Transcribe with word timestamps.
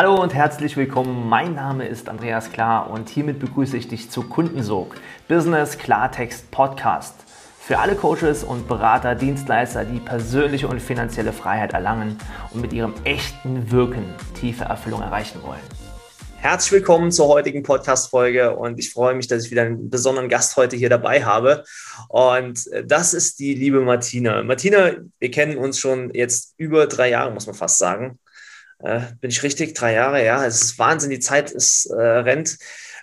Hallo 0.00 0.14
und 0.22 0.32
herzlich 0.32 0.76
willkommen. 0.76 1.28
Mein 1.28 1.56
Name 1.56 1.88
ist 1.88 2.08
Andreas 2.08 2.52
Klar 2.52 2.88
und 2.88 3.08
hiermit 3.08 3.40
begrüße 3.40 3.76
ich 3.76 3.88
dich 3.88 4.10
zu 4.10 4.22
Kundensog, 4.22 4.94
Business 5.26 5.76
Klartext 5.76 6.52
Podcast. 6.52 7.16
Für 7.58 7.80
alle 7.80 7.96
Coaches 7.96 8.44
und 8.44 8.68
Berater, 8.68 9.16
Dienstleister, 9.16 9.84
die 9.84 9.98
persönliche 9.98 10.68
und 10.68 10.80
finanzielle 10.80 11.32
Freiheit 11.32 11.72
erlangen 11.72 12.16
und 12.52 12.60
mit 12.60 12.72
ihrem 12.72 12.94
echten 13.02 13.72
Wirken 13.72 14.04
tiefe 14.38 14.62
Erfüllung 14.62 15.02
erreichen 15.02 15.42
wollen. 15.42 15.58
Herzlich 16.36 16.70
willkommen 16.70 17.10
zur 17.10 17.26
heutigen 17.26 17.64
Podcast-Folge 17.64 18.54
und 18.54 18.78
ich 18.78 18.92
freue 18.92 19.16
mich, 19.16 19.26
dass 19.26 19.46
ich 19.46 19.50
wieder 19.50 19.62
einen 19.62 19.90
besonderen 19.90 20.28
Gast 20.28 20.56
heute 20.56 20.76
hier 20.76 20.90
dabei 20.90 21.24
habe. 21.24 21.64
Und 22.08 22.70
das 22.84 23.14
ist 23.14 23.40
die 23.40 23.54
liebe 23.54 23.80
Martina. 23.80 24.44
Martina, 24.44 24.92
wir 25.18 25.30
kennen 25.32 25.58
uns 25.58 25.80
schon 25.80 26.14
jetzt 26.14 26.54
über 26.56 26.86
drei 26.86 27.10
Jahre, 27.10 27.32
muss 27.32 27.48
man 27.48 27.56
fast 27.56 27.78
sagen. 27.78 28.20
Äh, 28.80 29.00
bin 29.20 29.30
ich 29.30 29.42
richtig? 29.42 29.74
Drei 29.74 29.94
Jahre, 29.94 30.24
ja. 30.24 30.44
Es 30.44 30.62
ist 30.62 30.78
Wahnsinn, 30.78 31.10
die 31.10 31.20
Zeit 31.20 31.50
ist, 31.50 31.86
äh, 31.86 32.00
rennt. 32.00 32.58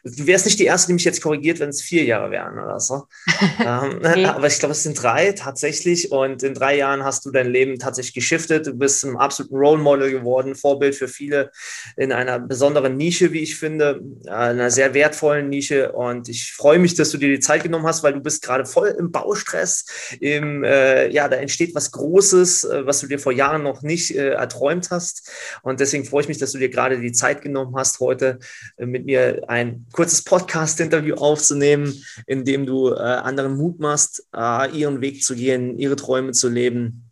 Du 0.08 0.28
wärst 0.28 0.46
nicht 0.46 0.60
die 0.60 0.66
Erste, 0.66 0.88
die 0.88 0.94
mich 0.94 1.04
jetzt 1.04 1.20
korrigiert, 1.20 1.60
wenn 1.60 1.70
es 1.70 1.82
vier 1.82 2.04
Jahre 2.04 2.30
wären 2.30 2.60
oder 2.60 2.80
so. 2.80 3.06
ähm, 3.60 4.00
nee. 4.14 4.26
Aber 4.26 4.46
ich 4.46 4.60
glaube, 4.60 4.74
es 4.74 4.84
sind 4.84 5.02
drei 5.02 5.32
tatsächlich. 5.32 6.12
Und 6.12 6.44
in 6.44 6.54
drei 6.54 6.78
Jahren 6.78 7.04
hast 7.04 7.26
du 7.26 7.32
dein 7.32 7.50
Leben 7.50 7.80
tatsächlich 7.80 8.14
geschiftet. 8.14 8.68
Du 8.68 8.74
bist 8.74 9.04
ein 9.04 9.18
absoluten 9.18 9.56
Role 9.56 9.82
Model 9.82 10.12
geworden, 10.12 10.54
Vorbild 10.54 10.94
für 10.94 11.08
viele 11.08 11.50
in 11.98 12.12
einer 12.12 12.38
besonderen 12.38 12.98
Nische, 12.98 13.34
wie 13.34 13.40
ich 13.40 13.58
finde, 13.58 14.00
einer 14.28 14.70
sehr 14.70 14.94
wertvollen 14.94 15.50
Nische. 15.50 15.92
Und 15.94 16.30
ich 16.30 16.54
freue 16.54 16.78
mich, 16.78 16.94
dass 16.94 17.10
du 17.10 17.18
dir 17.18 17.30
die 17.30 17.40
Zeit 17.40 17.64
genommen 17.64 17.88
hast, 17.88 18.04
weil 18.04 18.14
du 18.14 18.20
bist 18.20 18.44
gerade 18.44 18.68
voll 18.68 18.90
im 18.90 19.12
Baustress. 19.12 19.86
Im, 20.20 20.64
äh, 20.64 21.10
ja, 21.10 21.28
da 21.28 21.38
entsteht 21.38 21.74
was 21.74 21.92
Großes, 21.92 22.64
äh, 22.66 22.86
was 22.86 23.00
du 23.00 23.08
dir 23.08 23.18
vor 23.18 23.32
Jahren 23.32 23.64
noch 23.64 23.82
nicht 23.82 24.16
äh, 24.16 24.34
erträumt 24.34 24.92
hast. 24.92 25.32
Und 25.64 25.80
deswegen 25.80 26.06
freue 26.06 26.22
ich 26.22 26.28
mich, 26.28 26.38
dass 26.38 26.52
du 26.52 26.60
dir 26.60 26.70
gerade 26.70 27.00
die 27.00 27.12
Zeit 27.12 27.42
genommen 27.42 27.76
hast, 27.76 28.00
heute 28.00 28.38
äh, 28.78 28.86
mit 28.86 29.06
mir 29.06 29.46
ein 29.48 29.88
kurzes 29.96 30.24
Podcast-Interview 30.24 31.16
aufzunehmen, 31.16 32.04
in 32.28 32.44
dem 32.44 32.66
du 32.66 32.90
äh, 32.90 32.98
anderen 33.00 33.56
Mut 33.56 33.80
machst, 33.80 34.28
äh, 34.36 34.70
ihren 34.78 35.00
Weg 35.00 35.24
zu 35.24 35.36
gehen, 35.36 35.80
ihre 35.80 35.96
Träume 35.96 36.34
zu 36.34 36.50
leben. 36.50 37.10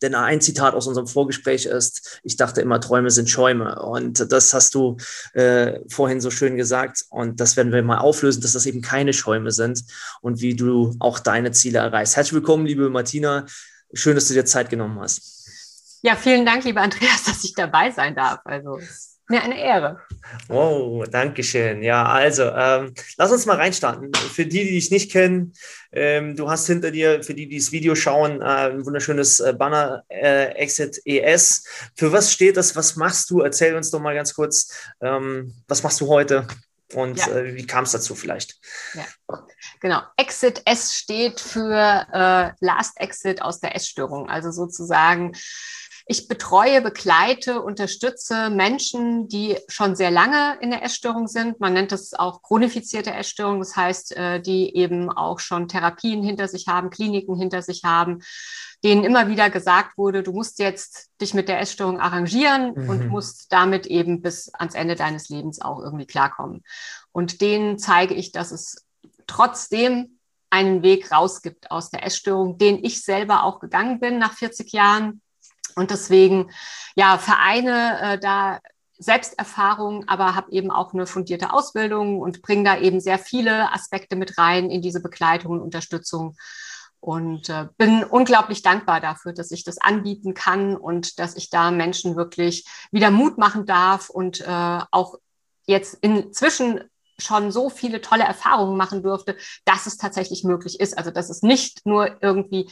Denn 0.00 0.14
ein 0.14 0.40
Zitat 0.40 0.74
aus 0.74 0.86
unserem 0.86 1.06
Vorgespräch 1.06 1.66
ist, 1.66 2.20
ich 2.22 2.36
dachte 2.36 2.62
immer, 2.62 2.80
Träume 2.80 3.10
sind 3.10 3.28
Schäume. 3.28 3.82
Und 3.82 4.32
das 4.32 4.54
hast 4.54 4.74
du 4.74 4.96
äh, 5.34 5.80
vorhin 5.88 6.22
so 6.22 6.30
schön 6.30 6.56
gesagt. 6.56 7.04
Und 7.10 7.38
das 7.38 7.54
werden 7.58 7.70
wir 7.70 7.82
mal 7.82 7.98
auflösen, 7.98 8.40
dass 8.40 8.52
das 8.52 8.64
eben 8.64 8.80
keine 8.80 9.12
Schäume 9.12 9.50
sind 9.50 9.84
und 10.22 10.40
wie 10.40 10.54
du 10.54 10.96
auch 11.00 11.18
deine 11.18 11.52
Ziele 11.52 11.80
erreichst. 11.80 12.16
Herzlich 12.16 12.32
willkommen, 12.32 12.64
liebe 12.64 12.88
Martina. 12.88 13.44
Schön, 13.92 14.14
dass 14.14 14.28
du 14.28 14.32
dir 14.32 14.46
Zeit 14.46 14.70
genommen 14.70 14.98
hast. 15.00 16.00
Ja, 16.00 16.16
vielen 16.16 16.46
Dank, 16.46 16.64
lieber 16.64 16.80
Andreas, 16.80 17.24
dass 17.26 17.44
ich 17.44 17.52
dabei 17.52 17.90
sein 17.90 18.14
darf. 18.14 18.40
Also 18.44 18.78
mir 19.28 19.42
eine 19.42 19.60
Ehre. 19.60 20.00
Wow, 20.48 21.04
danke 21.08 21.42
schön. 21.42 21.82
Ja, 21.82 22.04
also, 22.06 22.44
ähm, 22.44 22.94
lass 23.16 23.32
uns 23.32 23.46
mal 23.46 23.56
reinstarten. 23.56 24.12
Für 24.14 24.46
die, 24.46 24.64
die 24.64 24.72
dich 24.72 24.90
nicht 24.90 25.10
kennen, 25.10 25.52
ähm, 25.92 26.36
du 26.36 26.48
hast 26.50 26.66
hinter 26.66 26.90
dir, 26.90 27.22
für 27.22 27.34
die, 27.34 27.48
die 27.48 27.58
das 27.58 27.72
Video 27.72 27.94
schauen, 27.94 28.40
äh, 28.40 28.44
ein 28.44 28.84
wunderschönes 28.84 29.40
äh, 29.40 29.52
Banner 29.52 30.04
äh, 30.08 30.52
Exit 30.54 31.00
ES. 31.04 31.64
Für 31.94 32.12
was 32.12 32.32
steht 32.32 32.56
das? 32.56 32.76
Was 32.76 32.96
machst 32.96 33.30
du? 33.30 33.40
Erzähl 33.40 33.76
uns 33.76 33.90
doch 33.90 34.00
mal 34.00 34.14
ganz 34.14 34.34
kurz, 34.34 34.72
ähm, 35.00 35.54
was 35.68 35.82
machst 35.82 36.00
du 36.00 36.08
heute 36.08 36.46
und 36.94 37.18
ja. 37.18 37.28
Äh, 37.28 37.54
wie 37.56 37.66
kam 37.66 37.84
es 37.84 37.92
dazu 37.92 38.14
vielleicht? 38.14 38.56
Ja. 38.94 39.04
Genau. 39.80 40.02
Exit 40.16 40.62
S 40.64 40.94
steht 40.94 41.40
für 41.40 42.06
äh, 42.12 42.52
Last 42.60 43.00
Exit 43.00 43.42
aus 43.42 43.60
der 43.60 43.74
Essstörung. 43.74 44.28
Also 44.28 44.50
sozusagen 44.52 45.32
ich 46.08 46.28
betreue, 46.28 46.80
begleite, 46.82 47.60
unterstütze 47.62 48.48
Menschen, 48.48 49.26
die 49.26 49.56
schon 49.66 49.96
sehr 49.96 50.12
lange 50.12 50.56
in 50.60 50.70
der 50.70 50.84
Essstörung 50.84 51.26
sind. 51.26 51.58
Man 51.58 51.72
nennt 51.72 51.90
das 51.90 52.14
auch 52.14 52.42
chronifizierte 52.42 53.12
Essstörung. 53.12 53.58
Das 53.58 53.74
heißt, 53.74 54.16
äh, 54.16 54.40
die 54.40 54.76
eben 54.76 55.10
auch 55.10 55.40
schon 55.40 55.66
Therapien 55.66 56.22
hinter 56.22 56.46
sich 56.46 56.68
haben, 56.68 56.90
Kliniken 56.90 57.36
hinter 57.36 57.60
sich 57.60 57.82
haben, 57.82 58.20
denen 58.84 59.02
immer 59.02 59.26
wieder 59.26 59.50
gesagt 59.50 59.98
wurde, 59.98 60.22
du 60.22 60.32
musst 60.32 60.60
jetzt 60.60 61.10
dich 61.20 61.34
mit 61.34 61.48
der 61.48 61.60
Essstörung 61.60 61.98
arrangieren 61.98 62.74
mhm. 62.76 62.88
und 62.88 63.08
musst 63.08 63.52
damit 63.52 63.86
eben 63.86 64.22
bis 64.22 64.48
ans 64.54 64.76
Ende 64.76 64.94
deines 64.94 65.28
Lebens 65.28 65.60
auch 65.60 65.80
irgendwie 65.80 66.06
klarkommen. 66.06 66.62
Und 67.10 67.40
denen 67.40 67.80
zeige 67.80 68.14
ich, 68.14 68.30
dass 68.30 68.52
es 68.52 68.86
trotzdem 69.26 70.20
einen 70.50 70.84
Weg 70.84 71.10
raus 71.10 71.42
gibt 71.42 71.72
aus 71.72 71.90
der 71.90 72.06
Essstörung, 72.06 72.58
den 72.58 72.84
ich 72.84 73.02
selber 73.02 73.42
auch 73.42 73.58
gegangen 73.58 73.98
bin 73.98 74.18
nach 74.18 74.34
40 74.34 74.72
Jahren 74.72 75.20
und 75.76 75.90
deswegen, 75.90 76.50
ja, 76.96 77.18
vereine 77.18 78.00
äh, 78.00 78.18
da 78.18 78.60
Selbsterfahrung, 78.98 80.08
aber 80.08 80.34
habe 80.34 80.52
eben 80.52 80.70
auch 80.70 80.94
eine 80.94 81.06
fundierte 81.06 81.52
Ausbildung 81.52 82.20
und 82.20 82.42
bringe 82.42 82.64
da 82.64 82.78
eben 82.78 82.98
sehr 82.98 83.18
viele 83.18 83.72
Aspekte 83.72 84.16
mit 84.16 84.38
rein 84.38 84.70
in 84.70 84.80
diese 84.80 85.00
Begleitung 85.02 85.52
und 85.52 85.60
Unterstützung. 85.60 86.36
Und 86.98 87.50
äh, 87.50 87.68
bin 87.76 88.02
unglaublich 88.04 88.62
dankbar 88.62 89.00
dafür, 89.00 89.32
dass 89.32 89.50
ich 89.52 89.64
das 89.64 89.78
anbieten 89.78 90.34
kann 90.34 90.76
und 90.76 91.18
dass 91.18 91.36
ich 91.36 91.50
da 91.50 91.70
Menschen 91.70 92.16
wirklich 92.16 92.66
wieder 92.90 93.10
Mut 93.10 93.36
machen 93.38 93.66
darf 93.66 94.08
und 94.08 94.40
äh, 94.40 94.80
auch 94.90 95.16
jetzt 95.66 95.98
inzwischen 96.00 96.80
schon 97.18 97.52
so 97.52 97.70
viele 97.70 98.00
tolle 98.00 98.24
Erfahrungen 98.24 98.76
machen 98.76 99.02
durfte, 99.02 99.36
dass 99.64 99.86
es 99.86 99.98
tatsächlich 99.98 100.42
möglich 100.42 100.80
ist. 100.80 100.96
Also 100.96 101.10
dass 101.10 101.30
es 101.30 101.42
nicht 101.42 101.84
nur 101.86 102.22
irgendwie 102.22 102.70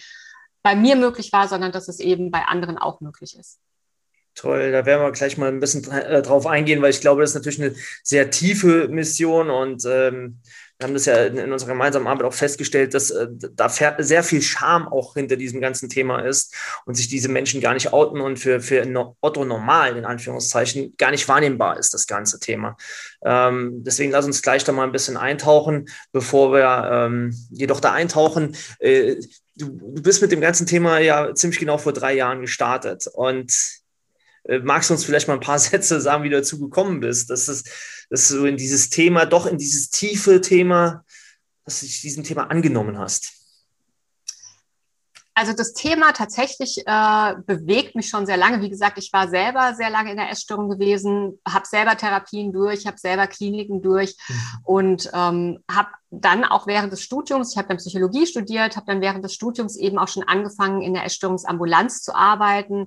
bei 0.64 0.74
mir 0.74 0.96
möglich 0.96 1.32
war, 1.32 1.46
sondern 1.46 1.70
dass 1.70 1.88
es 1.88 2.00
eben 2.00 2.30
bei 2.30 2.40
anderen 2.40 2.78
auch 2.78 3.00
möglich 3.00 3.38
ist. 3.38 3.60
Toll, 4.34 4.72
da 4.72 4.84
werden 4.84 5.02
wir 5.02 5.12
gleich 5.12 5.36
mal 5.38 5.48
ein 5.48 5.60
bisschen 5.60 5.88
äh, 5.92 6.20
drauf 6.20 6.46
eingehen, 6.46 6.82
weil 6.82 6.90
ich 6.90 7.00
glaube, 7.00 7.20
das 7.20 7.30
ist 7.30 7.34
natürlich 7.36 7.62
eine 7.62 7.74
sehr 8.02 8.30
tiefe 8.30 8.88
Mission 8.88 9.48
und 9.48 9.84
ähm, 9.86 10.40
wir 10.78 10.88
haben 10.88 10.94
das 10.94 11.04
ja 11.04 11.24
in, 11.26 11.36
in, 11.36 11.52
unserer 11.52 11.70
gemeinsamen 11.70 12.08
Arbeit 12.08 12.26
auch 12.26 12.34
festgestellt, 12.34 12.94
dass 12.94 13.10
äh, 13.10 13.28
da 13.30 13.68
sehr 13.68 14.24
viel 14.24 14.42
Scham 14.42 14.88
auch 14.88 15.14
hinter 15.14 15.36
diesem 15.36 15.60
ganzen 15.60 15.88
Thema 15.88 16.18
ist 16.20 16.52
und 16.84 16.96
sich 16.96 17.06
diese 17.06 17.28
Menschen 17.28 17.60
gar 17.60 17.74
nicht 17.74 17.92
outen 17.92 18.20
und 18.20 18.38
für, 18.38 18.60
für 18.60 18.84
Otto 19.20 19.44
normal, 19.44 19.96
in 19.96 20.04
Anführungszeichen, 20.04 20.94
gar 20.96 21.12
nicht 21.12 21.28
wahrnehmbar 21.28 21.78
ist, 21.78 21.94
das 21.94 22.08
ganze 22.08 22.40
Thema. 22.40 22.76
Ähm, 23.24 23.84
deswegen 23.84 24.10
lass 24.10 24.24
uns 24.24 24.42
gleich 24.42 24.64
da 24.64 24.72
mal 24.72 24.82
ein 24.82 24.92
bisschen 24.92 25.16
eintauchen, 25.16 25.88
bevor 26.10 26.52
wir 26.52 26.90
ähm, 26.90 27.32
jedoch 27.50 27.78
da 27.78 27.92
eintauchen. 27.92 28.56
Äh, 28.80 29.20
du, 29.56 29.68
du 29.68 30.02
bist 30.02 30.22
mit 30.22 30.32
dem 30.32 30.40
ganzen 30.40 30.66
Thema 30.66 30.98
ja 30.98 31.34
ziemlich 31.34 31.60
genau 31.60 31.78
vor 31.78 31.92
drei 31.92 32.14
Jahren 32.14 32.40
gestartet 32.40 33.06
und 33.06 33.52
äh, 34.44 34.58
magst 34.58 34.90
du 34.90 34.94
uns 34.94 35.04
vielleicht 35.04 35.28
mal 35.28 35.34
ein 35.34 35.40
paar 35.40 35.58
Sätze 35.60 36.00
sagen, 36.00 36.24
wie 36.24 36.30
du 36.30 36.36
dazu 36.36 36.58
gekommen 36.58 37.00
bist, 37.00 37.30
dass, 37.30 37.48
es, 37.48 37.64
dass 38.10 38.28
du 38.28 38.44
in 38.44 38.56
dieses 38.56 38.90
Thema, 38.90 39.26
doch 39.26 39.46
in 39.46 39.58
dieses 39.58 39.90
tiefe 39.90 40.40
Thema, 40.40 41.04
dass 41.64 41.80
du 41.80 41.86
dich 41.86 42.00
diesem 42.00 42.24
Thema 42.24 42.50
angenommen 42.50 42.98
hast? 42.98 43.43
Also 45.34 45.52
das 45.52 45.72
Thema 45.72 46.12
tatsächlich 46.12 46.78
äh, 46.86 47.34
bewegt 47.44 47.96
mich 47.96 48.08
schon 48.08 48.24
sehr 48.24 48.36
lange. 48.36 48.62
Wie 48.62 48.70
gesagt, 48.70 48.98
ich 48.98 49.12
war 49.12 49.28
selber 49.28 49.74
sehr 49.74 49.90
lange 49.90 50.12
in 50.12 50.16
der 50.16 50.30
Essstörung 50.30 50.68
gewesen, 50.68 51.40
habe 51.46 51.66
selber 51.66 51.96
Therapien 51.96 52.52
durch, 52.52 52.86
habe 52.86 52.98
selber 52.98 53.26
Kliniken 53.26 53.82
durch 53.82 54.16
mhm. 54.28 54.34
und 54.62 55.10
ähm, 55.12 55.58
habe 55.68 55.88
dann 56.12 56.44
auch 56.44 56.68
während 56.68 56.92
des 56.92 57.02
Studiums, 57.02 57.52
ich 57.52 57.58
habe 57.58 57.66
dann 57.66 57.78
Psychologie 57.78 58.26
studiert, 58.26 58.76
habe 58.76 58.86
dann 58.86 59.00
während 59.00 59.24
des 59.24 59.34
Studiums 59.34 59.76
eben 59.76 59.98
auch 59.98 60.06
schon 60.06 60.22
angefangen, 60.22 60.82
in 60.82 60.94
der 60.94 61.04
Essstörungsambulanz 61.04 62.02
zu 62.02 62.14
arbeiten 62.14 62.86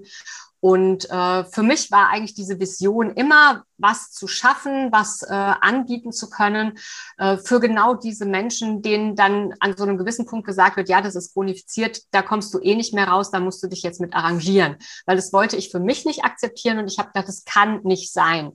und 0.60 1.10
äh, 1.10 1.44
für 1.46 1.62
mich 1.62 1.92
war 1.92 2.10
eigentlich 2.10 2.34
diese 2.34 2.60
Vision 2.60 3.12
immer, 3.12 3.64
was 3.78 4.12
zu 4.12 4.28
schaffen, 4.28 4.92
was 4.92 5.22
äh, 5.22 5.34
anbieten 5.34 6.12
zu 6.12 6.30
können 6.30 6.80
äh, 7.18 7.38
für 7.38 7.60
genau 7.60 7.94
diese 7.94 8.26
Menschen, 8.26 8.82
denen 8.82 9.16
dann 9.16 9.54
an 9.60 9.78
so 9.78 9.84
einem 9.84 9.98
gewissen 9.98 10.26
Punkt 10.26 10.48
gesagt 10.48 10.78
wird, 10.78 10.90
ja, 10.90 11.02
das 11.02 11.16
ist 11.16 11.34
chronifiziert, 11.34 12.02
da 12.12 12.24
kommst 12.24 12.54
du 12.54 12.60
eh 12.60 12.76
nicht 12.76 12.94
mehr 12.94 13.08
raus, 13.08 13.30
da 13.30 13.40
musst 13.40 13.62
du 13.62 13.68
dich 13.68 13.84
jetzt 13.84 14.02
mit 14.02 14.16
arrangieren. 14.16 14.78
Weil 15.06 15.16
das 15.16 15.32
wollte 15.32 15.58
ich 15.58 15.70
für 15.70 15.80
mich 15.80 16.06
nicht 16.06 16.24
akzeptieren 16.24 16.80
und 16.80 16.88
ich 16.88 16.98
habe 16.98 17.10
gedacht, 17.10 17.28
das 17.28 17.46
kann 17.46 17.82
nicht 17.84 18.12
sein. 18.12 18.54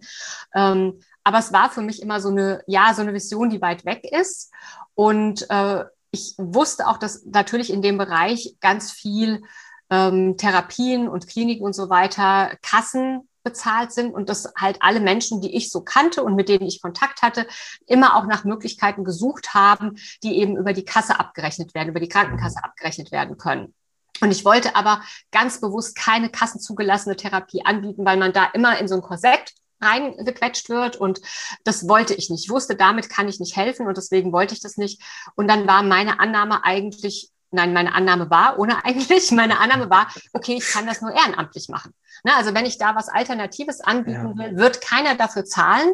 Ähm, 0.54 1.00
aber 1.24 1.38
es 1.38 1.52
war 1.52 1.70
für 1.70 1.82
mich 1.82 2.02
immer 2.02 2.20
so 2.20 2.30
eine, 2.30 2.62
ja, 2.66 2.94
so 2.94 3.02
eine 3.02 3.14
Vision, 3.14 3.48
die 3.48 3.62
weit 3.62 3.84
weg 3.84 4.04
ist. 4.10 4.50
Und 4.94 5.48
äh, 5.50 5.84
ich 6.10 6.34
wusste 6.36 6.88
auch, 6.88 6.98
dass 6.98 7.24
natürlich 7.24 7.72
in 7.72 7.80
dem 7.80 7.96
Bereich 7.96 8.56
ganz 8.60 8.90
viel 8.90 9.42
ähm, 9.92 10.38
Therapien 10.38 11.06
und 11.06 11.28
Kliniken 11.28 11.64
und 11.64 11.74
so 11.74 11.90
weiter 11.90 12.56
Kassen 12.62 13.28
bezahlt 13.44 13.92
sind 13.92 14.14
und 14.14 14.28
dass 14.28 14.52
halt 14.56 14.78
alle 14.80 15.00
Menschen, 15.00 15.40
die 15.40 15.54
ich 15.54 15.70
so 15.70 15.82
kannte 15.82 16.22
und 16.22 16.34
mit 16.34 16.48
denen 16.48 16.66
ich 16.66 16.80
Kontakt 16.80 17.22
hatte, 17.22 17.46
immer 17.86 18.16
auch 18.16 18.26
nach 18.26 18.44
Möglichkeiten 18.44 19.04
gesucht 19.04 19.52
haben, 19.52 19.96
die 20.22 20.38
eben 20.38 20.56
über 20.56 20.72
die 20.72 20.84
Kasse 20.84 21.20
abgerechnet 21.20 21.74
werden, 21.74 21.90
über 21.90 22.00
die 22.00 22.08
Krankenkasse 22.08 22.64
abgerechnet 22.64 23.12
werden 23.12 23.36
können. 23.36 23.74
Und 24.20 24.30
ich 24.30 24.44
wollte 24.44 24.76
aber 24.76 25.02
ganz 25.30 25.60
bewusst 25.60 25.96
keine 25.96 26.30
kassenzugelassene 26.30 27.16
Therapie 27.16 27.64
anbieten, 27.64 28.06
weil 28.06 28.16
man 28.16 28.32
da 28.32 28.46
immer 28.46 28.78
in 28.78 28.88
so 28.88 28.94
ein 28.94 29.02
Korsett 29.02 29.52
reingequetscht 29.82 30.68
wird 30.68 30.96
und 30.96 31.20
das 31.64 31.88
wollte 31.88 32.14
ich 32.14 32.30
nicht. 32.30 32.44
Ich 32.44 32.50
wusste, 32.50 32.76
damit 32.76 33.10
kann 33.10 33.28
ich 33.28 33.40
nicht 33.40 33.56
helfen 33.56 33.88
und 33.88 33.96
deswegen 33.96 34.32
wollte 34.32 34.54
ich 34.54 34.60
das 34.60 34.76
nicht. 34.76 35.02
Und 35.34 35.48
dann 35.48 35.66
war 35.66 35.82
meine 35.82 36.20
Annahme 36.20 36.64
eigentlich, 36.64 37.31
nein, 37.52 37.72
meine 37.72 37.94
Annahme 37.94 38.30
war, 38.30 38.58
ohne 38.58 38.84
eigentlich, 38.84 39.30
meine 39.30 39.60
Annahme 39.60 39.90
war, 39.90 40.08
okay, 40.32 40.54
ich 40.54 40.68
kann 40.68 40.86
das 40.86 41.00
nur 41.00 41.12
ehrenamtlich 41.12 41.68
machen. 41.68 41.94
Ne, 42.24 42.34
also 42.36 42.54
wenn 42.54 42.66
ich 42.66 42.78
da 42.78 42.94
was 42.94 43.08
Alternatives 43.08 43.80
anbieten 43.80 44.34
ja. 44.36 44.38
will, 44.38 44.56
wird 44.56 44.80
keiner 44.80 45.16
dafür 45.16 45.44
zahlen 45.44 45.92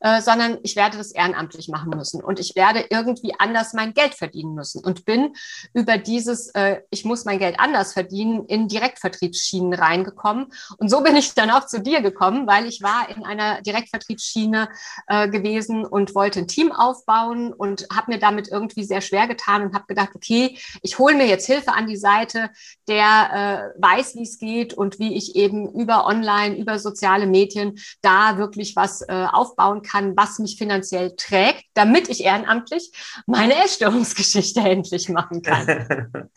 äh, 0.00 0.20
sondern 0.20 0.58
ich 0.62 0.76
werde 0.76 0.96
das 0.96 1.10
ehrenamtlich 1.10 1.68
machen 1.68 1.90
müssen 1.90 2.22
und 2.22 2.38
ich 2.38 2.54
werde 2.54 2.86
irgendwie 2.90 3.34
anders 3.38 3.72
mein 3.72 3.94
Geld 3.94 4.14
verdienen 4.14 4.54
müssen 4.54 4.84
und 4.84 5.04
bin 5.04 5.34
über 5.74 5.98
dieses, 5.98 6.48
äh, 6.54 6.82
ich 6.90 7.04
muss 7.04 7.24
mein 7.24 7.40
Geld 7.40 7.58
anders 7.58 7.94
verdienen, 7.94 8.44
in 8.46 8.68
Direktvertriebsschienen 8.68 9.74
reingekommen. 9.74 10.46
Und 10.78 10.88
so 10.88 11.02
bin 11.02 11.16
ich 11.16 11.34
dann 11.34 11.50
auch 11.50 11.66
zu 11.66 11.80
dir 11.80 12.00
gekommen, 12.00 12.46
weil 12.46 12.66
ich 12.66 12.80
war 12.80 13.08
in 13.08 13.24
einer 13.24 13.60
Direktvertriebsschiene 13.62 14.68
äh, 15.08 15.28
gewesen 15.28 15.84
und 15.84 16.14
wollte 16.14 16.40
ein 16.40 16.48
Team 16.48 16.70
aufbauen 16.70 17.52
und 17.52 17.86
habe 17.92 18.12
mir 18.12 18.18
damit 18.18 18.48
irgendwie 18.48 18.84
sehr 18.84 19.00
schwer 19.00 19.26
getan 19.26 19.62
und 19.62 19.74
habe 19.74 19.86
gedacht, 19.88 20.10
okay, 20.14 20.58
ich 20.82 20.98
hole 20.98 21.16
mir 21.16 21.26
jetzt 21.26 21.46
Hilfe 21.46 21.72
an 21.72 21.88
die 21.88 21.96
Seite, 21.96 22.50
der 22.86 23.72
äh, 23.74 23.82
weiß, 23.82 24.14
wie 24.14 24.22
es 24.22 24.38
geht 24.38 24.74
und 24.74 25.00
wie 25.00 25.16
ich 25.16 25.34
eben 25.34 25.72
über 25.72 26.06
Online, 26.06 26.56
über 26.56 26.78
soziale 26.78 27.26
Medien 27.26 27.78
da 28.00 28.38
wirklich 28.38 28.76
was 28.76 29.02
äh, 29.02 29.26
aufbauen 29.32 29.82
kann 29.82 29.87
kann, 29.88 30.16
was 30.16 30.38
mich 30.38 30.56
finanziell 30.56 31.14
trägt, 31.16 31.64
damit 31.74 32.08
ich 32.08 32.24
ehrenamtlich 32.24 32.92
meine 33.26 33.54
Essstörungsgeschichte 33.64 34.60
endlich 34.64 35.08
machen 35.08 35.42
kann. 35.42 36.30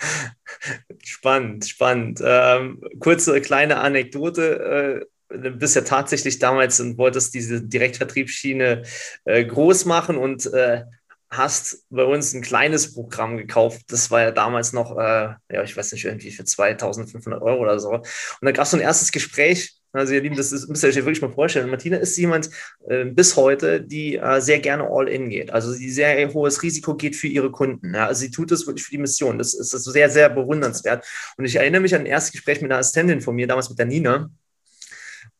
spannend, 1.03 1.65
spannend. 1.65 2.19
Ähm, 2.24 2.81
kurze 3.00 3.39
kleine 3.42 3.77
Anekdote. 3.77 5.03
Äh 5.03 5.12
du 5.33 5.51
bist 5.51 5.75
ja 5.75 5.81
tatsächlich 5.81 6.39
damals 6.39 6.80
und 6.80 6.98
wolltest 6.98 7.33
diese 7.33 7.62
Direktvertriebsschiene 7.62 8.83
äh, 9.24 9.45
groß 9.45 9.86
machen 9.86 10.18
und 10.18 10.45
äh, 10.53 10.83
hast 11.30 11.86
bei 11.89 12.03
uns 12.03 12.33
ein 12.33 12.42
kleines 12.42 12.94
Programm 12.94 13.38
gekauft. 13.38 13.83
Das 13.88 14.12
war 14.12 14.21
ja 14.21 14.31
damals 14.31 14.74
noch, 14.74 14.98
äh, 14.98 15.33
ja, 15.50 15.63
ich 15.63 15.75
weiß 15.75 15.94
nicht, 15.94 16.03
irgendwie 16.03 16.31
für 16.31 16.44
2500 16.44 17.42
Euro 17.42 17.62
oder 17.62 17.80
so. 17.80 17.89
Und 17.92 18.06
da 18.42 18.51
gab 18.51 18.65
es 18.65 18.71
so 18.71 18.77
ein 18.77 18.83
erstes 18.83 19.12
Gespräch 19.12 19.80
also 19.93 20.13
ihr 20.13 20.21
Lieben, 20.21 20.38
das 20.38 20.51
ist, 20.51 20.69
müsst 20.69 20.83
ihr 20.83 20.89
euch 20.89 20.95
wirklich 20.95 21.21
mal 21.21 21.31
vorstellen. 21.31 21.69
Martina 21.69 21.97
ist 21.97 22.17
jemand 22.17 22.49
äh, 22.88 23.05
bis 23.05 23.35
heute, 23.35 23.81
die 23.81 24.15
äh, 24.15 24.39
sehr 24.39 24.59
gerne 24.59 24.88
all-in 24.89 25.29
geht. 25.29 25.51
Also 25.51 25.71
sie 25.73 25.89
sehr 25.89 26.33
hohes 26.33 26.63
Risiko 26.63 26.95
geht 26.95 27.15
für 27.15 27.27
ihre 27.27 27.51
Kunden. 27.51 27.93
Ja? 27.93 28.07
Also 28.07 28.21
sie 28.21 28.31
tut 28.31 28.51
das 28.51 28.65
wirklich 28.65 28.85
für 28.85 28.91
die 28.91 28.99
Mission. 28.99 29.38
Das 29.38 29.53
ist, 29.53 29.73
das 29.73 29.85
ist 29.85 29.93
sehr, 29.93 30.09
sehr 30.09 30.29
bewundernswert. 30.29 31.05
Und 31.38 31.45
ich 31.45 31.55
erinnere 31.57 31.81
mich 31.81 31.93
an 31.93 32.01
ein 32.01 32.07
erstes 32.07 32.31
Gespräch 32.31 32.61
mit 32.61 32.71
einer 32.71 32.79
Assistentin 32.79 33.21
von 33.21 33.35
mir, 33.35 33.47
damals 33.47 33.69
mit 33.69 33.79
der 33.79 33.85
Nina. 33.85 34.29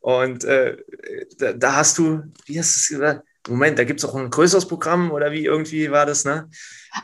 Und 0.00 0.44
äh, 0.44 0.76
da, 1.38 1.52
da, 1.52 1.76
hast 1.76 1.96
du, 1.96 2.22
wie 2.46 2.58
hast 2.58 2.74
du 2.74 2.78
es 2.80 2.88
gesagt? 2.88 3.26
Moment, 3.48 3.78
da 3.78 3.84
gibt 3.84 4.00
es 4.00 4.04
auch 4.04 4.14
ein 4.14 4.30
größeres 4.30 4.68
Programm 4.68 5.10
oder 5.12 5.32
wie 5.32 5.44
irgendwie 5.44 5.90
war 5.90 6.06
das, 6.06 6.24
ne? 6.24 6.48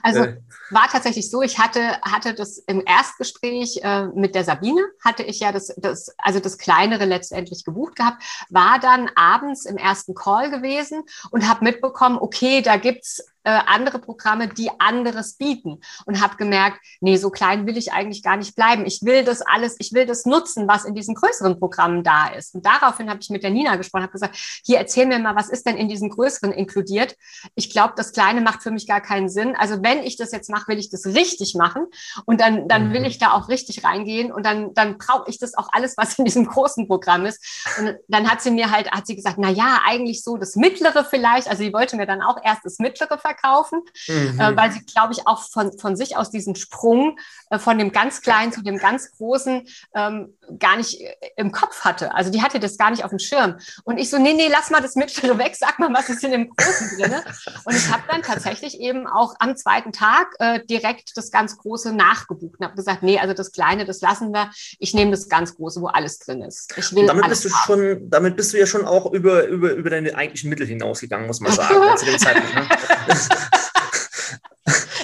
Also 0.02 0.20
äh. 0.20 0.40
war 0.70 0.88
tatsächlich 0.88 1.31
so, 1.31 1.43
ich 1.43 1.58
hatte, 1.58 2.00
hatte 2.02 2.35
das 2.35 2.58
im 2.58 2.82
Erstgespräch 2.85 3.81
äh, 3.82 4.06
mit 4.08 4.35
der 4.35 4.44
Sabine, 4.44 4.82
hatte 5.05 5.23
ich 5.23 5.40
ja 5.40 5.52
das, 5.52 5.75
das, 5.76 6.14
also 6.19 6.40
das 6.40 6.58
kleinere 6.58 7.05
letztendlich 7.05 7.64
gebucht 7.64 7.96
gehabt, 7.96 8.23
war 8.50 8.79
dann 8.79 9.11
abends 9.14 9.64
im 9.64 9.76
ersten 9.76 10.14
Call 10.14 10.50
gewesen 10.50 11.02
und 11.31 11.49
habe 11.49 11.64
mitbekommen, 11.64 12.19
okay, 12.19 12.62
da 12.62 12.76
gibt's 12.76 13.23
äh, 13.49 13.61
andere 13.67 13.99
Programme, 13.99 14.49
die 14.49 14.69
anderes 14.79 15.35
bieten 15.37 15.81
und 16.05 16.20
habe 16.20 16.37
gemerkt, 16.37 16.81
nee, 17.00 17.17
so 17.17 17.31
klein 17.31 17.67
will 17.67 17.79
ich 17.79 17.93
eigentlich 17.93 18.23
gar 18.23 18.37
nicht 18.37 18.55
bleiben. 18.55 18.85
Ich 18.85 19.00
will 19.02 19.25
das 19.25 19.40
alles, 19.40 19.76
ich 19.79 19.94
will 19.94 20.05
das 20.05 20.26
nutzen, 20.26 20.69
was 20.69 20.85
in 20.85 20.94
diesen 20.94 21.14
größeren 21.14 21.58
Programmen 21.58 22.02
da 22.02 22.29
ist. 22.29 22.55
Und 22.55 22.67
daraufhin 22.67 23.08
habe 23.08 23.20
ich 23.23 23.31
mit 23.31 23.43
der 23.43 23.50
Nina 23.50 23.76
gesprochen, 23.76 24.02
habe 24.02 24.12
gesagt, 24.12 24.37
hier 24.64 24.76
erzähl 24.76 25.06
mir 25.06 25.19
mal, 25.19 25.35
was 25.35 25.49
ist 25.49 25.67
denn 25.67 25.79
in 25.79 25.88
diesen 25.88 26.11
größeren 26.11 26.52
inkludiert? 26.52 27.17
Ich 27.55 27.70
glaube, 27.70 27.94
das 27.96 28.12
Kleine 28.12 28.43
macht 28.43 28.62
für 28.62 28.70
mich 28.70 28.87
gar 28.87 29.00
keinen 29.00 29.31
Sinn. 29.31 29.56
Also 29.56 29.78
wenn 29.83 30.03
ich 30.03 30.17
das 30.17 30.33
jetzt 30.33 30.51
mache, 30.51 30.69
will 30.69 30.79
ich 30.79 30.91
das 30.91 31.07
richtig 31.07 31.55
machen 31.55 31.87
und 32.27 32.41
dann, 32.41 32.69
dann 32.69 32.93
will 32.93 33.01
mhm. 33.01 33.07
ich 33.07 33.19
da 33.19 33.33
auch 33.33 33.49
richtig 33.49 33.85
reingehen 33.85 34.33
und 34.33 34.45
dann, 34.45 34.75
dann 34.75 34.99
brauche 34.99 35.29
ich 35.29 35.39
das 35.39 35.57
auch 35.57 35.69
alles, 35.73 35.97
was 35.97 36.19
in 36.19 36.25
diesem 36.25 36.47
großen 36.47 36.87
Programm 36.87 37.27
ist. 37.27 37.43
Und 37.79 37.97
dann 38.09 38.31
hat 38.31 38.43
sie 38.43 38.51
mir 38.51 38.71
halt, 38.71 38.91
hat 38.91 39.07
sie 39.07 39.17
gesagt, 39.17 39.37
na 39.39 39.51
ja, 39.51 39.81
eigentlich 39.87 40.23
so 40.23 40.37
das 40.37 40.57
Mittlere 40.57 41.05
vielleicht. 41.05 41.49
Also 41.49 41.63
sie 41.63 41.73
wollte 41.73 41.97
mir 41.97 42.07
dann 42.07 42.23
auch 42.23 42.37
erst 42.43 42.65
das 42.65 42.79
Mittlere 42.79 43.19
verkaufen 43.19 43.39
verkaufen, 43.39 43.83
mhm. 44.09 44.41
äh, 44.41 44.57
weil 44.57 44.73
sie, 44.73 44.85
glaube 44.85 45.13
ich, 45.13 45.27
auch 45.27 45.43
von, 45.43 45.77
von 45.79 45.97
sich 45.97 46.17
aus 46.17 46.31
diesen 46.31 46.55
Sprung 46.55 47.19
äh, 47.51 47.59
von 47.59 47.79
dem 47.79 47.93
ganz 47.93 48.21
Kleinen 48.21 48.53
zu 48.53 48.63
dem 48.63 48.79
ganz 48.79 49.13
Großen 49.13 49.67
ähm, 49.95 50.35
gar 50.59 50.77
nicht 50.77 51.01
äh, 51.01 51.15
im 51.37 51.53
Kopf 51.53 51.85
hatte. 51.85 52.15
Also 52.15 52.31
die 52.31 52.43
hatte 52.43 52.61
das 52.61 52.79
gar 52.79 52.91
nicht 52.91 53.05
auf 53.05 53.11
dem 53.11 53.19
Schirm. 53.19 53.59
Und 53.85 53.99
ich 53.99 54.11
so, 54.11 54.19
nee, 54.19 54.35
nee, 54.35 54.49
lass 54.49 54.71
mal 54.71 54.81
das 54.81 54.97
Mittlere 54.97 55.39
weg, 55.39 55.57
sag 55.57 55.79
mal, 55.79 55.93
was 55.93 56.09
ist 56.09 56.25
in 56.25 56.33
dem 56.33 56.51
Großen 56.51 56.99
drin? 56.99 57.15
Und 57.65 57.75
ich 57.75 57.91
habe 57.91 58.03
dann 58.09 58.23
tatsächlich 58.23 58.81
eben 58.81 59.07
auch 59.07 59.35
am 59.39 59.57
zweiten 59.69 59.93
Tag 59.93 60.35
äh, 60.38 60.61
direkt 60.65 61.17
das 61.17 61.31
ganz 61.31 61.59
Große 61.59 61.93
nachgebucht 61.93 62.59
und 62.59 62.65
habe 62.65 62.76
gesagt, 62.76 63.03
nee, 63.03 63.19
also 63.19 63.35
das 63.35 63.53
Kleine, 63.53 63.85
das 63.85 64.00
lassen 64.00 64.32
wir. 64.32 64.50
Ich 64.79 64.94
nehme 64.94 65.11
das 65.11 65.29
ganz 65.29 65.55
Große, 65.55 65.81
wo 65.81 65.88
alles 65.88 66.19
drin 66.19 66.43
ist. 66.43 66.73
Ich 66.76 66.94
will 66.94 67.06
damit 67.06 67.29
bist 67.29 67.44
du 67.44 67.50
haben. 67.50 67.67
schon, 67.67 68.11
damit 68.11 68.37
bist 68.37 68.53
du 68.53 68.59
ja 68.59 68.67
schon 68.67 68.87
auch 68.87 69.12
über, 69.12 69.47
über, 69.47 69.73
über 69.73 69.91
deine 69.91 70.15
eigentlichen 70.15 70.49
Mittel 70.49 70.67
hinausgegangen, 70.67 71.26
muss 71.26 71.41
man 71.41 71.53
sagen, 71.53 71.75
zu 71.97 72.06
dem 72.06 72.19
Zeitpunkt. 72.19 72.55
Ne? 72.55 72.69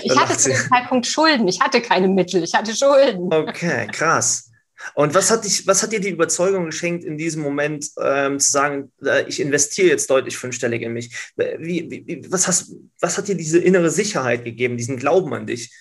ich 0.03 0.19
hatte 0.19 0.37
zu 0.37 0.49
dem 0.49 0.59
Zeitpunkt 0.59 1.07
Schulden. 1.07 1.47
Ich 1.47 1.61
hatte 1.61 1.83
keine 1.83 2.09
Mittel. 2.09 2.43
Ich 2.43 2.55
hatte 2.55 2.75
Schulden. 2.75 3.33
Okay, 3.33 3.87
krass. 3.89 4.51
Und 4.95 5.15
was 5.15 5.31
hat, 5.31 5.45
dich, 5.45 5.67
was 5.67 5.83
hat 5.83 5.93
dir 5.93 6.01
die 6.01 6.11
Überzeugung 6.11 6.67
geschenkt, 6.67 7.05
in 7.05 7.17
diesem 7.17 7.43
Moment 7.43 7.91
ähm, 7.99 8.39
zu 8.39 8.51
sagen, 8.51 8.93
äh, 9.03 9.27
ich 9.29 9.41
investiere 9.41 9.89
jetzt 9.89 10.11
deutlich 10.11 10.37
fünfstellig 10.37 10.83
in 10.83 10.93
mich? 10.93 11.33
Wie, 11.37 11.91
wie, 11.91 12.23
was, 12.31 12.47
hast, 12.47 12.73
was 13.01 13.17
hat 13.17 13.29
dir 13.29 13.37
diese 13.37 13.59
innere 13.59 13.91
Sicherheit 13.91 14.45
gegeben, 14.45 14.77
diesen 14.77 14.99
Glauben 14.99 15.33
an 15.33 15.47
dich? 15.47 15.73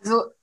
Also 0.00 0.35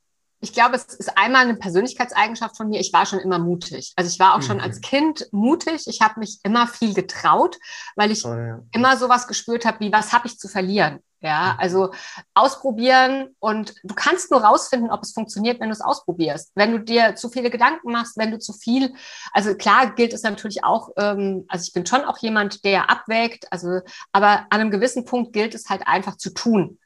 ich 0.44 0.52
glaube, 0.52 0.76
es 0.76 0.84
ist 0.84 1.16
einmal 1.16 1.42
eine 1.42 1.56
Persönlichkeitseigenschaft 1.56 2.56
von 2.56 2.68
mir. 2.68 2.78
Ich 2.78 2.92
war 2.92 3.06
schon 3.06 3.18
immer 3.18 3.38
mutig. 3.38 3.92
Also 3.96 4.10
ich 4.10 4.20
war 4.20 4.34
auch 4.34 4.42
schon 4.42 4.60
als 4.60 4.76
mhm. 4.76 4.82
Kind 4.82 5.28
mutig. 5.32 5.86
Ich 5.86 6.02
habe 6.02 6.20
mich 6.20 6.38
immer 6.42 6.66
viel 6.66 6.92
getraut, 6.94 7.56
weil 7.96 8.10
ich 8.10 8.24
oh, 8.24 8.34
ja. 8.34 8.60
immer 8.72 8.96
sowas 8.96 9.26
gespürt 9.26 9.64
habe, 9.64 9.80
wie 9.80 9.92
was 9.92 10.12
habe 10.12 10.26
ich 10.26 10.38
zu 10.38 10.48
verlieren. 10.48 11.00
Ja, 11.22 11.54
mhm. 11.54 11.60
also 11.60 11.90
ausprobieren 12.34 13.34
und 13.38 13.74
du 13.82 13.94
kannst 13.94 14.30
nur 14.30 14.42
rausfinden, 14.42 14.90
ob 14.90 15.02
es 15.02 15.12
funktioniert, 15.12 15.58
wenn 15.58 15.70
du 15.70 15.72
es 15.72 15.80
ausprobierst. 15.80 16.52
Wenn 16.54 16.72
du 16.72 16.80
dir 16.80 17.14
zu 17.16 17.30
viele 17.30 17.48
Gedanken 17.48 17.90
machst, 17.90 18.18
wenn 18.18 18.30
du 18.30 18.38
zu 18.38 18.52
viel, 18.52 18.94
also 19.32 19.54
klar 19.54 19.94
gilt 19.94 20.12
es 20.12 20.22
natürlich 20.22 20.62
auch, 20.64 20.90
ähm, 20.98 21.46
also 21.48 21.64
ich 21.66 21.72
bin 21.72 21.86
schon 21.86 22.02
auch 22.04 22.18
jemand, 22.18 22.62
der 22.66 22.90
abwägt, 22.90 23.50
also, 23.50 23.80
aber 24.12 24.40
an 24.50 24.60
einem 24.60 24.70
gewissen 24.70 25.06
Punkt 25.06 25.32
gilt 25.32 25.54
es 25.54 25.70
halt 25.70 25.86
einfach 25.86 26.18
zu 26.18 26.28
tun. 26.34 26.78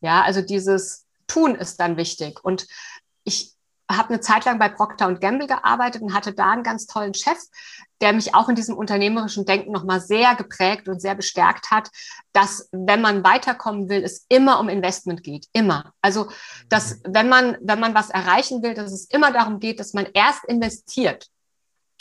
Ja, 0.00 0.22
also 0.22 0.42
dieses 0.42 1.05
Tun 1.26 1.54
ist 1.54 1.78
dann 1.80 1.96
wichtig. 1.96 2.44
Und 2.44 2.66
ich 3.24 3.56
habe 3.90 4.08
eine 4.08 4.20
Zeit 4.20 4.44
lang 4.44 4.58
bei 4.58 4.68
Procter 4.68 5.14
Gamble 5.14 5.46
gearbeitet 5.46 6.02
und 6.02 6.12
hatte 6.12 6.32
da 6.32 6.50
einen 6.50 6.64
ganz 6.64 6.86
tollen 6.86 7.14
Chef, 7.14 7.38
der 8.00 8.12
mich 8.12 8.34
auch 8.34 8.48
in 8.48 8.56
diesem 8.56 8.76
unternehmerischen 8.76 9.44
Denken 9.44 9.72
nochmal 9.72 10.00
sehr 10.00 10.34
geprägt 10.34 10.88
und 10.88 11.00
sehr 11.00 11.14
bestärkt 11.14 11.70
hat, 11.70 11.90
dass 12.32 12.68
wenn 12.72 13.00
man 13.00 13.22
weiterkommen 13.22 13.88
will, 13.88 14.02
es 14.02 14.26
immer 14.28 14.58
um 14.58 14.68
Investment 14.68 15.22
geht. 15.22 15.46
Immer. 15.52 15.92
Also, 16.02 16.28
dass 16.68 17.00
wenn 17.04 17.28
man, 17.28 17.56
wenn 17.60 17.78
man 17.80 17.94
was 17.94 18.10
erreichen 18.10 18.62
will, 18.62 18.74
dass 18.74 18.92
es 18.92 19.06
immer 19.06 19.32
darum 19.32 19.60
geht, 19.60 19.78
dass 19.78 19.94
man 19.94 20.06
erst 20.12 20.44
investiert. 20.46 21.28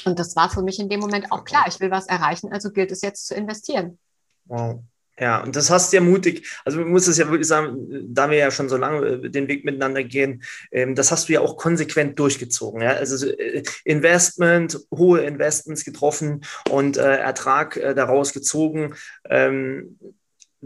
Und 0.06 0.20
das 0.20 0.36
war 0.36 0.50
für 0.50 0.62
mich 0.62 0.80
in 0.80 0.90
dem 0.90 1.00
Moment 1.00 1.32
auch 1.32 1.46
klar. 1.46 1.66
Ich 1.68 1.80
will 1.80 1.92
was 1.92 2.08
erreichen, 2.08 2.52
also 2.52 2.72
gilt 2.72 2.92
es 2.92 3.02
jetzt 3.02 3.28
zu 3.28 3.36
investieren. 3.36 4.00
Wow. 4.46 4.82
Ja, 5.20 5.42
und 5.42 5.56
das 5.56 5.70
hast 5.70 5.94
du 5.94 5.98
ja 5.98 6.04
mutig. 6.04 6.48
Also 6.66 6.80
man 6.80 6.90
muss 6.90 7.08
es 7.08 7.18
ja 7.18 7.30
wirklich 7.30 7.48
sagen, 7.48 7.88
da 8.08 8.30
wir 8.30 8.38
ja 8.38 8.52
schon 8.52 8.68
so 8.68 8.76
lange 8.76 9.06
äh, 9.06 9.30
den 9.30 9.48
Weg 9.48 9.64
miteinander 9.64 10.04
gehen, 10.04 10.44
ähm, 10.72 10.94
das 10.94 11.12
hast 11.12 11.30
du 11.30 11.34
ja 11.34 11.40
auch 11.40 11.56
konsequent 11.56 12.20
durchgezogen. 12.20 12.82
Ja? 12.82 12.92
Also 12.92 13.28
äh, 13.28 13.64
Investment, 13.86 14.80
hohe 14.94 15.22
Investments 15.22 15.86
getroffen 15.86 16.42
und 16.70 16.98
äh, 16.98 17.18
Ertrag 17.18 17.80
daraus 17.96 18.34
gezogen. 18.34 18.96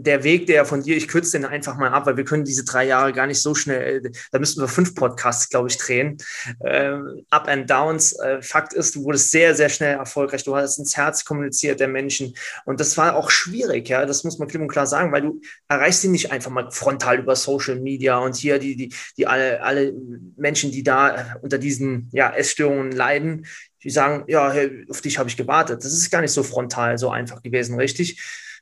Der 0.02 0.24
Weg, 0.24 0.46
der 0.46 0.64
von 0.64 0.82
dir, 0.82 0.96
ich 0.96 1.08
kürze 1.08 1.38
den 1.38 1.44
einfach 1.44 1.76
mal 1.76 1.90
ab, 1.90 2.06
weil 2.06 2.16
wir 2.16 2.24
können 2.24 2.44
diese 2.44 2.64
drei 2.64 2.84
Jahre 2.84 3.12
gar 3.12 3.26
nicht 3.26 3.42
so 3.42 3.54
schnell, 3.54 4.06
äh, 4.06 4.10
da 4.32 4.38
müssten 4.38 4.60
wir 4.60 4.68
fünf 4.68 4.94
Podcasts, 4.94 5.48
glaube 5.48 5.68
ich, 5.68 5.76
drehen. 5.76 6.16
Ähm, 6.64 7.24
up 7.30 7.48
and 7.48 7.68
Downs. 7.68 8.18
Äh, 8.18 8.40
Fakt 8.42 8.72
ist, 8.72 8.94
du 8.96 9.04
wurdest 9.04 9.30
sehr, 9.30 9.54
sehr 9.54 9.68
schnell 9.68 9.96
erfolgreich. 9.96 10.44
Du 10.44 10.56
hast 10.56 10.78
ins 10.78 10.96
Herz 10.96 11.24
kommuniziert 11.24 11.80
der 11.80 11.88
Menschen. 11.88 12.34
Und 12.64 12.80
das 12.80 12.96
war 12.96 13.14
auch 13.16 13.30
schwierig, 13.30 13.88
ja, 13.88 14.06
das 14.06 14.24
muss 14.24 14.38
man 14.38 14.48
klipp 14.48 14.62
und 14.62 14.68
klar 14.68 14.86
sagen, 14.86 15.12
weil 15.12 15.22
du 15.22 15.40
erreichst 15.68 16.02
sie 16.02 16.08
nicht 16.08 16.32
einfach 16.32 16.50
mal 16.50 16.70
frontal 16.70 17.18
über 17.18 17.36
Social 17.36 17.76
Media 17.76 18.18
und 18.18 18.36
hier 18.36 18.58
die, 18.58 18.76
die, 18.76 18.94
die 19.16 19.26
alle, 19.26 19.62
alle 19.62 19.92
Menschen, 20.36 20.70
die 20.70 20.82
da 20.82 21.14
äh, 21.14 21.24
unter 21.42 21.58
diesen 21.58 22.08
ja, 22.12 22.30
Essstörungen 22.30 22.92
leiden, 22.92 23.46
die 23.82 23.90
sagen, 23.90 24.24
ja, 24.28 24.52
auf 24.88 25.00
dich 25.00 25.18
habe 25.18 25.28
ich 25.28 25.36
gewartet. 25.36 25.84
Das 25.84 25.92
ist 25.92 26.10
gar 26.10 26.20
nicht 26.20 26.32
so 26.32 26.42
frontal, 26.42 26.98
so 26.98 27.10
einfach 27.10 27.42
gewesen, 27.42 27.76
richtig? 27.78 28.20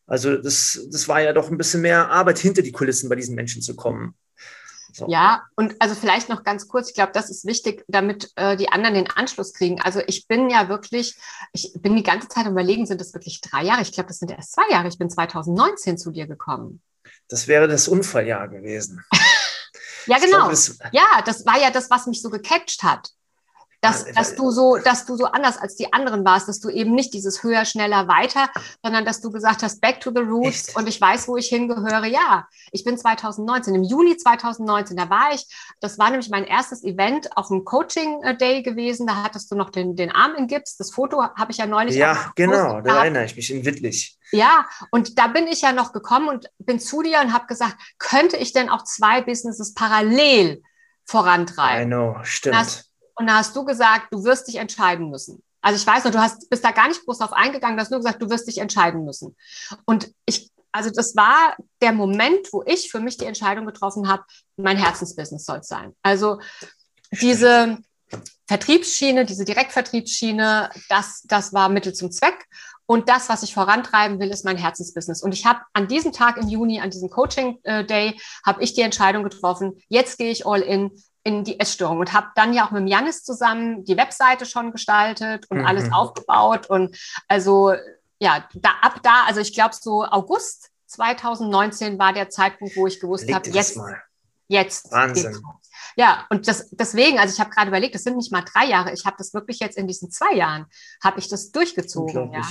Also 0.08 0.38
das, 0.38 0.80
das 0.90 1.06
war 1.06 1.20
ja 1.20 1.32
doch 1.32 1.50
ein 1.50 1.58
bisschen 1.58 1.82
mehr 1.82 2.10
Arbeit 2.10 2.38
hinter 2.38 2.62
die 2.62 2.72
Kulissen 2.72 3.08
bei 3.08 3.14
diesen 3.14 3.34
Menschen 3.34 3.62
zu 3.62 3.76
kommen. 3.76 4.14
So. 4.94 5.06
Ja, 5.06 5.44
und 5.54 5.76
also 5.80 5.94
vielleicht 5.94 6.30
noch 6.30 6.42
ganz 6.42 6.66
kurz, 6.66 6.88
ich 6.88 6.94
glaube, 6.94 7.12
das 7.12 7.28
ist 7.30 7.44
wichtig, 7.44 7.84
damit 7.88 8.32
äh, 8.36 8.56
die 8.56 8.70
anderen 8.70 8.94
den 8.94 9.10
Anschluss 9.10 9.52
kriegen. 9.52 9.80
Also 9.82 10.00
ich 10.06 10.26
bin 10.26 10.48
ja 10.48 10.68
wirklich, 10.68 11.14
ich 11.52 11.72
bin 11.78 11.94
die 11.94 12.02
ganze 12.02 12.28
Zeit 12.28 12.46
überlegen, 12.46 12.86
sind 12.86 13.00
das 13.00 13.12
wirklich 13.12 13.40
drei 13.42 13.62
Jahre? 13.62 13.82
Ich 13.82 13.92
glaube, 13.92 14.08
das 14.08 14.18
sind 14.18 14.30
erst 14.30 14.52
zwei 14.52 14.68
Jahre. 14.70 14.88
Ich 14.88 14.98
bin 14.98 15.10
2019 15.10 15.98
zu 15.98 16.10
dir 16.10 16.26
gekommen. 16.26 16.80
Das 17.28 17.46
wäre 17.46 17.68
das 17.68 17.86
Unfalljahr 17.86 18.48
gewesen. 18.48 19.04
Ja, 20.06 20.16
genau. 20.18 20.48
Glaub, 20.48 20.92
ja, 20.92 21.22
das 21.26 21.44
war 21.44 21.60
ja 21.60 21.70
das, 21.70 21.90
was 21.90 22.06
mich 22.06 22.22
so 22.22 22.30
gecatcht 22.30 22.82
hat 22.82 23.10
dass, 23.80 24.04
dass 24.12 24.34
du 24.34 24.50
so, 24.50 24.76
dass 24.76 25.06
du 25.06 25.16
so 25.16 25.26
anders 25.26 25.56
als 25.58 25.76
die 25.76 25.92
anderen 25.92 26.24
warst, 26.24 26.48
dass 26.48 26.60
du 26.60 26.68
eben 26.68 26.94
nicht 26.94 27.14
dieses 27.14 27.42
höher, 27.42 27.64
schneller, 27.64 28.08
weiter, 28.08 28.48
sondern 28.82 29.04
dass 29.04 29.20
du 29.20 29.30
gesagt 29.30 29.62
hast, 29.62 29.80
back 29.80 30.00
to 30.00 30.10
the 30.14 30.22
roots 30.22 30.68
Echt? 30.68 30.76
und 30.76 30.88
ich 30.88 31.00
weiß, 31.00 31.28
wo 31.28 31.36
ich 31.36 31.48
hingehöre. 31.48 32.06
Ja, 32.06 32.46
ich 32.72 32.84
bin 32.84 32.98
2019, 32.98 33.74
im 33.74 33.84
Juni 33.84 34.16
2019, 34.16 34.96
da 34.96 35.08
war 35.10 35.32
ich, 35.32 35.46
das 35.80 35.98
war 35.98 36.10
nämlich 36.10 36.28
mein 36.30 36.44
erstes 36.44 36.82
Event 36.82 37.36
auf 37.36 37.48
dem 37.48 37.64
Coaching 37.64 38.20
Day 38.40 38.62
gewesen, 38.62 39.06
da 39.06 39.22
hattest 39.22 39.50
du 39.50 39.54
noch 39.54 39.70
den, 39.70 39.94
den 39.94 40.10
Arm 40.10 40.34
in 40.34 40.48
Gips, 40.48 40.76
das 40.76 40.90
Foto 40.90 41.22
habe 41.22 41.52
ich 41.52 41.58
ja 41.58 41.66
neulich. 41.66 41.94
Ja, 41.94 42.32
genau, 42.34 42.80
da 42.80 43.02
erinnere 43.02 43.24
ich 43.24 43.36
mich 43.36 43.50
in 43.52 43.64
Wittlich. 43.64 44.18
Ja, 44.30 44.66
und 44.90 45.18
da 45.18 45.28
bin 45.28 45.46
ich 45.46 45.62
ja 45.62 45.72
noch 45.72 45.92
gekommen 45.92 46.28
und 46.28 46.50
bin 46.58 46.80
zu 46.80 47.02
dir 47.02 47.20
und 47.20 47.32
habe 47.32 47.46
gesagt, 47.46 47.76
könnte 47.98 48.36
ich 48.36 48.52
denn 48.52 48.68
auch 48.68 48.84
zwei 48.84 49.22
Businesses 49.22 49.72
parallel 49.74 50.62
vorantreiben? 51.06 51.84
I 51.84 51.86
know, 51.86 52.16
stimmt. 52.22 52.87
Und 53.18 53.26
da 53.26 53.34
hast 53.38 53.54
du 53.54 53.64
gesagt, 53.64 54.12
du 54.12 54.24
wirst 54.24 54.48
dich 54.48 54.56
entscheiden 54.56 55.10
müssen. 55.10 55.42
Also 55.60 55.80
ich 55.80 55.86
weiß 55.86 56.04
noch, 56.04 56.12
du 56.12 56.20
hast, 56.20 56.48
bist 56.48 56.64
da 56.64 56.70
gar 56.70 56.88
nicht 56.88 57.04
groß 57.04 57.18
drauf 57.18 57.32
eingegangen, 57.32 57.76
du 57.76 57.82
hast 57.82 57.90
nur 57.90 57.98
gesagt, 57.98 58.22
du 58.22 58.30
wirst 58.30 58.46
dich 58.46 58.58
entscheiden 58.58 59.04
müssen. 59.04 59.36
Und 59.84 60.12
ich, 60.24 60.50
also 60.70 60.90
das 60.90 61.16
war 61.16 61.56
der 61.82 61.92
Moment, 61.92 62.52
wo 62.52 62.62
ich 62.64 62.90
für 62.90 63.00
mich 63.00 63.16
die 63.16 63.24
Entscheidung 63.24 63.66
getroffen 63.66 64.08
habe, 64.08 64.22
mein 64.56 64.76
Herzensbusiness 64.76 65.44
soll 65.44 65.58
es 65.58 65.68
sein. 65.68 65.94
Also 66.02 66.40
diese 67.10 67.78
Vertriebsschiene, 68.46 69.24
diese 69.24 69.44
Direktvertriebsschiene, 69.44 70.70
das, 70.88 71.22
das 71.24 71.52
war 71.52 71.68
Mittel 71.68 71.94
zum 71.94 72.12
Zweck. 72.12 72.46
Und 72.86 73.10
das, 73.10 73.28
was 73.28 73.42
ich 73.42 73.52
vorantreiben 73.52 74.18
will, 74.18 74.30
ist 74.30 74.46
mein 74.46 74.56
Herzensbusiness. 74.56 75.22
Und 75.22 75.32
ich 75.32 75.44
habe 75.44 75.60
an 75.74 75.88
diesem 75.88 76.12
Tag 76.12 76.38
im 76.38 76.48
Juni, 76.48 76.80
an 76.80 76.88
diesem 76.88 77.10
Coaching 77.10 77.58
äh, 77.64 77.84
Day, 77.84 78.18
habe 78.46 78.62
ich 78.62 78.72
die 78.72 78.80
Entscheidung 78.80 79.24
getroffen, 79.24 79.82
jetzt 79.88 80.16
gehe 80.16 80.30
ich 80.30 80.46
all 80.46 80.62
in, 80.62 80.90
in 81.28 81.44
die 81.44 81.60
Essstörung 81.60 81.98
und 81.98 82.14
habe 82.14 82.28
dann 82.36 82.54
ja 82.54 82.66
auch 82.66 82.70
mit 82.70 82.88
Janis 82.88 83.22
zusammen 83.22 83.84
die 83.84 83.98
Webseite 83.98 84.46
schon 84.46 84.72
gestaltet 84.72 85.44
und 85.50 85.58
mhm. 85.58 85.66
alles 85.66 85.92
aufgebaut 85.92 86.70
und 86.70 86.96
also 87.28 87.74
ja, 88.18 88.48
da, 88.54 88.70
ab 88.80 89.00
da, 89.02 89.24
also 89.26 89.40
ich 89.40 89.52
glaube 89.52 89.74
so 89.78 90.04
August 90.04 90.70
2019 90.86 91.98
war 91.98 92.14
der 92.14 92.30
Zeitpunkt, 92.30 92.76
wo 92.76 92.86
ich 92.86 92.98
gewusst 92.98 93.30
habe, 93.30 93.50
jetzt, 93.50 93.76
mal. 93.76 94.02
jetzt. 94.48 94.90
Wahnsinn. 94.90 95.38
Ja, 95.96 96.26
und 96.30 96.48
das, 96.48 96.70
deswegen, 96.70 97.18
also 97.18 97.34
ich 97.34 97.40
habe 97.40 97.50
gerade 97.50 97.68
überlegt, 97.68 97.94
das 97.94 98.04
sind 98.04 98.16
nicht 98.16 98.32
mal 98.32 98.42
drei 98.42 98.64
Jahre, 98.64 98.92
ich 98.94 99.04
habe 99.04 99.16
das 99.18 99.34
wirklich 99.34 99.60
jetzt 99.60 99.76
in 99.76 99.86
diesen 99.86 100.10
zwei 100.10 100.34
Jahren, 100.34 100.64
habe 101.04 101.18
ich 101.18 101.28
das 101.28 101.52
durchgezogen. 101.52 102.32
Ja 102.32 102.42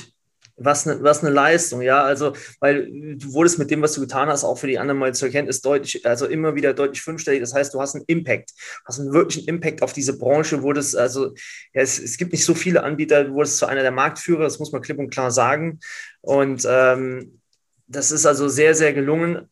was 0.58 0.88
eine, 0.88 1.02
was 1.04 1.24
eine 1.24 1.30
Leistung, 1.34 1.82
ja. 1.82 2.04
Also, 2.04 2.34
weil 2.60 2.88
du 3.16 3.34
wurdest 3.34 3.60
mit 3.60 3.72
dem, 3.72 3.82
was 3.82 3.94
du 3.94 4.02
getan 4.02 4.28
hast, 4.28 4.44
auch 4.44 4.58
für 4.58 4.68
die 4.68 4.80
anderen 4.80 5.00
mal 5.00 5.14
zur 5.14 5.28
Erkenntnis 5.28 5.62
deutlich, 5.62 6.06
also 6.06 6.26
immer 6.26 6.56
wieder 6.56 6.74
deutlich 6.74 7.02
fünfstellig. 7.02 7.42
Das 7.42 7.54
heißt, 7.54 7.74
du 7.74 7.80
hast 7.80 7.96
einen 7.96 8.06
Impact, 8.08 8.52
hast 8.86 9.00
einen 9.00 9.14
wirklichen 9.14 9.48
Impact 9.48 9.84
auf 9.84 9.94
diese 9.94 10.18
Branche, 10.18 10.64
wurdest, 10.64 10.98
also, 10.98 11.34
ja, 11.74 11.82
es, 11.82 12.00
es 12.00 12.18
gibt 12.18 12.32
nicht 12.32 12.44
so 12.44 12.56
viele 12.56 12.84
Anbieter, 12.84 13.26
du 13.26 13.34
wurdest 13.34 13.58
zu 13.58 13.68
einer 13.68 13.84
der 13.84 13.92
Marktführer, 13.92 14.44
das 14.44 14.60
muss 14.60 14.72
man 14.72 14.82
klipp 14.82 14.98
und 14.98 15.12
klar 15.12 15.32
sagen. 15.32 15.80
Und 16.22 16.66
ähm, 16.68 17.40
das 17.88 18.12
ist 18.12 18.26
also 18.26 18.50
sehr, 18.50 18.76
sehr 18.76 18.94
gelungen. 18.94 19.50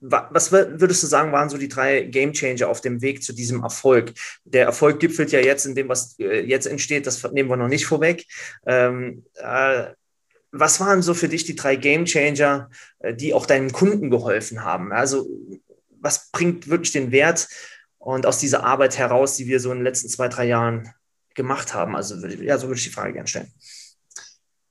Was 0.00 0.52
würdest 0.52 1.02
du 1.02 1.08
sagen, 1.08 1.32
waren 1.32 1.48
so 1.48 1.58
die 1.58 1.68
drei 1.68 2.02
Game 2.02 2.32
Changer 2.32 2.68
auf 2.68 2.80
dem 2.80 3.02
Weg 3.02 3.22
zu 3.22 3.32
diesem 3.32 3.64
Erfolg? 3.64 4.12
Der 4.44 4.64
Erfolg 4.64 5.00
gipfelt 5.00 5.32
ja 5.32 5.40
jetzt 5.40 5.66
in 5.66 5.74
dem, 5.74 5.88
was 5.88 6.16
äh, 6.20 6.40
jetzt 6.40 6.66
entsteht, 6.66 7.06
das 7.06 7.22
nehmen 7.32 7.50
wir 7.50 7.56
noch 7.56 7.66
nicht 7.66 7.84
vorweg. 7.84 8.24
Ähm, 8.64 9.24
äh, 9.34 9.88
was 10.52 10.80
waren 10.80 11.02
so 11.02 11.14
für 11.14 11.28
dich 11.28 11.44
die 11.44 11.56
drei 11.56 11.76
Game 11.76 12.04
Changer, 12.04 12.70
äh, 13.00 13.14
die 13.14 13.34
auch 13.34 13.46
deinen 13.46 13.72
Kunden 13.72 14.10
geholfen 14.10 14.64
haben? 14.64 14.92
Also 14.92 15.28
was 16.00 16.30
bringt 16.30 16.68
wirklich 16.68 16.92
den 16.92 17.10
Wert 17.10 17.48
und 17.98 18.26
aus 18.26 18.38
dieser 18.38 18.64
Arbeit 18.64 18.98
heraus, 18.98 19.36
die 19.36 19.46
wir 19.46 19.60
so 19.60 19.70
in 19.70 19.78
den 19.78 19.84
letzten 19.84 20.08
zwei, 20.08 20.28
drei 20.28 20.46
Jahren 20.46 20.92
gemacht 21.34 21.74
haben? 21.74 21.96
Also 21.96 22.14
ja, 22.26 22.58
so 22.58 22.68
würde 22.68 22.78
ich 22.78 22.84
die 22.84 22.92
Frage 22.92 23.12
gerne 23.12 23.28
stellen. 23.28 23.52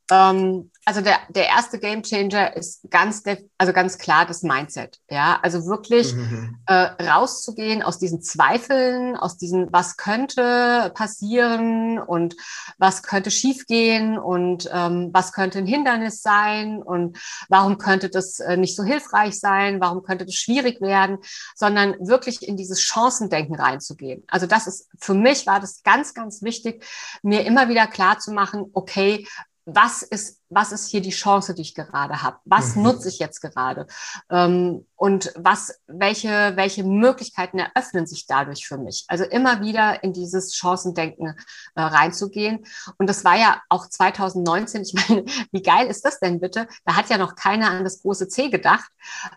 Ähm, 0.09 0.71
also 0.85 1.01
der, 1.01 1.17
der 1.27 1.47
erste 1.47 1.79
Game 1.79 2.01
Changer 2.01 2.55
ist 2.55 2.89
ganz, 2.89 3.21
also 3.57 3.73
ganz 3.73 3.97
klar 3.97 4.25
das 4.25 4.41
Mindset. 4.41 5.01
Ja, 5.09 5.37
also 5.41 5.65
wirklich 5.65 6.13
mhm. 6.13 6.59
äh, 6.65 6.73
rauszugehen 7.03 7.83
aus 7.83 7.99
diesen 7.99 8.21
Zweifeln, 8.21 9.17
aus 9.17 9.37
diesen, 9.37 9.67
was 9.73 9.97
könnte 9.97 10.91
passieren 10.95 11.99
und 11.99 12.37
was 12.77 13.03
könnte 13.03 13.31
schiefgehen 13.31 14.17
und 14.17 14.69
ähm, 14.71 15.09
was 15.11 15.33
könnte 15.33 15.57
ein 15.57 15.65
Hindernis 15.65 16.21
sein 16.21 16.81
und 16.81 17.17
warum 17.49 17.77
könnte 17.77 18.09
das 18.09 18.39
äh, 18.39 18.55
nicht 18.55 18.77
so 18.77 18.85
hilfreich 18.85 19.37
sein, 19.37 19.81
warum 19.81 20.03
könnte 20.03 20.25
das 20.25 20.35
schwierig 20.35 20.79
werden, 20.79 21.17
sondern 21.53 21.95
wirklich 21.99 22.47
in 22.47 22.55
dieses 22.55 22.81
Chancendenken 22.81 23.55
reinzugehen. 23.55 24.23
Also 24.27 24.47
das 24.47 24.67
ist, 24.67 24.87
für 24.97 25.13
mich 25.13 25.45
war 25.47 25.59
das 25.59 25.83
ganz, 25.83 26.13
ganz 26.13 26.43
wichtig, 26.43 26.85
mir 27.23 27.45
immer 27.45 27.67
wieder 27.67 27.87
klar 27.87 28.19
zu 28.19 28.31
machen, 28.31 28.67
okay, 28.71 29.27
was 29.67 30.01
ist, 30.01 30.41
was 30.49 30.71
ist 30.71 30.89
hier 30.89 31.01
die 31.01 31.11
Chance, 31.11 31.53
die 31.53 31.61
ich 31.61 31.75
gerade 31.75 32.21
habe? 32.21 32.37
Was 32.45 32.75
mhm. 32.75 32.83
nutze 32.83 33.09
ich 33.09 33.19
jetzt 33.19 33.41
gerade? 33.41 33.87
Ähm, 34.29 34.85
und 34.95 35.31
was, 35.35 35.79
welche, 35.87 36.53
welche 36.55 36.83
Möglichkeiten 36.83 37.59
eröffnen 37.59 38.07
sich 38.07 38.25
dadurch 38.25 38.67
für 38.67 38.77
mich? 38.77 39.05
Also 39.07 39.25
immer 39.25 39.61
wieder 39.61 40.03
in 40.03 40.13
dieses 40.13 40.55
Chancendenken 40.55 41.35
äh, 41.75 41.81
reinzugehen. 41.81 42.65
Und 42.97 43.07
das 43.07 43.23
war 43.23 43.37
ja 43.37 43.61
auch 43.69 43.87
2019. 43.87 44.81
Ich 44.83 44.93
meine, 45.09 45.25
wie 45.51 45.61
geil 45.61 45.87
ist 45.87 46.05
das 46.05 46.19
denn 46.19 46.39
bitte? 46.39 46.67
Da 46.85 46.95
hat 46.95 47.09
ja 47.09 47.17
noch 47.17 47.35
keiner 47.35 47.69
an 47.69 47.83
das 47.83 48.01
große 48.01 48.27
C 48.27 48.49
gedacht. 48.49 48.89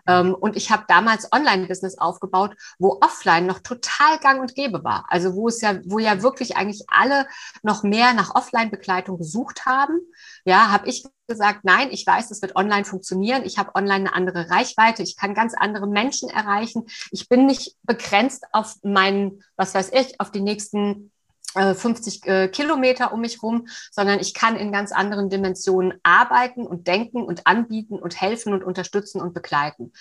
Ähm, 0.07 0.33
und 0.33 0.55
ich 0.55 0.71
habe 0.71 0.85
damals 0.87 1.31
Online-Business 1.31 1.97
aufgebaut, 1.97 2.55
wo 2.79 2.99
offline 3.01 3.45
noch 3.45 3.59
total 3.59 4.17
gang 4.19 4.41
und 4.41 4.55
gäbe 4.55 4.83
war. 4.83 5.05
Also 5.09 5.35
wo 5.35 5.47
es 5.47 5.61
ja, 5.61 5.79
wo 5.85 5.99
ja 5.99 6.23
wirklich 6.23 6.55
eigentlich 6.55 6.85
alle 6.87 7.27
noch 7.63 7.83
mehr 7.83 8.13
nach 8.13 8.33
Offline-Begleitung 8.33 9.17
gesucht 9.17 9.65
haben 9.65 9.99
ja, 10.45 10.71
habe 10.71 10.87
ich 10.89 11.00
gesagt, 11.27 11.61
nein, 11.63 11.89
ich 11.91 12.05
weiß, 12.05 12.29
das 12.29 12.41
wird 12.41 12.55
online 12.55 12.85
funktionieren. 12.85 13.43
Ich 13.45 13.57
habe 13.57 13.75
online 13.75 14.09
eine 14.09 14.13
andere 14.13 14.49
Reichweite. 14.49 15.03
Ich 15.03 15.15
kann 15.17 15.33
ganz 15.33 15.53
andere 15.53 15.87
Menschen 15.87 16.29
erreichen. 16.29 16.85
Ich 17.11 17.29
bin 17.29 17.45
nicht 17.45 17.75
begrenzt 17.83 18.45
auf 18.51 18.75
meinen, 18.83 19.43
was 19.55 19.73
weiß 19.73 19.91
ich, 19.93 20.19
auf 20.19 20.31
die 20.31 20.41
nächsten 20.41 21.11
50 21.53 22.25
äh, 22.25 22.43
äh, 22.43 22.47
Kilometer 22.47 23.11
um 23.13 23.21
mich 23.21 23.43
rum, 23.43 23.67
sondern 23.91 24.19
ich 24.19 24.33
kann 24.33 24.55
in 24.55 24.71
ganz 24.71 24.91
anderen 24.91 25.29
Dimensionen 25.29 25.99
arbeiten 26.03 26.65
und 26.65 26.87
denken 26.87 27.23
und 27.23 27.45
anbieten 27.45 27.99
und 27.99 28.19
helfen 28.19 28.53
und 28.53 28.63
unterstützen 28.63 29.21
und 29.21 29.33
begleiten. 29.33 29.91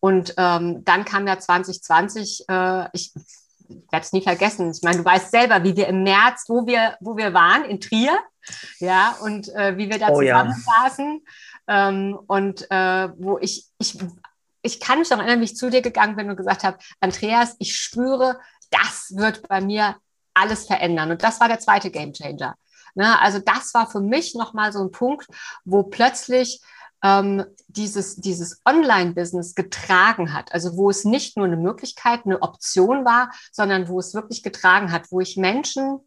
Und 0.00 0.34
ähm, 0.36 0.84
dann 0.84 1.04
kam 1.04 1.26
ja 1.26 1.38
2020, 1.38 2.44
äh, 2.48 2.88
ich 2.92 3.12
werde 3.68 4.04
es 4.04 4.12
nie 4.12 4.22
vergessen. 4.22 4.70
Ich 4.70 4.82
meine, 4.82 4.98
du 4.98 5.04
weißt 5.04 5.30
selber, 5.30 5.62
wie 5.64 5.76
wir 5.76 5.88
im 5.88 6.02
März, 6.02 6.44
wo 6.48 6.66
wir, 6.66 6.96
wo 7.00 7.16
wir 7.16 7.34
waren, 7.34 7.64
in 7.64 7.80
Trier, 7.80 8.18
ja, 8.78 9.16
und 9.22 9.48
äh, 9.54 9.76
wie 9.76 9.90
wir 9.90 9.98
da 9.98 10.08
oh, 10.08 10.20
zusammensaßen. 10.20 11.22
Ja. 11.68 11.88
Ähm, 11.88 12.18
und 12.26 12.70
äh, 12.70 13.08
wo 13.18 13.38
ich, 13.38 13.66
ich, 13.78 13.98
ich 14.62 14.80
kann 14.80 14.98
mich 14.98 15.10
noch 15.10 15.18
erinnern, 15.18 15.40
wie 15.40 15.44
ich 15.44 15.56
zu 15.56 15.70
dir 15.70 15.82
gegangen 15.82 16.16
bin 16.16 16.30
und 16.30 16.36
gesagt 16.36 16.64
habe, 16.64 16.78
Andreas, 17.00 17.56
ich 17.58 17.76
spüre, 17.76 18.38
das 18.70 19.12
wird 19.14 19.46
bei 19.48 19.60
mir 19.60 19.96
alles 20.34 20.66
verändern. 20.66 21.10
Und 21.10 21.22
das 21.22 21.40
war 21.40 21.48
der 21.48 21.58
zweite 21.58 21.90
Game 21.90 22.12
Changer. 22.12 22.54
Ne? 22.94 23.20
Also 23.20 23.38
das 23.38 23.74
war 23.74 23.90
für 23.90 24.00
mich 24.00 24.34
nochmal 24.34 24.72
so 24.72 24.80
ein 24.80 24.90
Punkt, 24.90 25.26
wo 25.64 25.82
plötzlich 25.82 26.60
ähm, 27.02 27.44
dieses, 27.68 28.16
dieses 28.16 28.60
Online-Business 28.64 29.54
getragen 29.54 30.32
hat. 30.32 30.52
Also 30.52 30.76
wo 30.76 30.90
es 30.90 31.04
nicht 31.04 31.36
nur 31.36 31.46
eine 31.46 31.56
Möglichkeit, 31.56 32.20
eine 32.24 32.42
Option 32.42 33.04
war, 33.04 33.30
sondern 33.52 33.88
wo 33.88 33.98
es 34.00 34.14
wirklich 34.14 34.42
getragen 34.42 34.92
hat, 34.92 35.10
wo 35.10 35.20
ich 35.20 35.36
Menschen 35.36 36.00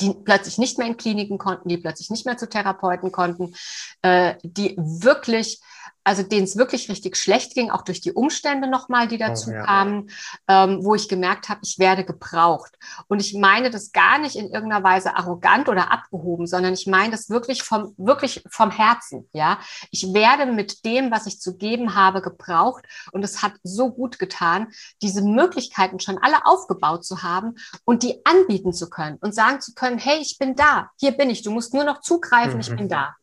die 0.00 0.14
plötzlich 0.14 0.56
nicht 0.56 0.78
mehr 0.78 0.86
in 0.86 0.96
Kliniken 0.96 1.36
konnten, 1.36 1.68
die 1.68 1.76
plötzlich 1.76 2.10
nicht 2.10 2.24
mehr 2.24 2.38
zu 2.38 2.48
Therapeuten 2.48 3.12
konnten, 3.12 3.54
äh, 4.02 4.36
die 4.42 4.74
wirklich 4.78 5.60
also 6.04 6.22
denen 6.22 6.44
es 6.44 6.56
wirklich 6.56 6.88
richtig 6.88 7.16
schlecht 7.16 7.54
ging, 7.54 7.70
auch 7.70 7.82
durch 7.82 8.00
die 8.00 8.12
Umstände 8.12 8.68
nochmal, 8.68 9.08
die 9.08 9.18
dazu 9.18 9.50
oh, 9.50 9.54
ja. 9.54 9.64
kamen, 9.64 10.10
ähm, 10.48 10.84
wo 10.84 10.94
ich 10.94 11.08
gemerkt 11.08 11.48
habe, 11.48 11.60
ich 11.62 11.78
werde 11.78 12.04
gebraucht. 12.04 12.72
Und 13.08 13.20
ich 13.20 13.34
meine 13.34 13.70
das 13.70 13.92
gar 13.92 14.18
nicht 14.18 14.36
in 14.36 14.50
irgendeiner 14.50 14.82
Weise 14.82 15.16
arrogant 15.16 15.68
oder 15.68 15.92
abgehoben, 15.92 16.46
sondern 16.46 16.74
ich 16.74 16.86
meine 16.86 17.10
das 17.10 17.30
wirklich 17.30 17.62
vom, 17.62 17.94
wirklich 17.96 18.44
vom 18.50 18.70
Herzen, 18.70 19.28
ja. 19.32 19.58
Ich 19.90 20.12
werde 20.12 20.46
mit 20.46 20.84
dem, 20.84 21.10
was 21.10 21.26
ich 21.26 21.40
zu 21.40 21.56
geben 21.56 21.94
habe, 21.94 22.22
gebraucht. 22.22 22.84
Und 23.12 23.22
es 23.22 23.42
hat 23.42 23.52
so 23.62 23.90
gut 23.90 24.18
getan, 24.18 24.68
diese 25.02 25.22
Möglichkeiten 25.22 26.00
schon 26.00 26.18
alle 26.18 26.46
aufgebaut 26.46 27.04
zu 27.04 27.22
haben 27.22 27.54
und 27.84 28.02
die 28.02 28.24
anbieten 28.24 28.72
zu 28.72 28.90
können 28.90 29.18
und 29.20 29.34
sagen 29.34 29.60
zu 29.60 29.74
können, 29.74 29.98
hey, 29.98 30.18
ich 30.20 30.38
bin 30.38 30.56
da, 30.56 30.90
hier 30.98 31.12
bin 31.12 31.30
ich, 31.30 31.42
du 31.42 31.50
musst 31.50 31.74
nur 31.74 31.84
noch 31.84 32.00
zugreifen, 32.00 32.54
mhm. 32.54 32.60
ich 32.60 32.74
bin 32.74 32.88
da. 32.88 33.14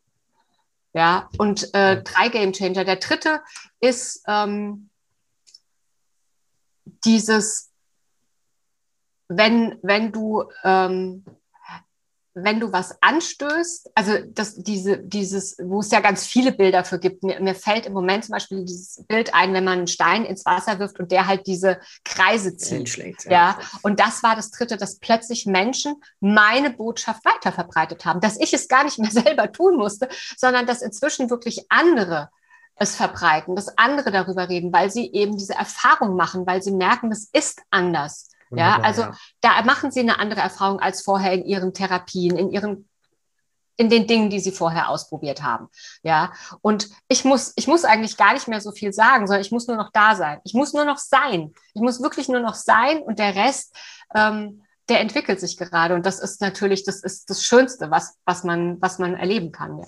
Ja, 0.93 1.29
und 1.37 1.73
äh, 1.73 2.01
drei 2.01 2.29
Game 2.29 2.51
Changer. 2.51 2.83
Der 2.83 2.95
dritte 2.95 3.41
ist 3.79 4.23
ähm, 4.27 4.89
dieses, 7.05 7.71
wenn, 9.27 9.77
wenn 9.83 10.11
du, 10.11 10.45
ähm, 10.63 11.23
wenn 12.43 12.59
du 12.59 12.71
was 12.71 12.97
anstößt, 13.01 13.91
also 13.95 14.13
das, 14.27 14.55
diese, 14.55 14.97
dieses, 14.97 15.57
wo 15.61 15.79
es 15.79 15.91
ja 15.91 15.99
ganz 15.99 16.25
viele 16.25 16.51
Bilder 16.51 16.83
für 16.83 16.99
gibt. 16.99 17.23
Mir, 17.23 17.39
mir 17.39 17.55
fällt 17.55 17.85
im 17.85 17.93
Moment 17.93 18.25
zum 18.25 18.33
Beispiel 18.33 18.65
dieses 18.65 19.03
Bild 19.07 19.33
ein, 19.33 19.53
wenn 19.53 19.63
man 19.63 19.79
einen 19.79 19.87
Stein 19.87 20.25
ins 20.25 20.45
Wasser 20.45 20.79
wirft 20.79 20.99
und 20.99 21.11
der 21.11 21.27
halt 21.27 21.47
diese 21.47 21.79
Kreise 22.03 22.55
zieht. 22.57 23.25
Ja. 23.25 23.31
ja. 23.31 23.59
Und 23.81 23.99
das 23.99 24.23
war 24.23 24.35
das 24.35 24.51
dritte, 24.51 24.77
dass 24.77 24.99
plötzlich 24.99 25.45
Menschen 25.45 25.95
meine 26.19 26.69
Botschaft 26.71 27.23
weiterverbreitet 27.25 28.05
haben, 28.05 28.21
dass 28.21 28.39
ich 28.39 28.53
es 28.53 28.67
gar 28.67 28.83
nicht 28.83 28.99
mehr 28.99 29.11
selber 29.23 29.51
tun 29.51 29.77
musste, 29.77 30.09
sondern 30.37 30.65
dass 30.65 30.81
inzwischen 30.81 31.29
wirklich 31.29 31.65
andere 31.69 32.29
es 32.79 32.95
verbreiten, 32.95 33.55
dass 33.55 33.77
andere 33.77 34.11
darüber 34.11 34.47
reden, 34.47 34.71
weil 34.71 34.89
sie 34.89 35.11
eben 35.11 35.37
diese 35.37 35.53
Erfahrung 35.53 36.15
machen, 36.15 36.47
weil 36.47 36.63
sie 36.63 36.71
merken, 36.71 37.11
es 37.11 37.29
ist 37.33 37.61
anders. 37.69 38.29
Wunderbar, 38.49 38.79
ja, 38.79 38.83
also 38.83 39.01
ja. 39.03 39.17
da 39.41 39.61
machen 39.63 39.91
sie 39.91 39.99
eine 39.99 40.19
andere 40.19 40.41
Erfahrung 40.41 40.79
als 40.79 41.03
vorher 41.03 41.33
in 41.33 41.45
ihren 41.45 41.73
Therapien, 41.73 42.37
in 42.37 42.51
ihren 42.51 42.89
in 43.79 43.89
den 43.89 44.07
Dingen, 44.07 44.29
die 44.29 44.41
sie 44.41 44.51
vorher 44.51 44.89
ausprobiert 44.89 45.41
haben. 45.41 45.69
Ja, 46.03 46.33
und 46.61 46.89
ich 47.07 47.23
muss, 47.23 47.53
ich 47.55 47.65
muss 47.65 47.85
eigentlich 47.85 48.17
gar 48.17 48.33
nicht 48.33 48.49
mehr 48.49 48.59
so 48.59 48.73
viel 48.73 48.91
sagen, 48.91 49.25
sondern 49.25 49.41
ich 49.41 49.51
muss 49.51 49.67
nur 49.67 49.77
noch 49.77 49.89
da 49.93 50.15
sein. 50.15 50.41
Ich 50.43 50.53
muss 50.53 50.73
nur 50.73 50.83
noch 50.83 50.97
sein. 50.97 51.53
Ich 51.73 51.81
muss 51.81 52.01
wirklich 52.01 52.27
nur 52.27 52.41
noch 52.41 52.55
sein 52.55 53.01
und 53.01 53.19
der 53.19 53.35
Rest, 53.35 53.73
ähm, 54.13 54.63
der 54.89 54.99
entwickelt 54.99 55.39
sich 55.39 55.55
gerade. 55.55 55.95
Und 55.95 56.05
das 56.05 56.19
ist 56.19 56.41
natürlich, 56.41 56.83
das 56.83 57.01
ist 57.01 57.29
das 57.29 57.41
Schönste, 57.41 57.89
was, 57.89 58.17
was 58.25 58.43
man, 58.43 58.81
was 58.81 58.99
man 58.99 59.15
erleben 59.15 59.53
kann. 59.53 59.79
Ja. 59.79 59.85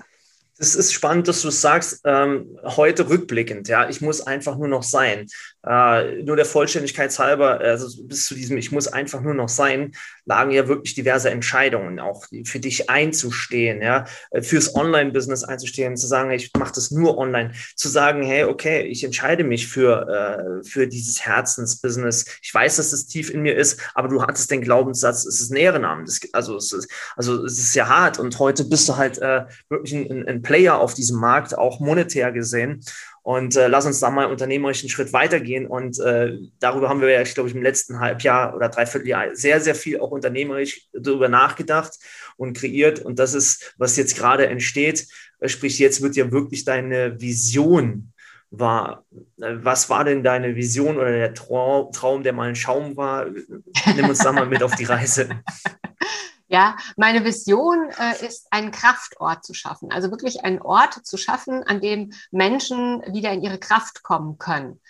Es 0.58 0.76
ist 0.76 0.94
spannend, 0.94 1.28
dass 1.28 1.42
du 1.42 1.48
es 1.48 1.62
sagst, 1.62 2.02
ähm, 2.06 2.58
heute 2.64 3.10
rückblickend, 3.10 3.68
ja, 3.68 3.90
ich 3.90 4.02
muss 4.02 4.22
einfach 4.22 4.58
nur 4.58 4.68
noch 4.68 4.84
sein. 4.84 5.28
Äh, 5.66 6.22
nur 6.24 6.36
der 6.36 6.46
Vollständigkeit 6.46 7.18
halber, 7.18 7.60
also 7.60 8.04
bis 8.04 8.26
zu 8.26 8.36
diesem 8.36 8.58
Ich 8.58 8.72
muss 8.72 8.88
einfach 8.88 9.22
nur 9.22 9.34
noch 9.34 9.50
sein, 9.50 9.94
lagen 10.26 10.52
ja 10.52 10.68
wirklich 10.68 10.94
diverse 10.94 11.30
Entscheidungen, 11.30 12.00
auch 12.00 12.26
für 12.46 12.60
dich 12.60 12.90
einzustehen, 12.90 13.82
ja, 13.82 14.06
fürs 14.42 14.76
Online-Business 14.76 15.44
einzustehen, 15.44 15.98
zu 15.98 16.08
sagen, 16.08 16.32
ich 16.32 16.52
mache 16.58 16.74
das 16.74 16.92
nur 16.92 17.18
online, 17.18 17.54
zu 17.76 17.90
sagen, 17.90 18.24
hey, 18.24 18.44
okay, 18.44 18.84
ich 18.84 19.04
entscheide 19.04 19.44
mich 19.44 19.68
für, 19.68 20.62
äh, 20.64 20.68
für 20.68 20.88
dieses 20.88 21.26
Herzensbusiness. 21.26 22.26
Ich 22.42 22.54
weiß, 22.54 22.78
dass 22.78 22.94
es 22.94 23.08
tief 23.08 23.30
in 23.30 23.42
mir 23.42 23.56
ist, 23.56 23.80
aber 23.94 24.08
du 24.08 24.22
hattest 24.22 24.52
den 24.52 24.62
Glaubenssatz, 24.62 25.26
es 25.26 25.42
ist 25.42 25.52
ein 25.52 25.58
Ehrenamt. 25.58 26.02
Also 26.34 26.58
es 26.58 26.72
ist, 26.72 26.92
also 27.16 27.46
es 27.46 27.58
ist 27.58 27.76
ja 27.76 27.88
hart 27.88 28.20
und 28.20 28.38
heute 28.40 28.64
bist 28.66 28.88
du 28.90 28.98
halt 28.98 29.18
äh, 29.20 29.46
wirklich 29.70 29.94
ein, 29.94 30.28
ein 30.28 30.42
Player 30.42 30.80
auf 30.80 30.94
diesem 30.94 31.20
Markt, 31.20 31.58
auch 31.58 31.80
monetär 31.80 32.32
gesehen. 32.32 32.84
Und 33.24 33.56
äh, 33.56 33.68
lass 33.68 33.86
uns 33.86 34.00
da 34.00 34.10
mal 34.10 34.26
unternehmerisch 34.26 34.82
einen 34.82 34.90
Schritt 34.90 35.14
weitergehen. 35.14 35.68
Und 35.68 36.00
äh, 36.00 36.38
darüber 36.60 36.90
haben 36.90 37.02
wir 37.02 37.10
ja, 37.10 37.22
ich 37.22 37.36
glaube 37.36 37.52
im 37.52 37.62
letzten 37.62 38.00
Halbjahr 38.00 38.56
oder 38.56 38.70
Dreivierteljahr 38.70 39.36
sehr, 39.36 39.62
sehr 39.62 39.76
viel 39.76 40.00
auch 40.00 40.12
unternehmerisch 40.12 40.88
darüber 40.92 41.30
nachgedacht 41.30 42.00
und 42.38 42.58
kreiert. 42.58 43.00
Und 43.00 43.20
das 43.20 43.34
ist, 43.34 43.76
was 43.78 43.96
jetzt 43.96 44.18
gerade 44.18 44.48
entsteht. 44.48 45.08
Sprich, 45.46 45.78
jetzt 45.78 46.02
wird 46.02 46.16
ja 46.16 46.32
wirklich 46.32 46.66
deine 46.66 47.22
Vision. 47.22 48.12
Äh, 48.52 48.96
was 49.38 49.90
war 49.90 50.04
denn 50.04 50.24
deine 50.24 50.56
Vision 50.56 50.98
oder 50.98 51.12
der 51.12 51.34
Traum, 51.34 52.24
der 52.24 52.34
mal 52.34 52.50
ein 52.50 52.56
Schaum 52.56 52.98
war? 52.98 53.28
Nimm 53.96 54.10
uns 54.10 54.20
da 54.20 54.32
mal 54.32 54.48
mit 54.48 54.64
auf 54.64 54.76
die 54.76 54.86
Reise. 54.86 55.30
Ja, 56.52 56.76
meine 56.98 57.24
Vision 57.24 57.90
äh, 57.98 58.26
ist, 58.26 58.48
einen 58.52 58.72
Kraftort 58.72 59.46
zu 59.46 59.54
schaffen. 59.54 59.90
Also 59.90 60.12
wirklich 60.12 60.44
einen 60.44 60.62
Ort 60.62 61.06
zu 61.06 61.16
schaffen, 61.16 61.64
an 61.64 61.80
dem 61.80 62.12
Menschen 62.30 63.02
wieder 63.08 63.32
in 63.32 63.42
ihre 63.42 63.58
Kraft 63.58 64.04
kommen 64.04 64.38
können. 64.38 64.82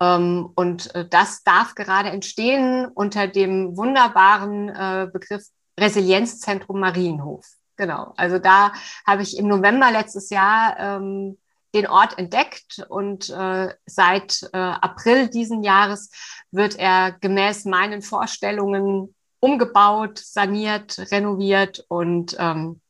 Ähm, 0.00 0.50
und 0.54 0.94
äh, 0.94 1.08
das 1.08 1.42
darf 1.44 1.74
gerade 1.74 2.10
entstehen 2.10 2.86
unter 2.86 3.26
dem 3.26 3.74
wunderbaren 3.74 4.68
äh, 4.68 5.08
Begriff 5.10 5.46
Resilienzzentrum 5.80 6.78
Marienhof. 6.78 7.46
Genau. 7.76 8.12
Also 8.18 8.38
da 8.38 8.74
habe 9.06 9.22
ich 9.22 9.38
im 9.38 9.48
November 9.48 9.90
letztes 9.90 10.28
Jahr 10.28 10.78
ähm, 10.78 11.38
den 11.74 11.86
Ort 11.86 12.18
entdeckt 12.18 12.84
und 12.88 13.30
äh, 13.30 13.72
seit 13.86 14.48
April 14.52 15.28
diesen 15.28 15.62
Jahres 15.62 16.10
wird 16.50 16.78
er 16.78 17.12
gemäß 17.12 17.66
meinen 17.66 18.02
Vorstellungen 18.02 19.14
umgebaut, 19.40 20.18
saniert, 20.18 20.98
renoviert 21.10 21.84
und 21.88 22.36
ähm, 22.38 22.80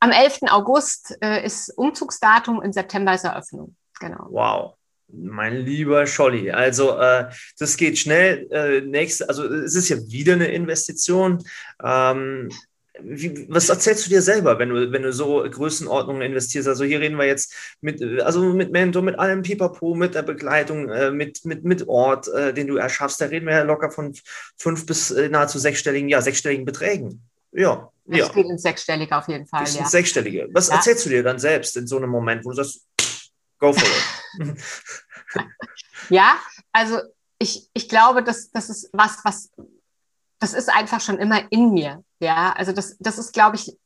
am 0.00 0.10
11. 0.10 0.40
August 0.50 1.16
äh, 1.22 1.44
ist 1.44 1.70
Umzugsdatum, 1.78 2.62
im 2.62 2.72
September 2.72 3.14
ist 3.14 3.24
Eröffnung. 3.24 3.74
Genau. 4.00 4.26
Wow. 4.30 4.74
Mein 5.08 5.56
lieber 5.56 6.06
Scholli, 6.06 6.50
also 6.50 6.98
äh, 6.98 7.30
das 7.58 7.76
geht 7.76 7.98
schnell. 7.98 8.48
Äh, 8.50 8.80
nächste, 8.80 9.28
also 9.28 9.44
es 9.44 9.74
ist 9.74 9.88
ja 9.88 9.96
wieder 10.08 10.32
eine 10.32 10.48
Investition. 10.48 11.42
Ähm, 11.82 12.50
wie, 13.00 13.46
was 13.50 13.68
erzählst 13.68 14.06
du 14.06 14.10
dir 14.10 14.22
selber, 14.22 14.58
wenn 14.58 14.68
du, 14.68 14.92
wenn 14.92 15.02
du 15.02 15.12
so 15.12 15.42
Größenordnungen 15.42 16.22
investierst? 16.22 16.68
Also 16.68 16.84
hier 16.84 17.00
reden 17.00 17.18
wir 17.18 17.26
jetzt 17.26 17.52
mit, 17.80 18.00
also 18.22 18.40
mit 18.52 18.70
Mentor, 18.70 19.02
mit 19.02 19.18
allem 19.18 19.42
Pipapo, 19.42 19.94
mit 19.94 20.14
der 20.14 20.22
Begleitung, 20.22 20.88
äh, 20.88 21.10
mit, 21.10 21.44
mit, 21.44 21.64
mit 21.64 21.88
Ort, 21.88 22.28
äh, 22.28 22.54
den 22.54 22.68
du 22.68 22.76
erschaffst. 22.76 23.20
Da 23.20 23.26
reden 23.26 23.46
wir 23.46 23.54
ja 23.54 23.62
locker 23.62 23.90
von 23.90 24.14
fünf 24.56 24.86
bis 24.86 25.10
äh, 25.10 25.28
nahezu 25.28 25.58
sechsstelligen, 25.58 26.08
ja, 26.08 26.22
sechsstelligen 26.22 26.64
Beträgen. 26.64 27.22
Ja. 27.52 27.90
Das 28.06 28.18
ja. 28.18 28.28
geht 28.28 28.46
ins 28.46 28.62
Sechsstellige 28.62 29.16
auf 29.16 29.28
jeden 29.28 29.46
Fall. 29.46 29.62
Das 29.62 29.76
ja. 29.76 29.86
Sechsstellige. 29.86 30.48
Was 30.52 30.68
ja. 30.68 30.76
erzählst 30.76 31.06
du 31.06 31.10
dir 31.10 31.22
dann 31.22 31.38
selbst 31.38 31.76
in 31.76 31.86
so 31.86 31.96
einem 31.96 32.10
Moment, 32.10 32.44
wo 32.44 32.50
du 32.50 32.56
sagst, 32.56 32.86
go 33.58 33.72
for 33.72 33.88
it? 33.88 34.56
ja, 36.10 36.38
also 36.72 37.00
ich, 37.38 37.68
ich 37.72 37.88
glaube, 37.88 38.22
dass 38.22 38.50
das 38.50 38.70
ist 38.70 38.90
was, 38.92 39.18
was 39.24 39.50
das 40.38 40.54
ist 40.54 40.68
einfach 40.68 41.00
schon 41.00 41.18
immer 41.18 41.40
in 41.50 41.72
mir. 41.72 42.02
Ja, 42.20 42.52
also 42.56 42.72
das, 42.72 42.96
das 42.98 43.18
ist, 43.18 43.32
glaube 43.32 43.56
ich, 43.56 43.76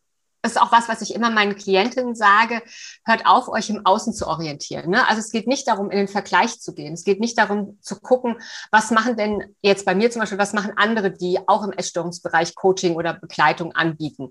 das 0.42 0.52
ist 0.52 0.60
auch 0.60 0.70
was, 0.70 0.88
was 0.88 1.02
ich 1.02 1.14
immer 1.14 1.30
meinen 1.30 1.56
Klientinnen 1.56 2.14
sage, 2.14 2.62
hört 3.04 3.26
auf, 3.26 3.48
euch 3.48 3.70
im 3.70 3.84
Außen 3.84 4.12
zu 4.12 4.26
orientieren. 4.28 4.90
Ne? 4.90 5.06
Also 5.08 5.20
es 5.20 5.30
geht 5.30 5.48
nicht 5.48 5.66
darum, 5.66 5.90
in 5.90 5.98
den 5.98 6.08
Vergleich 6.08 6.60
zu 6.60 6.74
gehen. 6.74 6.94
Es 6.94 7.02
geht 7.02 7.18
nicht 7.18 7.36
darum 7.36 7.78
zu 7.82 7.98
gucken, 7.98 8.40
was 8.70 8.90
machen 8.90 9.16
denn 9.16 9.56
jetzt 9.62 9.84
bei 9.84 9.94
mir 9.94 10.10
zum 10.10 10.20
Beispiel, 10.20 10.38
was 10.38 10.52
machen 10.52 10.72
andere, 10.76 11.10
die 11.10 11.40
auch 11.48 11.64
im 11.64 11.72
Essstörungsbereich 11.72 12.54
Coaching 12.54 12.94
oder 12.94 13.14
Begleitung 13.14 13.72
anbieten, 13.72 14.30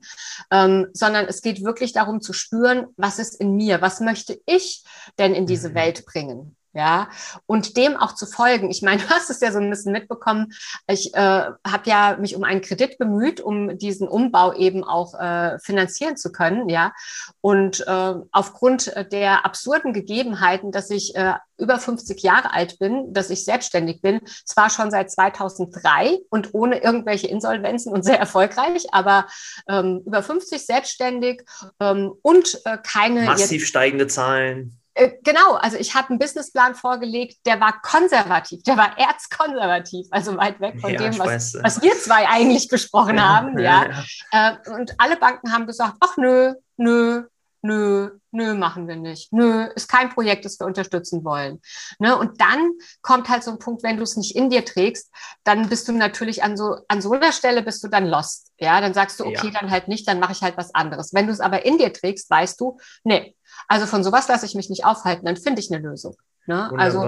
ähm, 0.49 0.87
sondern 0.93 1.25
es 1.25 1.41
geht 1.41 1.63
wirklich 1.63 1.91
darum 1.91 2.21
zu 2.21 2.31
spüren, 2.31 2.87
was 2.95 3.19
ist 3.19 3.35
in 3.35 3.55
mir, 3.55 3.81
was 3.81 3.99
möchte 3.99 4.39
ich 4.45 4.83
denn 5.19 5.35
in 5.35 5.45
diese 5.45 5.69
mhm. 5.69 5.75
Welt 5.75 6.05
bringen 6.05 6.55
ja, 6.77 7.09
und 7.45 7.75
dem 7.75 7.97
auch 7.97 8.13
zu 8.13 8.25
folgen. 8.25 8.69
Ich 8.69 8.81
meine, 8.81 9.01
du 9.01 9.09
hast 9.09 9.29
es 9.29 9.41
ja 9.41 9.51
so 9.51 9.59
ein 9.59 9.69
bisschen 9.69 9.91
mitbekommen. 9.91 10.53
Ich 10.87 11.13
äh, 11.13 11.19
habe 11.19 11.83
ja 11.85 12.17
mich 12.19 12.35
um 12.35 12.43
einen 12.43 12.61
Kredit 12.61 12.97
bemüht, 12.97 13.41
um 13.41 13.77
diesen 13.77 14.07
Umbau 14.07 14.53
eben 14.53 14.83
auch 14.83 15.19
äh, 15.19 15.57
finanzieren 15.59 16.17
zu 16.17 16.31
können, 16.31 16.69
ja. 16.69 16.93
Und 17.41 17.85
äh, 17.87 18.13
aufgrund 18.31 18.93
der 19.11 19.45
absurden 19.45 19.93
Gegebenheiten, 19.93 20.71
dass 20.71 20.89
ich 20.89 21.15
äh, 21.15 21.33
über 21.57 21.79
50 21.79 22.21
Jahre 22.21 22.53
alt 22.53 22.79
bin, 22.79 23.13
dass 23.13 23.29
ich 23.29 23.43
selbstständig 23.43 24.01
bin, 24.01 24.21
zwar 24.45 24.69
schon 24.69 24.91
seit 24.91 25.11
2003 25.11 26.19
und 26.29 26.53
ohne 26.53 26.79
irgendwelche 26.79 27.27
Insolvenzen 27.27 27.91
und 27.91 28.03
sehr 28.03 28.19
erfolgreich, 28.19 28.85
aber 28.91 29.27
ähm, 29.67 30.03
über 30.05 30.21
50 30.21 30.65
selbstständig 30.65 31.43
ähm, 31.79 32.13
und 32.21 32.61
äh, 32.65 32.77
keine 32.77 33.23
massiv 33.23 33.65
steigende 33.65 34.07
Zahlen 34.07 34.76
genau, 35.23 35.53
also 35.53 35.77
ich 35.77 35.95
habe 35.95 36.09
einen 36.09 36.19
Businessplan 36.19 36.75
vorgelegt, 36.75 37.37
der 37.45 37.59
war 37.59 37.81
konservativ, 37.81 38.63
der 38.63 38.77
war 38.77 38.97
erzkonservativ, 38.97 40.07
also 40.11 40.35
weit 40.37 40.59
weg 40.59 40.79
von 40.81 40.91
ja, 40.91 40.97
dem, 40.97 41.19
was, 41.19 41.55
was, 41.61 41.81
wir 41.81 41.93
zwei 41.93 42.27
eigentlich 42.27 42.67
besprochen 42.67 43.17
ja, 43.17 43.27
haben. 43.27 43.59
Ja. 43.59 43.85
ja. 44.31 44.51
Äh, 44.65 44.71
und 44.71 44.93
alle 44.97 45.17
Banken 45.17 45.51
haben 45.51 45.67
gesagt, 45.67 45.95
ach 45.99 46.17
nö, 46.17 46.53
nö, 46.77 47.23
nö, 47.67 48.09
nö, 48.31 48.53
machen 48.53 48.87
wir 48.87 48.95
nicht. 48.95 49.31
Nö, 49.33 49.65
ist 49.75 49.89
kein 49.89 50.09
Projekt, 50.09 50.45
das 50.45 50.59
wir 50.59 50.65
unterstützen 50.65 51.23
wollen. 51.23 51.61
Ne? 51.99 52.17
Und 52.17 52.41
dann 52.41 52.71
kommt 53.01 53.29
halt 53.29 53.43
so 53.43 53.51
ein 53.51 53.59
Punkt, 53.59 53.83
wenn 53.83 53.97
du 53.97 54.03
es 54.03 54.15
nicht 54.15 54.35
in 54.35 54.49
dir 54.49 54.65
trägst, 54.65 55.11
dann 55.43 55.69
bist 55.69 55.87
du 55.87 55.91
natürlich 55.91 56.43
an 56.43 56.57
so, 56.57 56.77
an 56.87 57.01
so 57.01 57.11
einer 57.11 57.31
Stelle 57.31 57.61
bist 57.61 57.83
du 57.83 57.87
dann 57.87 58.07
lost. 58.07 58.51
Ja, 58.57 58.81
dann 58.81 58.93
sagst 58.93 59.19
du, 59.19 59.25
okay, 59.25 59.51
ja. 59.53 59.59
dann 59.59 59.69
halt 59.69 59.87
nicht, 59.87 60.07
dann 60.07 60.19
mache 60.19 60.31
ich 60.31 60.41
halt 60.41 60.57
was 60.57 60.73
anderes. 60.73 61.13
Wenn 61.13 61.27
du 61.27 61.33
es 61.33 61.39
aber 61.39 61.65
in 61.65 61.77
dir 61.77 61.93
trägst, 61.93 62.29
weißt 62.29 62.59
du, 62.59 62.77
nee, 63.03 63.35
also 63.67 63.85
von 63.85 64.03
sowas 64.03 64.27
lasse 64.27 64.45
ich 64.45 64.55
mich 64.55 64.69
nicht 64.69 64.85
aufhalten, 64.85 65.25
dann 65.25 65.37
finde 65.37 65.61
ich 65.61 65.71
eine 65.71 65.81
Lösung. 65.81 66.15
Ne? 66.47 66.71
Also 66.77 67.01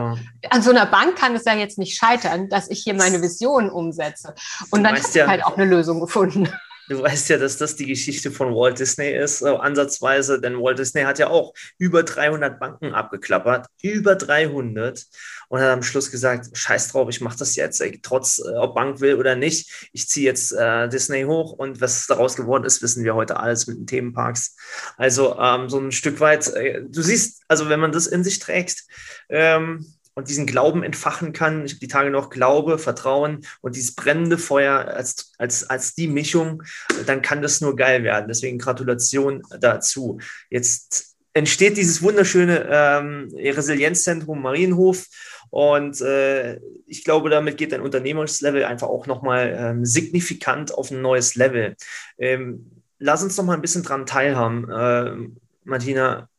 an 0.49 0.61
so 0.61 0.69
einer 0.69 0.85
Bank 0.85 1.15
kann 1.15 1.33
es 1.33 1.45
ja 1.45 1.53
jetzt 1.53 1.77
nicht 1.77 1.97
scheitern, 1.97 2.49
dass 2.49 2.69
ich 2.69 2.83
hier 2.83 2.93
meine 2.93 3.21
Vision 3.21 3.69
umsetze. 3.69 4.35
Und 4.69 4.83
dann 4.83 4.97
habe 4.97 5.07
ich 5.07 5.13
ja, 5.13 5.27
halt 5.27 5.45
auch 5.45 5.55
eine 5.55 5.65
Lösung 5.65 6.01
gefunden. 6.01 6.49
Du 6.89 7.03
weißt 7.03 7.29
ja, 7.29 7.37
dass 7.37 7.57
das 7.57 7.75
die 7.75 7.85
Geschichte 7.85 8.31
von 8.31 8.55
Walt 8.55 8.79
Disney 8.79 9.11
ist, 9.11 9.39
so 9.39 9.57
ansatzweise, 9.57 10.41
denn 10.41 10.59
Walt 10.59 10.79
Disney 10.79 11.03
hat 11.03 11.19
ja 11.19 11.27
auch 11.27 11.53
über 11.77 12.01
300 12.01 12.59
Banken 12.59 12.95
abgeklappert, 12.95 13.67
über 13.83 14.15
300 14.15 15.05
und 15.49 15.59
hat 15.59 15.69
am 15.69 15.83
Schluss 15.83 16.09
gesagt, 16.09 16.49
scheiß 16.51 16.87
drauf, 16.91 17.07
ich 17.09 17.21
mache 17.21 17.37
das 17.37 17.55
jetzt, 17.55 17.79
ey, 17.79 17.99
trotz 18.01 18.39
äh, 18.39 18.57
ob 18.57 18.73
Bank 18.73 19.01
will 19.01 19.15
oder 19.15 19.35
nicht, 19.35 19.89
ich 19.93 20.09
ziehe 20.09 20.25
jetzt 20.25 20.51
äh, 20.51 20.89
Disney 20.89 21.25
hoch 21.25 21.51
und 21.51 21.79
was 21.79 22.07
daraus 22.07 22.35
geworden 22.35 22.63
ist, 22.63 22.81
wissen 22.81 23.03
wir 23.03 23.13
heute 23.13 23.37
alles 23.37 23.67
mit 23.67 23.77
den 23.77 23.85
Themenparks. 23.85 24.55
Also 24.97 25.37
ähm, 25.39 25.69
so 25.69 25.77
ein 25.79 25.91
Stück 25.91 26.19
weit, 26.19 26.47
äh, 26.55 26.81
du 26.89 27.03
siehst, 27.03 27.43
also 27.47 27.69
wenn 27.69 27.79
man 27.79 27.91
das 27.91 28.07
in 28.07 28.23
sich 28.23 28.39
trägt, 28.39 28.85
ähm, 29.29 29.85
und 30.13 30.29
diesen 30.29 30.45
Glauben 30.45 30.83
entfachen 30.83 31.33
kann. 31.33 31.65
Ich 31.65 31.73
habe 31.73 31.79
die 31.79 31.87
Tage 31.87 32.09
noch 32.09 32.29
Glaube, 32.29 32.77
Vertrauen 32.77 33.45
und 33.61 33.75
dieses 33.75 33.95
brennende 33.95 34.37
Feuer 34.37 34.85
als, 34.87 35.33
als, 35.37 35.69
als 35.69 35.95
die 35.95 36.07
Mischung, 36.07 36.63
dann 37.05 37.21
kann 37.21 37.41
das 37.41 37.61
nur 37.61 37.75
geil 37.75 38.03
werden. 38.03 38.27
Deswegen 38.27 38.57
Gratulation 38.57 39.43
dazu. 39.59 40.19
Jetzt 40.49 41.15
entsteht 41.33 41.77
dieses 41.77 42.01
wunderschöne 42.01 42.67
ähm, 42.69 43.29
Resilienzzentrum 43.35 44.41
Marienhof. 44.41 45.05
Und 45.51 45.99
äh, 46.01 46.59
ich 46.85 47.03
glaube, 47.03 47.29
damit 47.29 47.57
geht 47.57 47.71
dein 47.71 47.81
Unternehmenslevel 47.81 48.65
einfach 48.65 48.87
auch 48.87 49.07
nochmal 49.07 49.55
ähm, 49.57 49.85
signifikant 49.85 50.73
auf 50.73 50.91
ein 50.91 51.01
neues 51.01 51.35
Level. 51.35 51.75
Ähm, 52.17 52.83
lass 52.99 53.23
uns 53.23 53.37
noch 53.37 53.45
mal 53.45 53.55
ein 53.55 53.61
bisschen 53.61 53.83
dran 53.83 54.05
teilhaben. 54.05 54.69
Äh, 54.69 55.29
Martina, 55.63 56.29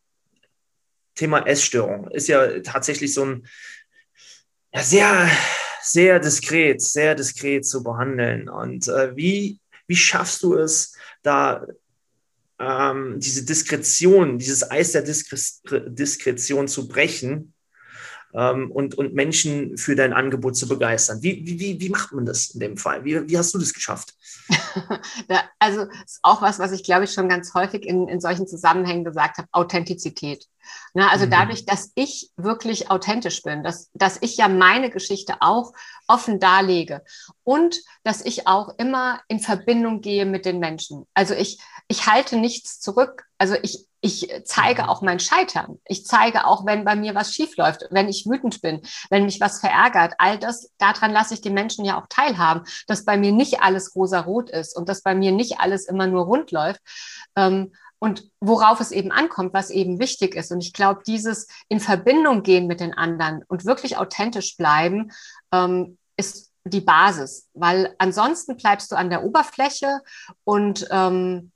Thema 1.14 1.46
Essstörung 1.46 2.10
ist 2.10 2.28
ja 2.28 2.60
tatsächlich 2.60 3.12
so 3.14 3.24
ein 3.24 3.46
ja, 4.72 4.82
sehr, 4.82 5.30
sehr 5.82 6.20
diskret, 6.20 6.80
sehr 6.80 7.14
diskret 7.14 7.66
zu 7.66 7.82
behandeln. 7.82 8.48
Und 8.48 8.88
äh, 8.88 9.16
wie, 9.16 9.58
wie 9.86 9.96
schaffst 9.96 10.42
du 10.42 10.54
es, 10.54 10.96
da 11.22 11.66
ähm, 12.58 13.18
diese 13.18 13.44
Diskretion, 13.44 14.38
dieses 14.38 14.70
Eis 14.70 14.92
der 14.92 15.02
Diskre 15.02 15.90
Diskretion 15.90 16.68
zu 16.68 16.86
brechen 16.88 17.54
ähm, 18.34 18.70
und, 18.70 18.94
und 18.96 19.14
Menschen 19.14 19.76
für 19.76 19.96
dein 19.96 20.12
Angebot 20.12 20.56
zu 20.56 20.68
begeistern. 20.68 21.22
Wie, 21.22 21.42
wie, 21.44 21.80
wie 21.80 21.88
macht 21.88 22.12
man 22.12 22.26
das 22.26 22.50
in 22.50 22.60
dem 22.60 22.76
Fall? 22.76 23.04
Wie, 23.04 23.28
wie 23.28 23.38
hast 23.38 23.54
du 23.54 23.58
das 23.58 23.72
geschafft? 23.72 24.14
also 25.58 25.82
ist 26.04 26.20
auch 26.22 26.42
was, 26.42 26.58
was 26.58 26.72
ich 26.72 26.84
glaube 26.84 27.04
ich 27.04 27.12
schon 27.12 27.28
ganz 27.28 27.54
häufig 27.54 27.84
in, 27.84 28.08
in 28.08 28.20
solchen 28.20 28.46
Zusammenhängen 28.46 29.04
gesagt 29.04 29.38
habe, 29.38 29.48
Authentizität. 29.52 30.46
Na, 30.94 31.08
also 31.08 31.26
mhm. 31.26 31.30
dadurch, 31.30 31.64
dass 31.64 31.92
ich 31.94 32.30
wirklich 32.36 32.90
authentisch 32.90 33.42
bin, 33.42 33.62
dass, 33.62 33.90
dass 33.94 34.18
ich 34.20 34.36
ja 34.36 34.48
meine 34.48 34.90
Geschichte 34.90 35.36
auch 35.40 35.72
offen 36.06 36.40
darlege 36.40 37.02
und 37.44 37.80
dass 38.02 38.24
ich 38.24 38.46
auch 38.46 38.74
immer 38.78 39.20
in 39.28 39.40
Verbindung 39.40 40.00
gehe 40.00 40.26
mit 40.26 40.44
den 40.44 40.58
Menschen. 40.58 41.06
Also 41.14 41.34
ich, 41.34 41.60
ich 41.88 42.06
halte 42.06 42.36
nichts 42.36 42.80
zurück. 42.80 43.24
Also 43.38 43.56
ich, 43.62 43.86
ich 44.00 44.32
zeige 44.44 44.88
auch 44.88 45.02
mein 45.02 45.20
Scheitern. 45.20 45.78
Ich 45.84 46.06
zeige 46.06 46.46
auch, 46.46 46.64
wenn 46.64 46.84
bei 46.84 46.96
mir 46.96 47.14
was 47.14 47.34
schiefläuft, 47.34 47.84
wenn 47.90 48.08
ich 48.08 48.26
wütend 48.26 48.62
bin, 48.62 48.80
wenn 49.10 49.24
mich 49.24 49.40
was 49.40 49.60
verärgert. 49.60 50.14
All 50.18 50.38
das, 50.38 50.70
daran 50.78 51.12
lasse 51.12 51.34
ich 51.34 51.42
den 51.42 51.54
Menschen 51.54 51.84
ja 51.84 52.00
auch 52.00 52.06
teilhaben, 52.08 52.62
dass 52.86 53.04
bei 53.04 53.16
mir 53.16 53.32
nicht 53.32 53.60
alles 53.60 53.94
rosa-rot 53.94 54.50
ist 54.50 54.76
und 54.76 54.88
dass 54.88 55.02
bei 55.02 55.14
mir 55.14 55.32
nicht 55.32 55.60
alles 55.60 55.86
immer 55.86 56.06
nur 56.06 56.24
rund 56.24 56.50
läuft. 56.50 56.80
Ähm, 57.36 57.72
und 57.98 58.30
worauf 58.40 58.80
es 58.80 58.92
eben 58.92 59.12
ankommt, 59.12 59.52
was 59.52 59.68
eben 59.68 59.98
wichtig 59.98 60.34
ist. 60.34 60.50
Und 60.50 60.64
ich 60.64 60.72
glaube, 60.72 61.02
dieses 61.06 61.48
in 61.68 61.80
Verbindung 61.80 62.42
gehen 62.42 62.66
mit 62.66 62.80
den 62.80 62.94
anderen 62.94 63.44
und 63.46 63.66
wirklich 63.66 63.98
authentisch 63.98 64.56
bleiben, 64.56 65.12
ähm, 65.52 65.98
ist 66.16 66.50
die 66.64 66.80
Basis, 66.80 67.48
weil 67.52 67.94
ansonsten 67.98 68.56
bleibst 68.56 68.90
du 68.90 68.96
an 68.96 69.10
der 69.10 69.24
Oberfläche 69.24 70.00
und 70.44 70.86
ähm, 70.90 71.52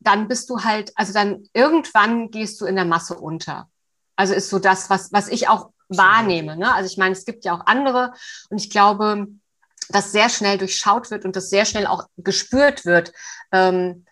dann 0.00 0.28
bist 0.28 0.50
du 0.50 0.64
halt, 0.64 0.92
also 0.96 1.12
dann 1.12 1.44
irgendwann 1.52 2.30
gehst 2.30 2.60
du 2.60 2.66
in 2.66 2.76
der 2.76 2.84
Masse 2.84 3.16
unter. 3.18 3.68
Also 4.16 4.34
ist 4.34 4.50
so 4.50 4.58
das, 4.58 4.90
was, 4.90 5.12
was 5.12 5.28
ich 5.28 5.48
auch 5.48 5.70
wahrnehme. 5.88 6.56
Ne? 6.56 6.72
Also 6.74 6.90
ich 6.90 6.96
meine, 6.96 7.12
es 7.12 7.24
gibt 7.24 7.44
ja 7.44 7.54
auch 7.54 7.66
andere 7.66 8.12
und 8.48 8.58
ich 8.58 8.70
glaube, 8.70 9.26
dass 9.90 10.12
sehr 10.12 10.28
schnell 10.28 10.58
durchschaut 10.58 11.10
wird 11.10 11.24
und 11.24 11.36
dass 11.36 11.50
sehr 11.50 11.64
schnell 11.64 11.86
auch 11.86 12.06
gespürt 12.16 12.84
wird, 12.86 13.12
ähm, 13.52 14.04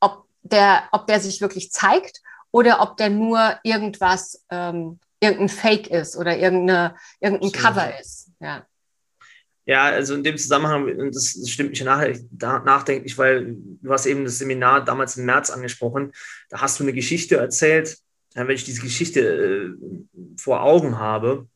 ob, 0.00 0.26
der, 0.42 0.84
ob 0.92 1.06
der 1.06 1.20
sich 1.20 1.40
wirklich 1.40 1.72
zeigt 1.72 2.22
oder 2.50 2.80
ob 2.80 2.96
der 2.96 3.10
nur 3.10 3.58
irgendwas, 3.62 4.44
ähm, 4.50 5.00
irgendein 5.20 5.48
Fake 5.48 5.88
ist 5.88 6.16
oder 6.16 6.36
irgendeine, 6.36 6.94
irgendein 7.20 7.52
Cover 7.52 7.98
ist. 7.98 8.30
Ja. 8.40 8.64
Ja, 9.66 9.84
also 9.84 10.14
in 10.14 10.22
dem 10.22 10.36
Zusammenhang, 10.36 11.10
das 11.10 11.38
stimmt 11.48 11.70
mich 11.70 11.82
nach, 11.82 12.04
nachdenklich, 12.64 13.16
weil 13.16 13.56
du 13.56 13.90
hast 13.90 14.04
eben 14.04 14.24
das 14.24 14.38
Seminar 14.38 14.84
damals 14.84 15.16
im 15.16 15.24
März 15.24 15.48
angesprochen, 15.50 16.12
da 16.50 16.60
hast 16.60 16.78
du 16.78 16.84
eine 16.84 16.92
Geschichte 16.92 17.36
erzählt. 17.36 17.98
Wenn 18.34 18.50
ich 18.50 18.64
diese 18.64 18.82
Geschichte 18.82 19.20
äh, 19.20 19.70
vor 20.36 20.62
Augen 20.62 20.98
habe 20.98 21.48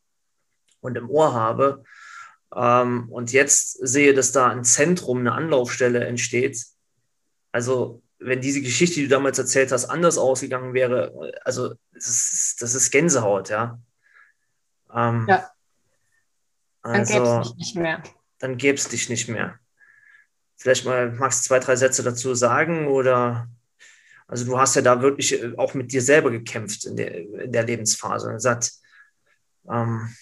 und 0.80 0.96
im 0.96 1.10
Ohr 1.10 1.34
habe 1.34 1.82
ähm, 2.54 3.08
und 3.10 3.32
jetzt 3.32 3.72
sehe, 3.86 4.14
dass 4.14 4.32
da 4.32 4.48
ein 4.48 4.64
Zentrum, 4.64 5.18
eine 5.18 5.32
Anlaufstelle 5.32 6.04
entsteht, 6.06 6.64
also 7.52 8.02
wenn 8.20 8.40
diese 8.40 8.62
Geschichte, 8.62 8.96
die 8.96 9.02
du 9.02 9.08
damals 9.08 9.38
erzählt 9.38 9.70
hast, 9.70 9.86
anders 9.86 10.18
ausgegangen 10.18 10.72
wäre, 10.72 11.12
also 11.44 11.74
das 11.92 12.08
ist, 12.08 12.62
das 12.62 12.74
ist 12.74 12.90
Gänsehaut, 12.90 13.50
ja. 13.50 13.80
Ähm, 14.94 15.26
ja. 15.28 15.50
Dann 16.92 17.00
also, 17.00 17.12
gäbe 17.12 17.40
es 17.40 17.48
dich 17.48 17.56
nicht 17.56 17.76
mehr. 17.76 18.02
Dann 18.38 18.56
gäbe 18.56 18.78
es 18.78 18.88
dich 18.88 19.08
nicht 19.08 19.28
mehr. 19.28 19.58
Vielleicht 20.56 20.84
mal 20.84 21.12
magst 21.12 21.44
du 21.44 21.48
zwei, 21.48 21.58
drei 21.60 21.76
Sätze 21.76 22.02
dazu 22.02 22.34
sagen 22.34 22.88
oder 22.88 23.48
also 24.26 24.44
du 24.44 24.58
hast 24.58 24.76
ja 24.76 24.82
da 24.82 25.00
wirklich 25.00 25.42
äh, 25.42 25.54
auch 25.56 25.74
mit 25.74 25.92
dir 25.92 26.02
selber 26.02 26.30
gekämpft 26.30 26.84
in 26.84 26.96
der, 26.96 27.16
in 27.16 27.52
der 27.52 27.64
Lebensphase 27.64 28.28
und 28.28 28.34
gesagt, 28.34 28.72
ähm, 29.70 30.14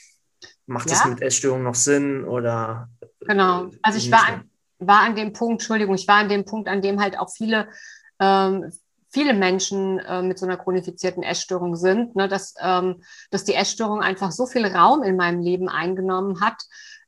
macht 0.66 0.90
ja? 0.90 0.96
das 0.96 1.06
mit 1.06 1.22
Essstörung 1.22 1.62
noch 1.62 1.74
Sinn 1.74 2.24
oder? 2.24 2.88
Genau, 3.20 3.70
also 3.82 3.98
ich 3.98 4.10
war 4.10 4.28
an, 4.28 4.50
war 4.78 5.00
an 5.00 5.16
dem 5.16 5.32
Punkt, 5.32 5.62
Entschuldigung, 5.62 5.94
ich 5.94 6.06
war 6.06 6.16
an 6.16 6.28
dem 6.28 6.44
Punkt, 6.44 6.68
an 6.68 6.82
dem 6.82 7.00
halt 7.00 7.18
auch 7.18 7.30
viele, 7.30 7.68
ähm, 8.20 8.72
viele 9.16 9.32
Menschen 9.32 9.98
äh, 9.98 10.20
mit 10.20 10.38
so 10.38 10.44
einer 10.44 10.58
chronifizierten 10.58 11.22
Essstörung 11.22 11.74
sind, 11.74 12.16
ne, 12.16 12.28
dass, 12.28 12.52
ähm, 12.60 13.02
dass 13.30 13.44
die 13.44 13.54
Essstörung 13.54 14.02
einfach 14.02 14.30
so 14.30 14.44
viel 14.44 14.66
Raum 14.66 15.02
in 15.02 15.16
meinem 15.16 15.40
Leben 15.40 15.70
eingenommen 15.70 16.42
hat, 16.42 16.62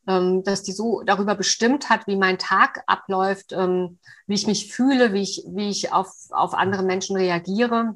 ähm, 0.06 0.42
dass 0.42 0.62
die 0.62 0.72
so 0.72 1.02
darüber 1.02 1.34
bestimmt 1.34 1.90
hat, 1.90 2.06
wie 2.06 2.16
mein 2.16 2.38
Tag 2.38 2.82
abläuft, 2.86 3.52
ähm, 3.52 3.98
wie 4.26 4.36
ich 4.36 4.46
mich 4.46 4.72
fühle, 4.72 5.12
wie 5.12 5.20
ich, 5.20 5.44
wie 5.48 5.68
ich 5.68 5.92
auf, 5.92 6.10
auf 6.30 6.54
andere 6.54 6.82
Menschen 6.82 7.14
reagiere, 7.14 7.94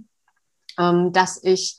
ähm, 0.78 1.12
dass 1.14 1.42
ich 1.42 1.78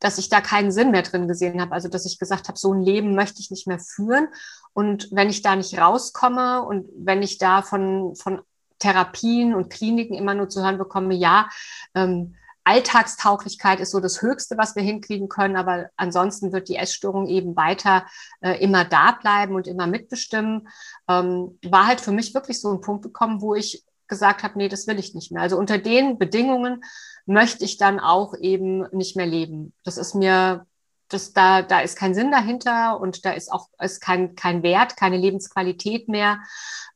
dass 0.00 0.18
ich 0.18 0.30
da 0.30 0.40
keinen 0.40 0.72
Sinn 0.72 0.90
mehr 0.90 1.02
drin 1.02 1.28
gesehen 1.28 1.60
habe. 1.60 1.72
Also 1.72 1.88
dass 1.88 2.06
ich 2.06 2.18
gesagt 2.18 2.48
habe, 2.48 2.58
so 2.58 2.72
ein 2.72 2.82
Leben 2.82 3.14
möchte 3.14 3.40
ich 3.40 3.50
nicht 3.50 3.66
mehr 3.66 3.78
führen. 3.78 4.28
Und 4.72 5.08
wenn 5.12 5.28
ich 5.28 5.42
da 5.42 5.54
nicht 5.54 5.78
rauskomme 5.78 6.62
und 6.62 6.88
wenn 6.96 7.22
ich 7.22 7.36
da 7.36 7.60
von, 7.60 8.16
von 8.16 8.40
Therapien 8.80 9.54
und 9.54 9.70
Kliniken 9.70 10.14
immer 10.14 10.34
nur 10.34 10.48
zu 10.48 10.62
hören 10.62 10.78
bekomme, 10.78 11.14
ja, 11.14 11.48
ähm, 11.94 12.34
Alltagstauglichkeit 12.64 13.80
ist 13.80 13.90
so 13.90 14.00
das 14.00 14.20
Höchste, 14.22 14.58
was 14.58 14.76
wir 14.76 14.82
hinkriegen 14.82 15.28
können, 15.28 15.56
aber 15.56 15.88
ansonsten 15.96 16.52
wird 16.52 16.68
die 16.68 16.76
Essstörung 16.76 17.26
eben 17.26 17.56
weiter 17.56 18.04
äh, 18.40 18.62
immer 18.62 18.84
da 18.84 19.12
bleiben 19.12 19.54
und 19.54 19.66
immer 19.66 19.86
mitbestimmen. 19.86 20.68
Ähm, 21.08 21.58
war 21.64 21.86
halt 21.86 22.00
für 22.00 22.12
mich 22.12 22.34
wirklich 22.34 22.60
so 22.60 22.70
ein 22.70 22.80
Punkt 22.80 23.02
gekommen, 23.02 23.40
wo 23.40 23.54
ich 23.54 23.84
gesagt 24.08 24.42
habe, 24.42 24.58
nee, 24.58 24.68
das 24.68 24.86
will 24.86 24.98
ich 24.98 25.14
nicht 25.14 25.32
mehr. 25.32 25.42
Also 25.42 25.56
unter 25.56 25.78
den 25.78 26.18
Bedingungen 26.18 26.84
möchte 27.24 27.64
ich 27.64 27.78
dann 27.78 27.98
auch 27.98 28.34
eben 28.38 28.86
nicht 28.92 29.16
mehr 29.16 29.26
leben. 29.26 29.72
Das 29.84 29.96
ist 29.96 30.14
mir, 30.14 30.66
das, 31.10 31.32
da, 31.32 31.62
da 31.62 31.80
ist 31.80 31.96
kein 31.96 32.14
Sinn 32.14 32.30
dahinter 32.30 33.00
und 33.00 33.24
da 33.24 33.32
ist 33.32 33.52
auch 33.52 33.68
ist 33.80 34.00
kein, 34.00 34.34
kein 34.36 34.62
Wert, 34.62 34.96
keine 34.96 35.16
Lebensqualität 35.16 36.08
mehr. 36.08 36.40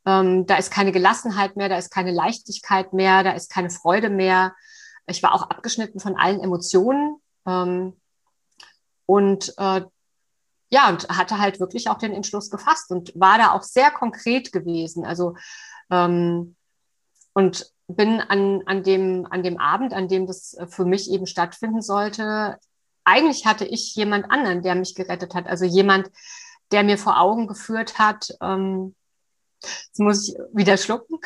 Ähm, 0.06 0.46
da 0.46 0.56
ist 0.56 0.70
keine 0.70 0.92
Gelassenheit 0.92 1.56
mehr, 1.56 1.68
da 1.68 1.76
ist 1.76 1.90
keine 1.90 2.12
Leichtigkeit 2.12 2.92
mehr, 2.92 3.22
da 3.22 3.32
ist 3.32 3.50
keine 3.50 3.70
Freude 3.70 4.10
mehr. 4.10 4.54
Ich 5.06 5.22
war 5.22 5.34
auch 5.34 5.42
abgeschnitten 5.50 6.00
von 6.00 6.16
allen 6.16 6.40
Emotionen. 6.40 7.16
Ähm, 7.46 8.00
und 9.06 9.52
äh, 9.58 9.82
ja, 10.70 10.88
und 10.88 11.08
hatte 11.08 11.38
halt 11.38 11.60
wirklich 11.60 11.88
auch 11.88 11.98
den 11.98 12.12
Entschluss 12.12 12.50
gefasst 12.50 12.90
und 12.90 13.12
war 13.14 13.38
da 13.38 13.52
auch 13.52 13.62
sehr 13.62 13.90
konkret 13.90 14.52
gewesen. 14.52 15.04
Also 15.04 15.36
ähm, 15.90 16.56
und 17.34 17.70
bin 17.88 18.20
an, 18.20 18.62
an, 18.66 18.82
dem, 18.82 19.26
an 19.28 19.42
dem 19.42 19.58
Abend, 19.58 19.92
an 19.92 20.08
dem 20.08 20.26
das 20.26 20.56
für 20.68 20.84
mich 20.84 21.10
eben 21.10 21.26
stattfinden 21.26 21.82
sollte, 21.82 22.58
eigentlich 23.04 23.46
hatte 23.46 23.64
ich 23.64 23.94
jemand 23.94 24.30
anderen, 24.30 24.62
der 24.62 24.74
mich 24.74 24.94
gerettet 24.94 25.34
hat. 25.34 25.46
Also 25.46 25.64
jemand, 25.64 26.10
der 26.72 26.82
mir 26.82 26.98
vor 26.98 27.20
Augen 27.20 27.46
geführt 27.46 27.98
hat, 27.98 28.28
ähm, 28.40 28.94
jetzt 29.60 29.98
muss 29.98 30.28
ich 30.28 30.34
wieder 30.52 30.76
schlucken, 30.76 31.18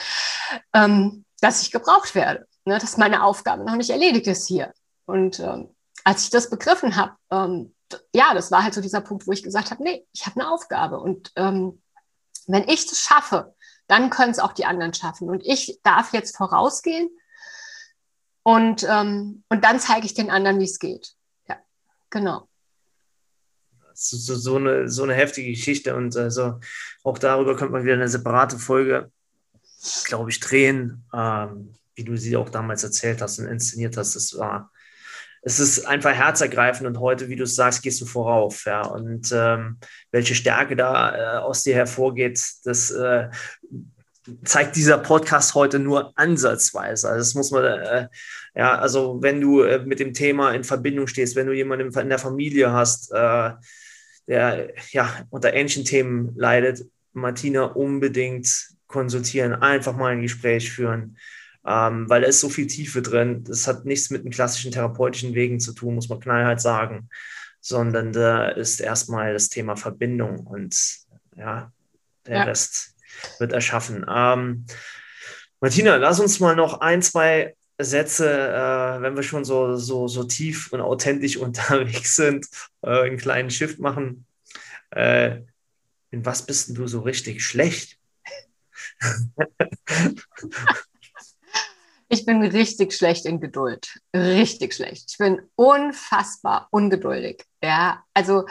ähm, 0.75 1.25
dass 1.41 1.63
ich 1.63 1.71
gebraucht 1.71 2.15
werde, 2.15 2.47
ne, 2.65 2.79
dass 2.79 2.97
meine 2.97 3.23
Aufgabe 3.23 3.65
noch 3.65 3.77
nicht 3.77 3.91
erledigt 3.91 4.27
ist 4.27 4.47
hier. 4.47 4.73
Und 5.07 5.41
ähm, 5.41 5.75
als 6.05 6.25
ich 6.25 6.31
das 6.31 6.51
begriffen 6.51 6.97
habe, 6.97 7.15
ähm, 7.31 7.75
ja, 8.15 8.35
das 8.35 8.51
war 8.51 8.63
halt 8.63 8.75
so 8.75 8.81
dieser 8.81 9.01
Punkt, 9.01 9.27
wo 9.27 9.33
ich 9.33 9.43
gesagt 9.43 9.71
habe, 9.71 9.83
nee, 9.83 10.07
ich 10.13 10.27
habe 10.27 10.41
eine 10.41 10.51
Aufgabe. 10.51 11.01
Und 11.01 11.33
ähm, 11.37 11.83
wenn 12.47 12.69
ich 12.69 12.87
das 12.87 13.01
schaffe, 13.01 13.55
dann 13.87 14.11
können 14.11 14.33
es 14.33 14.39
auch 14.39 14.53
die 14.53 14.67
anderen 14.67 14.95
schaffen. 14.95 15.31
Und 15.31 15.45
ich 15.45 15.81
darf 15.83 16.13
jetzt 16.13 16.37
vorausgehen 16.37 17.09
und, 18.43 18.87
ähm, 18.89 19.45
und 19.49 19.65
dann 19.65 19.81
zeige 19.81 20.07
ich 20.07 20.15
den 20.15 20.31
anderen, 20.31 20.61
wie 20.61 20.65
es 20.65 20.79
geht. 20.79 21.15
Genau. 22.11 22.49
So, 23.95 24.37
so, 24.37 24.57
eine, 24.57 24.89
so 24.89 25.03
eine 25.03 25.15
heftige 25.15 25.51
Geschichte 25.51 25.97
und 25.97 26.17
also 26.17 26.61
auch 27.03 27.19
darüber 27.19 27.57
könnte 27.57 27.73
man 27.73 27.83
wieder 27.83 27.95
eine 27.95 28.09
separate 28.09 28.59
Folge, 28.59 29.11
glaube 30.05 30.31
ich, 30.31 30.39
drehen, 30.39 31.05
ähm, 31.13 31.75
wie 31.97 32.05
du 32.05 32.17
sie 32.17 32.37
auch 32.37 32.49
damals 32.49 32.85
erzählt 32.85 33.21
hast 33.21 33.41
und 33.41 33.47
inszeniert 33.47 33.97
hast. 33.97 34.15
Das 34.15 34.39
war 34.39 34.71
es 35.43 35.61
ist 35.61 35.87
einfach 35.87 36.13
herzergreifend 36.13 36.87
und 36.87 37.01
heute, 37.01 37.29
wie 37.29 37.37
du 37.37 37.47
sagst, 37.47 37.83
gehst 37.83 38.01
du 38.01 38.07
vorauf. 38.07 38.65
Ja. 38.65 38.83
Und 38.83 39.33
ähm, 39.33 39.79
welche 40.11 40.35
Stärke 40.35 40.77
da 40.77 41.37
äh, 41.37 41.39
aus 41.39 41.63
dir 41.63 41.75
hervorgeht, 41.75 42.41
das 42.65 42.91
äh, 42.91 43.29
zeigt 44.45 44.77
dieser 44.77 44.99
Podcast 44.99 45.55
heute 45.55 45.79
nur 45.79 46.13
ansatzweise. 46.17 47.09
Also 47.09 47.19
das 47.19 47.35
muss 47.35 47.51
man, 47.51 47.65
äh, 47.65 48.09
ja, 48.59 48.79
also 48.79 49.23
wenn 49.23 49.41
du 49.41 49.63
äh, 49.63 49.79
mit 49.87 50.01
dem 50.01 50.13
Thema 50.13 50.53
in 50.53 50.65
Verbindung 50.65 51.07
stehst, 51.07 51.37
wenn 51.37 51.47
du 51.47 51.55
jemanden 51.55 51.97
in 51.97 52.09
der 52.09 52.19
Familie 52.19 52.73
hast, 52.73 53.11
äh, 53.13 53.53
der 54.27 54.75
ja 54.91 55.11
unter 55.31 55.55
ähnlichen 55.55 55.87
Themen 55.87 56.35
leidet, 56.37 56.85
Martina 57.15 57.65
unbedingt 57.65 58.69
konsultieren, 58.87 59.55
einfach 59.55 59.97
mal 59.97 60.13
ein 60.13 60.23
Gespräch 60.23 60.71
führen 60.71 61.17
ähm, 61.69 62.09
weil 62.09 62.23
da 62.23 62.29
ist 62.29 62.41
so 62.41 62.49
viel 62.49 62.67
Tiefe 62.67 63.03
drin. 63.03 63.45
Das 63.45 63.67
hat 63.67 63.85
nichts 63.85 64.09
mit 64.09 64.25
den 64.25 64.33
klassischen 64.33 64.73
therapeutischen 64.73 65.35
Wegen 65.35 65.61
zu 65.61 65.75
tun, 65.75 65.95
muss 65.95 66.09
man 66.09 66.19
knallhart 66.19 66.63
sagen, 66.63 67.11
sondern 67.61 68.13
da 68.13 68.49
ist 68.49 68.81
erstmal 68.81 69.35
das 69.35 69.51
Thema 69.51 69.77
Verbindung 69.77 70.47
und 70.47 70.75
ja, 71.37 71.71
der 72.27 72.37
ja. 72.37 72.43
Rest 72.45 72.95
wird 73.39 73.53
erschaffen. 73.53 74.07
Ähm, 74.09 74.65
Martina, 75.61 75.97
lass 75.97 76.21
uns 76.21 76.41
mal 76.41 76.57
noch 76.57 76.81
ein, 76.81 77.03
zwei 77.03 77.55
Sätze, 77.79 78.29
äh, 78.29 79.03
wenn 79.03 79.17
wir 79.17 79.23
schon 79.23 79.45
so, 79.45 79.77
so, 79.77 80.09
so 80.09 80.25
tief 80.25 80.73
und 80.73 80.81
authentisch 80.81 81.37
unterwegs 81.39 82.17
sind, 82.17 82.47
äh, 82.83 83.03
einen 83.03 83.19
kleinen 83.19 83.51
Shift 83.51 83.79
machen. 83.79 84.27
Äh, 84.91 85.43
in 86.11 86.25
was 86.25 86.47
bist 86.47 86.77
du 86.77 86.87
so 86.87 87.01
richtig 87.01 87.45
schlecht? 87.45 87.99
Ich 92.11 92.25
bin 92.25 92.43
richtig 92.43 92.95
schlecht 92.95 93.27
in 93.27 93.39
Geduld. 93.39 94.01
Richtig 94.17 94.75
schlecht. 94.75 95.11
Ich 95.11 95.19
bin 95.19 95.43
unfassbar 95.57 96.69
ungeduldig. 96.71 97.45
Ja, 97.63 98.03
also 98.15 98.47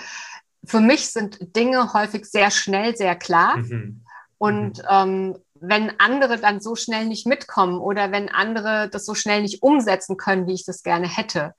für 0.63 0.80
mich 0.80 1.10
sind 1.10 1.56
Dinge 1.56 1.94
häufig 1.94 2.26
sehr 2.26 2.52
schnell, 2.52 2.96
sehr 2.96 3.16
klar. 3.16 3.58
Mhm. 3.58 4.06
Und 4.38 4.78
mhm. 4.78 4.84
ähm, 4.90 5.38
wenn 5.62 6.00
andere 6.00 6.38
dann 6.38 6.60
so 6.60 6.76
schnell 6.76 7.06
nicht 7.06 7.28
mitkommen 7.28 7.80
oder 7.80 8.12
wenn 8.12 8.30
andere 8.30 8.89
das 8.89 9.06
so 9.06 9.15
schnell 9.15 9.41
nicht 9.41 9.62
umsetzen 9.63 10.17
können, 10.17 10.48
wie 10.48 10.54
ich 10.54 10.65
das 10.65 10.84
gerne 10.84 11.08
hätte, 11.08 11.54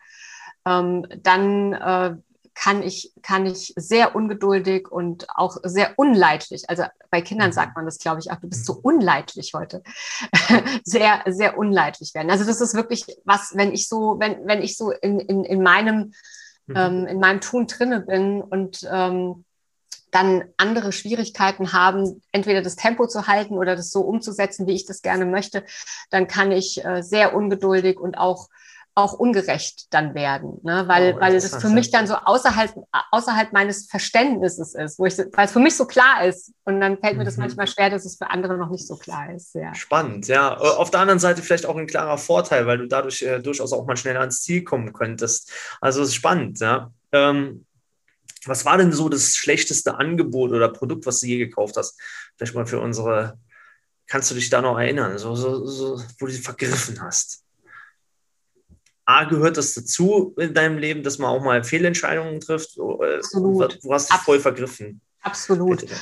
ähm, 0.67 1.07
dann 1.23 1.73
äh, 1.73 2.17
kann 2.55 2.83
ich, 2.83 3.13
kann 3.23 3.47
ich 3.47 3.73
sehr 3.77 4.17
ungeduldig 4.17 4.91
und 4.91 5.27
auch 5.35 5.59
sehr 5.63 5.93
unleidlich, 5.97 6.69
also 6.69 6.85
bei 7.11 7.23
Kindern 7.23 7.53
sagt 7.53 7.77
man 7.77 7.85
das, 7.85 7.99
glaube 7.99 8.19
ich, 8.21 8.33
auch, 8.33 8.37
du 8.41 8.49
bist 8.49 8.67
so 8.67 8.73
unleidlich 8.83 9.53
heute, 9.55 9.83
sehr, 10.85 11.23
sehr 11.27 11.57
unleidlich 11.57 12.15
werden. 12.15 12.31
Also 12.31 12.45
das 12.45 12.61
ist 12.61 12.75
wirklich 12.75 13.07
was, 13.25 13.53
wenn 13.55 13.73
ich 13.73 13.89
so, 13.89 14.19
wenn, 14.19 14.45
wenn 14.47 14.61
ich 14.61 14.77
so 14.77 14.91
in, 14.91 15.21
in, 15.21 15.45
in 15.45 15.63
meinem, 15.63 16.13
mhm. 16.67 16.77
ähm, 16.77 17.07
in 17.07 17.21
meinem 17.21 17.41
Tun 17.41 17.69
drinne 17.69 18.01
bin 18.01 18.43
und 18.43 18.87
ähm, 18.91 19.45
dann 20.11 20.45
andere 20.57 20.93
Schwierigkeiten 20.93 21.73
haben, 21.73 22.23
entweder 22.33 22.63
das 22.63 22.77
Tempo 22.77 23.07
zu 23.07 23.27
halten 23.27 23.55
oder 23.55 23.77
das 23.77 23.91
so 23.91 24.01
umzusetzen, 24.01 24.67
wie 24.67 24.75
ich 24.75 24.87
das 24.87 25.03
gerne 25.03 25.27
möchte, 25.27 25.65
dann 26.11 26.27
kann 26.27 26.53
ich 26.53 26.85
äh, 26.85 27.03
sehr 27.03 27.35
ungeduldig 27.35 27.99
und 28.01 28.17
auch 28.17 28.49
auch 28.99 29.13
ungerecht 29.13 29.87
dann 29.95 30.17
werden, 30.17 30.59
ne? 30.65 30.89
weil, 30.89 31.15
oh, 31.15 31.21
weil 31.21 31.37
es 31.37 31.55
für 31.55 31.69
mich 31.69 31.93
dann 31.93 32.09
so 32.09 32.15
außerhalb, 32.17 32.75
außerhalb 33.13 33.53
meines 33.53 33.87
Verständnisses 33.87 34.75
ist, 34.75 34.99
wo 34.99 35.07
ich, 35.07 35.17
weil 35.17 35.47
es 35.47 35.53
für 35.53 35.61
mich 35.61 35.77
so 35.77 35.87
klar 35.87 36.25
ist 36.25 36.53
und 36.65 36.81
dann 36.81 36.99
fällt 36.99 37.17
mir 37.17 37.25
das 37.25 37.37
mhm. 37.37 37.45
manchmal 37.45 37.69
schwer, 37.69 37.91
dass 37.91 38.05
es 38.05 38.17
für 38.17 38.29
andere 38.29 38.59
noch 38.59 38.71
nicht 38.71 38.89
so 38.89 38.97
klar 38.97 39.33
ist. 39.33 39.55
Ja. 39.55 39.73
Spannend, 39.73 40.27
ja. 40.27 40.57
Auf 40.57 40.91
der 40.91 40.99
anderen 40.99 41.21
Seite 41.21 41.43
vielleicht 41.43 41.65
auch 41.65 41.77
ein 41.77 41.87
klarer 41.87 42.19
Vorteil, 42.19 42.67
weil 42.67 42.79
du 42.79 42.89
dadurch 42.89 43.23
äh, 43.23 43.39
durchaus 43.39 43.73
auch 43.73 43.87
mal 43.87 43.97
schneller 43.97 44.21
ans 44.21 44.43
Ziel 44.43 44.65
kommen 44.65 44.93
könntest. 44.93 45.53
Also 45.81 46.03
es 46.03 46.09
ist 46.09 46.15
spannend, 46.17 46.59
ja. 46.59 46.91
Ähm, 47.13 47.67
was 48.47 48.65
war 48.65 48.79
denn 48.79 48.93
so 48.93 49.09
das 49.09 49.35
schlechteste 49.35 49.97
Angebot 49.97 50.53
oder 50.53 50.69
Produkt, 50.69 51.07
was 51.07 51.21
du 51.21 51.27
je 51.27 51.39
gekauft 51.39 51.77
hast? 51.77 52.01
Vielleicht 52.37 52.55
mal 52.55 52.67
für 52.67 52.81
unsere, 52.81 53.39
kannst 54.07 54.31
du 54.31 54.35
dich 54.35 54.51
da 54.51 54.63
noch 54.63 54.79
erinnern, 54.79 55.19
so, 55.19 55.35
so, 55.35 55.67
so 55.67 56.03
wo 56.19 56.27
du 56.27 56.33
sie 56.33 56.43
vergriffen 56.43 57.01
hast? 57.01 57.45
A, 59.05 59.25
gehört 59.25 59.57
das 59.57 59.73
dazu 59.73 60.35
in 60.37 60.53
deinem 60.53 60.77
Leben, 60.77 61.03
dass 61.03 61.17
man 61.19 61.31
auch 61.31 61.43
mal 61.43 61.65
Fehlentscheidungen 61.65 62.41
trifft? 62.41 62.79
Absolut. 62.79 63.83
Du 63.83 63.93
hast 63.95 64.13
dich 64.13 64.19
voll 64.19 64.39
vergriffen. 64.39 65.01
Absolut. 65.23 65.81
Bitte. 65.81 65.95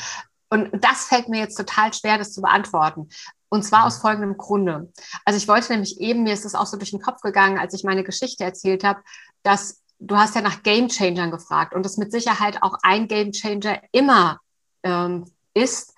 Und 0.51 0.71
das 0.83 1.05
fällt 1.05 1.29
mir 1.29 1.41
jetzt 1.41 1.57
total 1.57 1.93
schwer, 1.95 2.19
das 2.19 2.33
zu 2.33 2.41
beantworten. 2.43 3.09
Und 3.49 3.63
zwar 3.63 3.85
aus 3.85 3.99
folgendem 3.99 4.37
Grunde. 4.37 4.93
Also 5.25 5.39
ich 5.39 5.47
wollte 5.47 5.73
nämlich 5.73 6.01
eben, 6.01 6.25
mir 6.25 6.35
ist 6.35 6.45
das 6.45 6.57
auch 6.57 6.67
so 6.67 6.77
durch 6.77 6.91
den 6.91 7.01
Kopf 7.01 7.21
gegangen, 7.21 7.59
als 7.59 7.75
ich 7.75 7.85
meine 7.85 8.03
Geschichte 8.03 8.43
erzählt 8.43 8.83
habe, 8.83 9.01
dass 9.45 9.81
du 9.99 10.17
hast 10.17 10.35
ja 10.35 10.41
nach 10.41 10.63
Game 10.63 10.89
Changern 10.89 11.31
gefragt 11.31 11.75
und 11.75 11.85
das 11.85 11.97
mit 11.97 12.13
Sicherheit 12.13 12.63
auch 12.63 12.79
ein 12.83 13.09
Game 13.09 13.33
Changer 13.33 13.81
immer 13.93 14.41
ähm, 14.83 15.31
ist, 15.55 15.95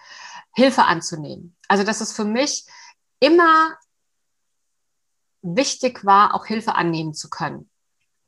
Hilfe 0.54 0.84
anzunehmen. 0.84 1.56
Also 1.68 1.84
das 1.84 2.00
ist 2.00 2.12
für 2.12 2.24
mich 2.24 2.66
immer 3.20 3.76
wichtig 5.42 6.04
war, 6.04 6.34
auch 6.34 6.46
Hilfe 6.46 6.74
annehmen 6.74 7.14
zu 7.14 7.28
können. 7.28 7.70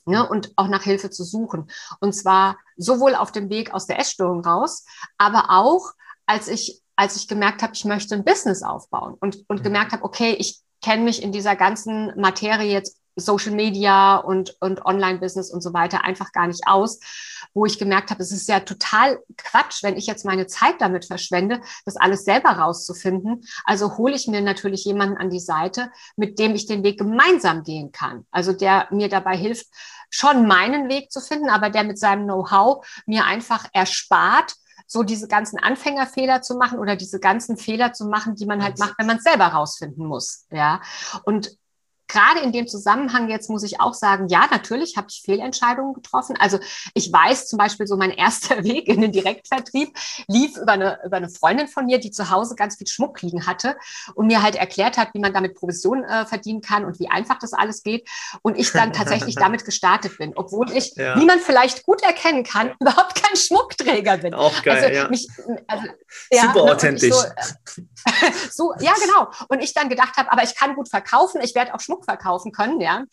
Ne, 0.06 0.26
und 0.26 0.52
auch 0.56 0.66
nach 0.66 0.82
Hilfe 0.82 1.10
zu 1.10 1.24
suchen. 1.24 1.70
Und 2.00 2.14
zwar 2.14 2.56
sowohl 2.76 3.14
auf 3.14 3.32
dem 3.32 3.50
Weg 3.50 3.74
aus 3.74 3.86
der 3.86 3.98
Essstörung 3.98 4.42
raus, 4.44 4.84
aber 5.18 5.50
auch, 5.50 5.92
als 6.24 6.48
ich, 6.48 6.82
als 6.96 7.16
ich 7.16 7.28
gemerkt 7.28 7.62
habe, 7.62 7.74
ich 7.74 7.84
möchte 7.84 8.14
ein 8.14 8.24
Business 8.24 8.62
aufbauen 8.62 9.14
und, 9.20 9.44
und 9.46 9.58
mhm. 9.58 9.62
gemerkt 9.62 9.92
habe, 9.92 10.02
okay, 10.02 10.32
ich 10.32 10.62
kenne 10.82 11.04
mich 11.04 11.22
in 11.22 11.32
dieser 11.32 11.54
ganzen 11.54 12.18
Materie 12.18 12.72
jetzt 12.72 12.99
Social 13.20 13.52
Media 13.52 14.16
und, 14.16 14.56
und 14.60 14.84
Online-Business 14.84 15.50
und 15.50 15.62
so 15.62 15.72
weiter 15.72 16.04
einfach 16.04 16.32
gar 16.32 16.46
nicht 16.46 16.66
aus, 16.66 17.00
wo 17.54 17.66
ich 17.66 17.78
gemerkt 17.78 18.10
habe, 18.10 18.22
es 18.22 18.32
ist 18.32 18.48
ja 18.48 18.60
total 18.60 19.18
Quatsch, 19.36 19.82
wenn 19.82 19.96
ich 19.96 20.06
jetzt 20.06 20.24
meine 20.24 20.46
Zeit 20.46 20.80
damit 20.80 21.04
verschwende, 21.04 21.60
das 21.84 21.96
alles 21.96 22.24
selber 22.24 22.50
rauszufinden. 22.50 23.42
Also 23.64 23.96
hole 23.96 24.14
ich 24.14 24.26
mir 24.28 24.40
natürlich 24.40 24.84
jemanden 24.84 25.16
an 25.16 25.30
die 25.30 25.40
Seite, 25.40 25.90
mit 26.16 26.38
dem 26.38 26.54
ich 26.54 26.66
den 26.66 26.82
Weg 26.82 26.98
gemeinsam 26.98 27.62
gehen 27.62 27.92
kann. 27.92 28.26
Also 28.30 28.52
der 28.52 28.88
mir 28.90 29.08
dabei 29.08 29.36
hilft, 29.36 29.66
schon 30.10 30.46
meinen 30.46 30.88
Weg 30.88 31.12
zu 31.12 31.20
finden, 31.20 31.48
aber 31.48 31.70
der 31.70 31.84
mit 31.84 31.98
seinem 31.98 32.24
Know-how 32.24 32.86
mir 33.06 33.24
einfach 33.24 33.66
erspart, 33.72 34.54
so 34.86 35.04
diese 35.04 35.28
ganzen 35.28 35.58
Anfängerfehler 35.58 36.42
zu 36.42 36.56
machen 36.56 36.80
oder 36.80 36.96
diese 36.96 37.20
ganzen 37.20 37.56
Fehler 37.56 37.92
zu 37.92 38.06
machen, 38.06 38.34
die 38.34 38.46
man 38.46 38.62
halt 38.62 38.78
macht, 38.80 38.94
wenn 38.98 39.06
man 39.06 39.18
es 39.18 39.22
selber 39.22 39.46
rausfinden 39.46 40.04
muss. 40.04 40.46
Ja. 40.50 40.82
Und 41.22 41.56
gerade 42.10 42.40
in 42.40 42.52
dem 42.52 42.66
Zusammenhang 42.66 43.28
jetzt 43.28 43.48
muss 43.48 43.62
ich 43.62 43.80
auch 43.80 43.94
sagen, 43.94 44.28
ja, 44.28 44.46
natürlich 44.50 44.96
habe 44.96 45.06
ich 45.10 45.22
Fehlentscheidungen 45.24 45.94
getroffen. 45.94 46.36
Also 46.38 46.58
ich 46.94 47.12
weiß 47.12 47.48
zum 47.48 47.58
Beispiel 47.58 47.86
so, 47.86 47.96
mein 47.96 48.10
erster 48.20 48.64
Weg 48.64 48.88
in 48.88 49.00
den 49.00 49.12
Direktvertrieb 49.12 49.96
lief 50.26 50.56
über 50.56 50.72
eine, 50.72 50.98
über 51.04 51.16
eine 51.16 51.28
Freundin 51.28 51.68
von 51.68 51.86
mir, 51.86 51.98
die 51.98 52.10
zu 52.10 52.30
Hause 52.30 52.54
ganz 52.54 52.76
viel 52.76 52.86
Schmuck 52.86 53.22
liegen 53.22 53.46
hatte 53.46 53.76
und 54.14 54.26
mir 54.26 54.42
halt 54.42 54.56
erklärt 54.56 54.98
hat, 54.98 55.14
wie 55.14 55.20
man 55.20 55.32
damit 55.32 55.54
Provision 55.54 56.04
äh, 56.04 56.26
verdienen 56.26 56.60
kann 56.60 56.84
und 56.84 56.98
wie 56.98 57.08
einfach 57.08 57.38
das 57.38 57.52
alles 57.52 57.82
geht. 57.82 58.08
Und 58.42 58.58
ich 58.58 58.72
dann 58.72 58.92
tatsächlich 58.92 59.34
damit 59.36 59.64
gestartet 59.64 60.18
bin, 60.18 60.32
obwohl 60.36 60.70
ich, 60.72 60.94
ja. 60.96 61.18
wie 61.18 61.24
man 61.24 61.38
vielleicht 61.38 61.84
gut 61.84 62.02
erkennen 62.02 62.44
kann, 62.44 62.74
überhaupt 62.80 63.22
kein 63.22 63.36
Schmuckträger 63.36 64.18
bin. 64.18 64.34
Auch 64.34 64.62
geil, 64.62 64.84
also, 64.84 64.94
ja. 64.94 65.08
Mich, 65.08 65.28
also, 65.66 65.86
ja, 66.30 66.42
Super 66.42 66.64
ne, 66.64 66.72
authentisch. 66.72 67.14
So, 67.14 67.24
äh, 67.24 68.32
so, 68.50 68.74
ja, 68.80 68.92
genau. 69.02 69.30
Und 69.48 69.62
ich 69.62 69.74
dann 69.74 69.88
gedacht 69.88 70.16
habe, 70.16 70.30
aber 70.32 70.42
ich 70.42 70.56
kann 70.56 70.74
gut 70.74 70.88
verkaufen, 70.88 71.40
ich 71.42 71.54
werde 71.54 71.74
auch 71.74 71.80
Schmuck 71.80 71.99
verkaufen 72.04 72.52
können, 72.52 72.80
ja. 72.80 73.04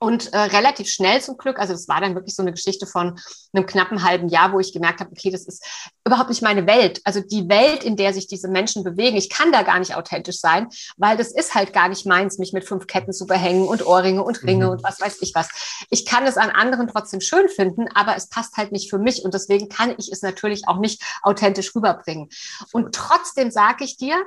Und 0.00 0.32
äh, 0.32 0.38
relativ 0.38 0.88
schnell 0.88 1.20
zum 1.20 1.36
Glück, 1.36 1.58
also 1.58 1.72
das 1.72 1.88
war 1.88 2.00
dann 2.00 2.14
wirklich 2.14 2.36
so 2.36 2.42
eine 2.42 2.52
Geschichte 2.52 2.86
von 2.86 3.18
einem 3.52 3.66
knappen 3.66 4.04
halben 4.04 4.28
Jahr, 4.28 4.52
wo 4.52 4.60
ich 4.60 4.72
gemerkt 4.72 5.00
habe, 5.00 5.10
okay, 5.10 5.30
das 5.30 5.44
ist 5.44 5.64
überhaupt 6.06 6.28
nicht 6.28 6.40
meine 6.40 6.68
Welt. 6.68 7.00
Also 7.02 7.20
die 7.20 7.48
Welt, 7.48 7.82
in 7.82 7.96
der 7.96 8.14
sich 8.14 8.28
diese 8.28 8.46
Menschen 8.46 8.84
bewegen, 8.84 9.16
ich 9.16 9.28
kann 9.28 9.50
da 9.50 9.62
gar 9.62 9.80
nicht 9.80 9.96
authentisch 9.96 10.38
sein, 10.38 10.68
weil 10.98 11.16
das 11.16 11.32
ist 11.32 11.56
halt 11.56 11.72
gar 11.72 11.88
nicht 11.88 12.06
meins, 12.06 12.38
mich 12.38 12.52
mit 12.52 12.64
fünf 12.64 12.86
Ketten 12.86 13.12
zu 13.12 13.26
behängen 13.26 13.66
und 13.66 13.84
Ohrringe 13.84 14.22
und 14.22 14.44
Ringe 14.44 14.66
mhm. 14.66 14.72
und 14.72 14.84
was 14.84 15.00
weiß 15.00 15.20
ich 15.20 15.34
was. 15.34 15.48
Ich 15.90 16.06
kann 16.06 16.24
es 16.26 16.36
an 16.36 16.50
anderen 16.50 16.86
trotzdem 16.86 17.20
schön 17.20 17.48
finden, 17.48 17.88
aber 17.92 18.14
es 18.14 18.28
passt 18.28 18.56
halt 18.56 18.70
nicht 18.70 18.90
für 18.90 18.98
mich 18.98 19.24
und 19.24 19.34
deswegen 19.34 19.68
kann 19.68 19.92
ich 19.98 20.12
es 20.12 20.22
natürlich 20.22 20.68
auch 20.68 20.78
nicht 20.78 21.02
authentisch 21.22 21.74
rüberbringen. 21.74 22.28
Und 22.72 22.94
trotzdem 22.94 23.50
sage 23.50 23.82
ich 23.82 23.96
dir, 23.96 24.24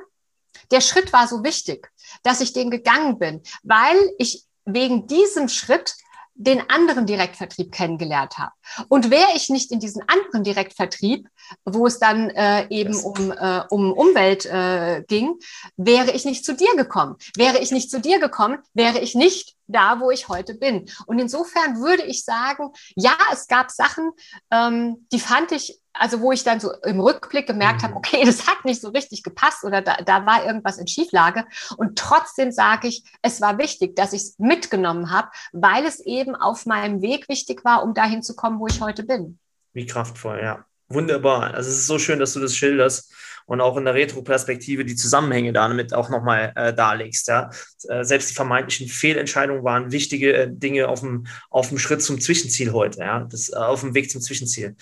der 0.70 0.80
Schritt 0.80 1.12
war 1.12 1.28
so 1.28 1.44
wichtig, 1.44 1.90
dass 2.22 2.40
ich 2.40 2.52
den 2.52 2.70
gegangen 2.70 3.18
bin, 3.18 3.42
weil 3.62 3.96
ich 4.18 4.44
wegen 4.64 5.06
diesem 5.06 5.48
Schritt 5.48 5.94
den 6.34 6.68
anderen 6.70 7.06
Direktvertrieb 7.06 7.72
kennengelernt 7.72 8.38
habe. 8.38 8.52
Und 8.88 9.10
wäre 9.10 9.30
ich 9.34 9.50
nicht 9.50 9.70
in 9.70 9.80
diesen 9.80 10.02
anderen 10.08 10.44
Direktvertrieb, 10.44 11.28
wo 11.64 11.86
es 11.86 11.98
dann 11.98 12.30
äh, 12.30 12.66
eben 12.70 12.94
um, 12.96 13.32
äh, 13.32 13.62
um 13.68 13.92
Umwelt 13.92 14.46
äh, 14.46 15.04
ging, 15.06 15.34
wäre 15.76 16.12
ich 16.12 16.24
nicht 16.24 16.44
zu 16.44 16.54
dir 16.54 16.74
gekommen. 16.76 17.16
Wäre 17.36 17.58
ich 17.58 17.70
nicht 17.70 17.90
zu 17.90 18.00
dir 18.00 18.18
gekommen, 18.18 18.58
wäre 18.72 19.00
ich 19.00 19.14
nicht 19.14 19.56
da, 19.72 20.00
wo 20.00 20.10
ich 20.10 20.28
heute 20.28 20.54
bin. 20.54 20.88
Und 21.06 21.18
insofern 21.18 21.80
würde 21.80 22.04
ich 22.04 22.24
sagen, 22.24 22.70
ja, 22.96 23.16
es 23.32 23.48
gab 23.48 23.70
Sachen, 23.70 24.10
ähm, 24.50 25.06
die 25.12 25.20
fand 25.20 25.52
ich, 25.52 25.80
also 25.92 26.20
wo 26.20 26.32
ich 26.32 26.44
dann 26.44 26.60
so 26.60 26.72
im 26.84 27.00
Rückblick 27.00 27.46
gemerkt 27.46 27.82
mhm. 27.82 27.86
habe, 27.86 27.96
okay, 27.96 28.22
das 28.26 28.46
hat 28.46 28.64
nicht 28.64 28.80
so 28.80 28.90
richtig 28.90 29.22
gepasst 29.22 29.64
oder 29.64 29.82
da, 29.82 29.96
da 29.96 30.26
war 30.26 30.44
irgendwas 30.44 30.78
in 30.78 30.86
Schieflage. 30.86 31.44
Und 31.76 31.98
trotzdem 31.98 32.52
sage 32.52 32.88
ich, 32.88 33.04
es 33.22 33.40
war 33.40 33.58
wichtig, 33.58 33.96
dass 33.96 34.12
ich 34.12 34.22
es 34.22 34.38
mitgenommen 34.38 35.10
habe, 35.10 35.28
weil 35.52 35.84
es 35.84 36.00
eben 36.00 36.34
auf 36.34 36.66
meinem 36.66 37.02
Weg 37.02 37.28
wichtig 37.28 37.64
war, 37.64 37.82
um 37.82 37.94
dahin 37.94 38.22
zu 38.22 38.34
kommen, 38.34 38.58
wo 38.58 38.66
ich 38.66 38.80
heute 38.80 39.02
bin. 39.02 39.38
Wie 39.72 39.86
kraftvoll, 39.86 40.40
ja. 40.42 40.64
Wunderbar. 40.88 41.54
Also 41.54 41.70
es 41.70 41.78
ist 41.78 41.86
so 41.86 41.98
schön, 41.98 42.18
dass 42.18 42.34
du 42.34 42.40
das 42.40 42.54
schilderst 42.54 43.12
und 43.46 43.60
auch 43.60 43.76
in 43.76 43.84
der 43.84 43.94
Retro-Perspektive 43.94 44.84
die 44.84 44.96
Zusammenhänge 44.96 45.52
damit 45.52 45.94
auch 45.94 46.08
nochmal 46.08 46.52
äh, 46.56 46.72
darlegst. 46.72 47.28
Ja? 47.28 47.50
Äh, 47.88 48.04
selbst 48.04 48.30
die 48.30 48.34
vermeintlichen 48.34 48.88
Fehlentscheidungen 48.88 49.64
waren 49.64 49.92
wichtige 49.92 50.32
äh, 50.34 50.48
Dinge 50.50 50.88
auf 50.88 51.00
dem, 51.00 51.26
auf 51.50 51.68
dem 51.68 51.78
Schritt 51.78 52.02
zum 52.02 52.20
Zwischenziel 52.20 52.72
heute, 52.72 53.00
ja? 53.00 53.26
das, 53.30 53.50
äh, 53.50 53.56
auf 53.56 53.80
dem 53.80 53.94
Weg 53.94 54.10
zum 54.10 54.20
Zwischenziel. 54.20 54.76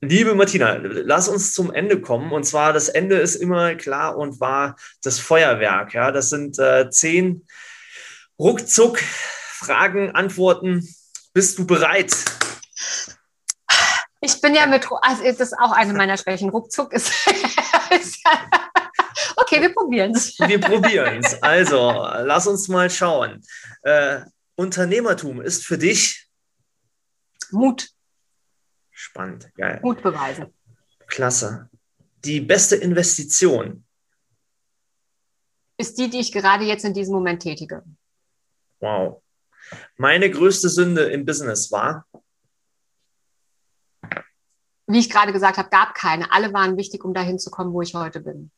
Liebe 0.00 0.34
Martina, 0.34 0.74
lass 0.82 1.28
uns 1.28 1.52
zum 1.52 1.72
Ende 1.72 2.00
kommen. 2.00 2.32
Und 2.32 2.44
zwar, 2.44 2.72
das 2.72 2.88
Ende 2.88 3.16
ist 3.16 3.36
immer 3.36 3.74
klar 3.74 4.18
und 4.18 4.38
war 4.40 4.76
das 5.02 5.18
Feuerwerk. 5.18 5.94
Ja? 5.94 6.12
Das 6.12 6.30
sind 6.30 6.58
äh, 6.58 6.90
zehn 6.90 7.46
ruckzuck 8.38 8.98
Fragen, 9.64 10.10
Antworten. 10.10 10.86
Bist 11.32 11.58
du 11.58 11.66
bereit? 11.66 12.14
Ich 14.20 14.40
bin 14.40 14.54
ja 14.54 14.66
mit, 14.66 14.86
also 15.02 15.22
das 15.22 15.40
ist 15.40 15.58
auch 15.58 15.72
eine 15.72 15.92
meiner 15.94 16.16
Schwächen. 16.16 16.50
Ruckzuck 16.50 16.92
ist. 16.92 17.12
okay, 19.36 19.60
wir 19.60 19.72
probieren 19.72 20.12
es. 20.12 20.38
Wir 20.38 20.60
probieren 20.60 21.22
es. 21.24 21.42
Also, 21.42 21.92
lass 22.22 22.46
uns 22.46 22.68
mal 22.68 22.90
schauen. 22.90 23.42
Äh, 23.82 24.20
Unternehmertum 24.56 25.40
ist 25.40 25.64
für 25.64 25.78
dich 25.78 26.28
Mut. 27.50 27.88
Spannend, 28.90 29.50
geil. 29.54 29.80
Mut 29.82 30.02
beweisen. 30.02 30.52
Klasse. 31.06 31.68
Die 32.24 32.40
beste 32.40 32.76
Investition 32.76 33.84
ist 35.76 35.98
die, 35.98 36.08
die 36.08 36.20
ich 36.20 36.32
gerade 36.32 36.64
jetzt 36.64 36.84
in 36.84 36.94
diesem 36.94 37.14
Moment 37.14 37.42
tätige. 37.42 37.82
Wow. 38.80 39.22
Meine 39.96 40.30
größte 40.30 40.68
Sünde 40.68 41.04
im 41.04 41.24
Business 41.24 41.70
war 41.72 42.06
wie 44.86 44.98
ich 44.98 45.10
gerade 45.10 45.32
gesagt 45.32 45.56
habe, 45.56 45.70
gab 45.70 45.94
keine. 45.94 46.32
Alle 46.32 46.52
waren 46.52 46.76
wichtig, 46.76 47.04
um 47.04 47.14
dahin 47.14 47.38
zu 47.38 47.50
kommen, 47.50 47.72
wo 47.72 47.82
ich 47.82 47.94
heute 47.94 48.20
bin. 48.20 48.50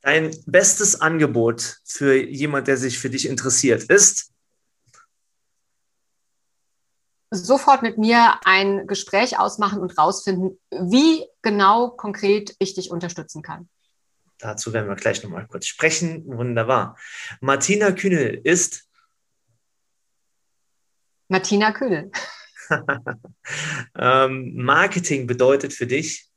Dein 0.00 0.36
bestes 0.46 1.00
Angebot 1.00 1.78
für 1.84 2.14
jemand, 2.14 2.68
der 2.68 2.76
sich 2.76 2.98
für 2.98 3.08
dich 3.08 3.26
interessiert, 3.26 3.84
ist? 3.84 4.32
Sofort 7.30 7.82
mit 7.82 7.98
mir 7.98 8.38
ein 8.44 8.86
Gespräch 8.86 9.38
ausmachen 9.38 9.80
und 9.80 9.96
rausfinden, 9.98 10.60
wie 10.70 11.24
genau 11.42 11.90
konkret 11.90 12.54
ich 12.58 12.74
dich 12.74 12.90
unterstützen 12.90 13.42
kann. 13.42 13.68
Dazu 14.38 14.72
werden 14.72 14.88
wir 14.88 14.96
gleich 14.96 15.22
nochmal 15.22 15.46
kurz 15.46 15.66
sprechen. 15.66 16.24
Wunderbar. 16.26 16.98
Martina 17.40 17.92
Kühnel 17.92 18.40
ist? 18.44 18.88
Martina 21.28 21.72
Kühnel. 21.72 22.10
ähm, 23.98 24.54
Marketing 24.56 25.26
bedeutet 25.26 25.72
für 25.72 25.86
dich? 25.86 26.28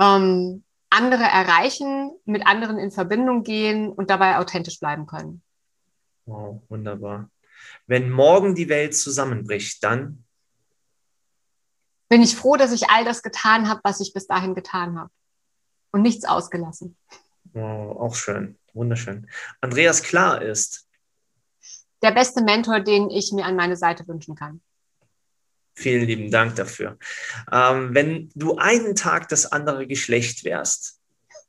Ähm, 0.00 0.64
andere 0.90 1.22
erreichen, 1.22 2.12
mit 2.24 2.46
anderen 2.46 2.78
in 2.78 2.90
Verbindung 2.90 3.42
gehen 3.44 3.90
und 3.90 4.10
dabei 4.10 4.38
authentisch 4.38 4.78
bleiben 4.78 5.06
können. 5.06 5.42
Wow, 6.26 6.62
wunderbar. 6.68 7.30
Wenn 7.86 8.10
morgen 8.10 8.54
die 8.54 8.68
Welt 8.68 8.94
zusammenbricht, 8.94 9.82
dann? 9.82 10.24
Bin 12.08 12.22
ich 12.22 12.36
froh, 12.36 12.56
dass 12.56 12.72
ich 12.72 12.90
all 12.90 13.04
das 13.04 13.22
getan 13.22 13.68
habe, 13.68 13.80
was 13.84 14.00
ich 14.00 14.12
bis 14.12 14.26
dahin 14.26 14.54
getan 14.54 14.98
habe. 14.98 15.10
Und 15.92 16.02
nichts 16.02 16.24
ausgelassen. 16.24 16.96
Wow, 17.52 17.98
auch 18.00 18.14
schön. 18.14 18.58
Wunderschön. 18.74 19.28
Andreas 19.60 20.02
Klar 20.02 20.42
ist 20.42 20.88
der 22.02 22.10
beste 22.12 22.42
Mentor, 22.42 22.80
den 22.80 23.10
ich 23.10 23.32
mir 23.32 23.44
an 23.44 23.56
meine 23.56 23.76
Seite 23.76 24.06
wünschen 24.06 24.34
kann. 24.34 24.60
Vielen 25.74 26.04
lieben 26.04 26.30
Dank 26.30 26.56
dafür. 26.56 26.98
Ähm, 27.50 27.94
wenn 27.94 28.30
du 28.34 28.56
einen 28.56 28.94
Tag 28.94 29.28
das 29.28 29.50
andere 29.50 29.86
Geschlecht 29.86 30.44
wärst, 30.44 30.98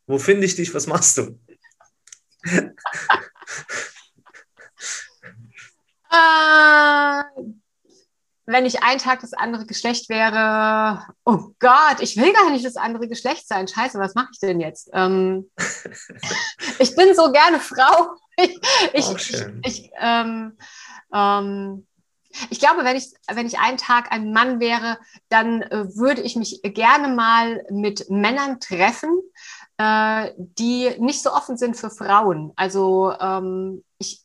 wo 0.07 0.17
finde 0.17 0.45
ich 0.45 0.55
dich? 0.55 0.73
Was 0.73 0.87
machst 0.87 1.17
du? 1.17 1.39
äh, 6.11 7.23
wenn 8.45 8.65
ich 8.65 8.83
einen 8.83 8.99
Tag 8.99 9.21
das 9.21 9.33
andere 9.33 9.65
Geschlecht 9.65 10.09
wäre, 10.09 11.05
oh 11.25 11.49
Gott, 11.59 12.01
ich 12.01 12.17
will 12.17 12.33
gar 12.33 12.49
nicht 12.49 12.65
das 12.65 12.75
andere 12.75 13.07
Geschlecht 13.07 13.47
sein. 13.47 13.67
Scheiße, 13.67 13.97
was 13.99 14.15
mache 14.15 14.29
ich 14.33 14.39
denn 14.39 14.59
jetzt? 14.59 14.89
Ähm, 14.93 15.49
ich 16.79 16.95
bin 16.95 17.15
so 17.15 17.31
gerne 17.31 17.59
Frau. 17.59 18.15
ich, 18.93 19.11
ich, 19.11 19.45
ich, 19.63 19.91
ähm, 19.99 20.57
ähm, 21.13 21.87
ich 22.49 22.59
glaube, 22.59 22.83
wenn 22.83 22.95
ich, 22.95 23.13
wenn 23.31 23.45
ich 23.45 23.59
einen 23.59 23.77
Tag 23.77 24.11
ein 24.11 24.33
Mann 24.33 24.59
wäre, 24.59 24.97
dann 25.29 25.61
äh, 25.61 25.95
würde 25.95 26.21
ich 26.21 26.35
mich 26.35 26.61
gerne 26.63 27.09
mal 27.09 27.63
mit 27.69 28.09
Männern 28.09 28.59
treffen, 28.59 29.21
äh, 29.77 30.31
die 30.37 30.95
nicht 30.99 31.21
so 31.21 31.31
offen 31.31 31.57
sind 31.57 31.77
für 31.77 31.91
Frauen. 31.91 32.51
Also 32.55 33.13
ähm, 33.19 33.83
ich, 33.99 34.23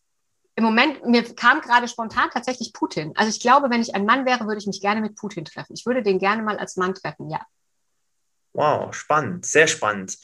im 0.56 0.64
Moment, 0.64 1.06
mir 1.06 1.22
kam 1.34 1.60
gerade 1.60 1.86
spontan 1.86 2.30
tatsächlich 2.32 2.72
Putin. 2.72 3.12
Also 3.16 3.30
ich 3.30 3.40
glaube, 3.40 3.70
wenn 3.70 3.82
ich 3.82 3.94
ein 3.94 4.06
Mann 4.06 4.24
wäre, 4.24 4.46
würde 4.46 4.58
ich 4.58 4.66
mich 4.66 4.80
gerne 4.80 5.00
mit 5.00 5.14
Putin 5.16 5.44
treffen. 5.44 5.74
Ich 5.74 5.86
würde 5.86 6.02
den 6.02 6.18
gerne 6.18 6.42
mal 6.42 6.58
als 6.58 6.76
Mann 6.76 6.94
treffen, 6.94 7.30
ja. 7.30 7.40
Wow, 8.58 8.92
spannend, 8.92 9.46
sehr 9.46 9.68
spannend. 9.68 10.18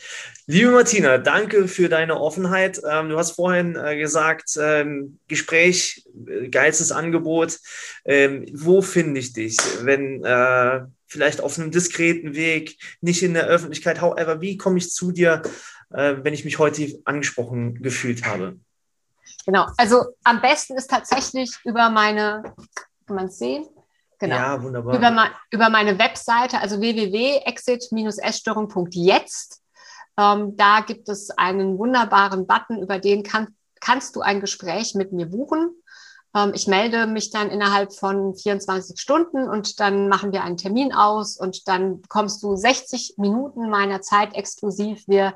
Liebe 0.48 0.72
Martina, 0.72 1.18
danke 1.18 1.68
für 1.68 1.88
deine 1.88 2.20
Offenheit. 2.20 2.82
Ähm, 2.84 3.08
du 3.08 3.16
hast 3.16 3.30
vorhin 3.30 3.76
äh, 3.76 3.96
gesagt, 3.96 4.58
ähm, 4.60 5.20
Gespräch, 5.28 6.04
äh, 6.26 6.48
geilstes 6.48 6.90
Angebot. 6.90 7.60
Ähm, 8.04 8.44
wo 8.52 8.82
finde 8.82 9.20
ich 9.20 9.34
dich, 9.34 9.56
wenn 9.82 10.24
äh, 10.24 10.80
vielleicht 11.06 11.42
auf 11.42 11.60
einem 11.60 11.70
diskreten 11.70 12.34
Weg, 12.34 12.76
nicht 13.00 13.22
in 13.22 13.34
der 13.34 13.46
Öffentlichkeit, 13.46 14.00
however, 14.00 14.40
wie 14.40 14.56
komme 14.56 14.78
ich 14.78 14.90
zu 14.90 15.12
dir, 15.12 15.42
wenn 15.90 16.34
ich 16.34 16.44
mich 16.44 16.58
heute 16.58 16.88
angesprochen 17.04 17.80
gefühlt 17.80 18.26
habe? 18.26 18.58
Genau, 19.46 19.68
also 19.76 20.06
am 20.24 20.40
besten 20.40 20.76
ist 20.76 20.90
tatsächlich 20.90 21.52
über 21.64 21.88
meine, 21.88 22.42
kann 23.06 23.14
man 23.14 23.26
es 23.26 23.38
sehen? 23.38 23.68
Genau. 24.24 24.36
Ja, 24.36 24.62
wunderbar. 24.62 24.96
Über, 24.96 25.30
über 25.50 25.68
meine 25.68 25.98
Webseite, 25.98 26.60
also 26.60 26.80
www.exit-essstörung.jetzt. 26.80 29.60
Ähm, 30.16 30.56
da 30.56 30.80
gibt 30.80 31.10
es 31.10 31.28
einen 31.30 31.76
wunderbaren 31.76 32.46
Button, 32.46 32.80
über 32.80 32.98
den 32.98 33.22
kann, 33.22 33.48
kannst 33.80 34.16
du 34.16 34.22
ein 34.22 34.40
Gespräch 34.40 34.94
mit 34.94 35.12
mir 35.12 35.26
buchen. 35.26 35.74
Ähm, 36.34 36.52
ich 36.54 36.66
melde 36.66 37.06
mich 37.06 37.32
dann 37.32 37.50
innerhalb 37.50 37.92
von 37.92 38.34
24 38.34 38.98
Stunden 38.98 39.46
und 39.46 39.78
dann 39.78 40.08
machen 40.08 40.32
wir 40.32 40.42
einen 40.42 40.56
Termin 40.56 40.94
aus 40.94 41.36
und 41.36 41.68
dann 41.68 42.00
kommst 42.08 42.42
du 42.42 42.56
60 42.56 43.16
Minuten 43.18 43.68
meiner 43.68 44.00
Zeit 44.00 44.34
exklusiv. 44.34 45.06
Wir 45.06 45.34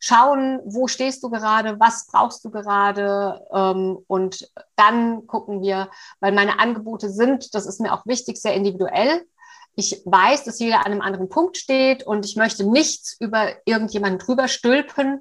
schauen, 0.00 0.60
wo 0.64 0.86
stehst 0.88 1.22
du 1.22 1.30
gerade, 1.30 1.78
was 1.80 2.06
brauchst 2.06 2.44
du 2.44 2.50
gerade 2.50 3.46
ähm, 3.52 3.98
und 4.06 4.50
dann 4.76 5.26
gucken 5.26 5.62
wir, 5.62 5.90
weil 6.20 6.32
meine 6.32 6.58
Angebote 6.58 7.10
sind, 7.10 7.54
das 7.54 7.66
ist 7.66 7.80
mir 7.80 7.92
auch 7.92 8.06
wichtig, 8.06 8.36
sehr 8.36 8.54
individuell. 8.54 9.26
Ich 9.74 10.02
weiß, 10.04 10.44
dass 10.44 10.58
jeder 10.58 10.80
an 10.80 10.92
einem 10.92 11.02
anderen 11.02 11.28
Punkt 11.28 11.58
steht 11.58 12.02
und 12.02 12.24
ich 12.24 12.36
möchte 12.36 12.64
nichts 12.64 13.16
über 13.20 13.48
irgendjemanden 13.66 14.18
drüber 14.18 14.48
stülpen. 14.48 15.20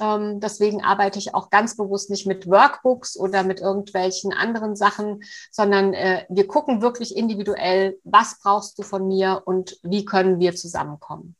Ähm, 0.00 0.40
deswegen 0.40 0.82
arbeite 0.82 1.18
ich 1.18 1.34
auch 1.34 1.50
ganz 1.50 1.76
bewusst 1.76 2.10
nicht 2.10 2.26
mit 2.26 2.48
Workbooks 2.48 3.16
oder 3.16 3.44
mit 3.44 3.60
irgendwelchen 3.60 4.32
anderen 4.32 4.74
Sachen, 4.74 5.22
sondern 5.50 5.94
äh, 5.94 6.26
wir 6.28 6.48
gucken 6.48 6.82
wirklich 6.82 7.16
individuell, 7.16 7.98
was 8.02 8.40
brauchst 8.40 8.78
du 8.78 8.82
von 8.82 9.06
mir 9.06 9.42
und 9.44 9.78
wie 9.82 10.04
können 10.04 10.40
wir 10.40 10.56
zusammenkommen. 10.56 11.36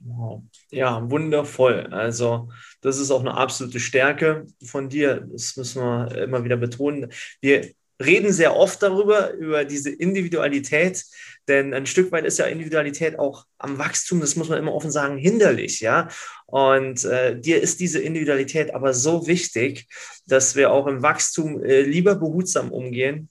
Wow. 0.00 0.42
Ja, 0.70 1.10
wundervoll. 1.10 1.88
Also, 1.90 2.50
das 2.80 2.98
ist 2.98 3.10
auch 3.10 3.20
eine 3.20 3.36
absolute 3.36 3.80
Stärke 3.80 4.46
von 4.64 4.88
dir. 4.88 5.26
Das 5.32 5.56
müssen 5.56 5.82
wir 5.82 6.22
immer 6.22 6.44
wieder 6.44 6.56
betonen. 6.56 7.12
Wir 7.40 7.70
reden 8.00 8.32
sehr 8.32 8.56
oft 8.56 8.80
darüber, 8.82 9.32
über 9.32 9.64
diese 9.64 9.90
Individualität, 9.90 11.04
denn 11.48 11.74
ein 11.74 11.86
Stück 11.86 12.12
weit 12.12 12.24
ist 12.24 12.38
ja 12.38 12.46
Individualität 12.46 13.18
auch 13.18 13.44
am 13.58 13.78
Wachstum, 13.78 14.20
das 14.20 14.36
muss 14.36 14.48
man 14.48 14.58
immer 14.58 14.72
offen 14.72 14.92
sagen, 14.92 15.18
hinderlich, 15.18 15.80
ja. 15.80 16.08
Und 16.46 17.04
äh, 17.04 17.38
dir 17.38 17.60
ist 17.60 17.80
diese 17.80 18.00
Individualität 18.00 18.72
aber 18.72 18.94
so 18.94 19.26
wichtig, 19.26 19.88
dass 20.26 20.54
wir 20.54 20.70
auch 20.70 20.86
im 20.86 21.02
Wachstum 21.02 21.62
äh, 21.64 21.82
lieber 21.82 22.14
behutsam 22.14 22.70
umgehen 22.70 23.30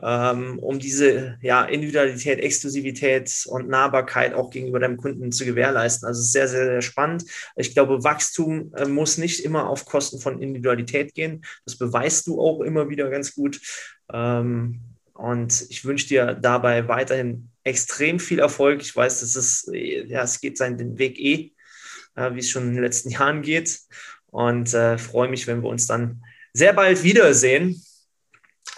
ähm, 0.00 0.58
um 0.58 0.78
diese 0.78 1.38
ja, 1.42 1.64
Individualität, 1.64 2.38
Exklusivität 2.38 3.44
und 3.46 3.68
Nahbarkeit 3.68 4.34
auch 4.34 4.50
gegenüber 4.50 4.80
deinem 4.80 4.96
Kunden 4.96 5.32
zu 5.32 5.44
gewährleisten. 5.44 6.06
Also 6.06 6.22
sehr, 6.22 6.48
sehr, 6.48 6.64
sehr 6.64 6.82
spannend. 6.82 7.24
Ich 7.56 7.74
glaube, 7.74 8.02
Wachstum 8.02 8.72
äh, 8.74 8.86
muss 8.86 9.18
nicht 9.18 9.44
immer 9.44 9.68
auf 9.68 9.84
Kosten 9.84 10.18
von 10.18 10.40
Individualität 10.40 11.14
gehen. 11.14 11.44
Das 11.66 11.76
beweist 11.76 12.26
du 12.26 12.40
auch 12.40 12.60
immer 12.60 12.88
wieder 12.88 13.10
ganz 13.10 13.34
gut. 13.34 13.60
Ähm, 14.12 14.80
und 15.14 15.66
ich 15.68 15.84
wünsche 15.84 16.08
dir 16.08 16.34
dabei 16.34 16.88
weiterhin 16.88 17.50
extrem 17.64 18.18
viel 18.18 18.38
Erfolg. 18.38 18.80
Ich 18.80 18.96
weiß, 18.96 19.20
dass 19.20 19.36
es, 19.36 19.70
ja, 19.72 20.22
es 20.22 20.40
geht 20.40 20.56
seinen 20.56 20.98
Weg 20.98 21.18
eh, 21.18 21.52
äh, 22.16 22.34
wie 22.34 22.40
es 22.40 22.48
schon 22.48 22.68
in 22.68 22.74
den 22.74 22.82
letzten 22.82 23.10
Jahren 23.10 23.42
geht. 23.42 23.78
Und 24.30 24.72
äh, 24.72 24.96
freue 24.96 25.28
mich, 25.28 25.46
wenn 25.46 25.62
wir 25.62 25.68
uns 25.68 25.86
dann 25.86 26.24
sehr 26.54 26.72
bald 26.72 27.02
wiedersehen. 27.02 27.82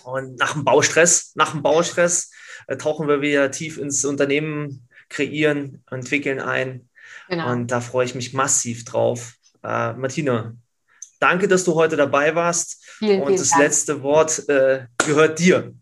Und 0.04 0.36
nach 0.38 0.52
dem 0.52 0.64
Baustress, 0.64 1.32
nach 1.34 1.52
dem 1.52 1.62
Baustress 1.62 2.30
äh, 2.66 2.76
tauchen 2.76 3.08
wir 3.08 3.20
wieder 3.20 3.50
tief 3.50 3.78
ins 3.78 4.04
Unternehmen, 4.04 4.88
kreieren, 5.08 5.82
entwickeln 5.90 6.40
ein. 6.40 6.88
Genau. 7.28 7.50
Und 7.50 7.68
da 7.68 7.80
freue 7.80 8.04
ich 8.04 8.14
mich 8.14 8.34
massiv 8.34 8.84
drauf. 8.84 9.34
Äh, 9.62 9.94
Martina, 9.94 10.54
danke, 11.20 11.48
dass 11.48 11.64
du 11.64 11.74
heute 11.74 11.96
dabei 11.96 12.34
warst. 12.34 12.84
Vielen, 12.84 13.20
Und 13.20 13.28
vielen 13.28 13.38
das 13.38 13.50
Dank. 13.50 13.62
letzte 13.62 14.02
Wort 14.02 14.48
äh, 14.48 14.86
gehört 14.98 15.38
dir. 15.38 15.74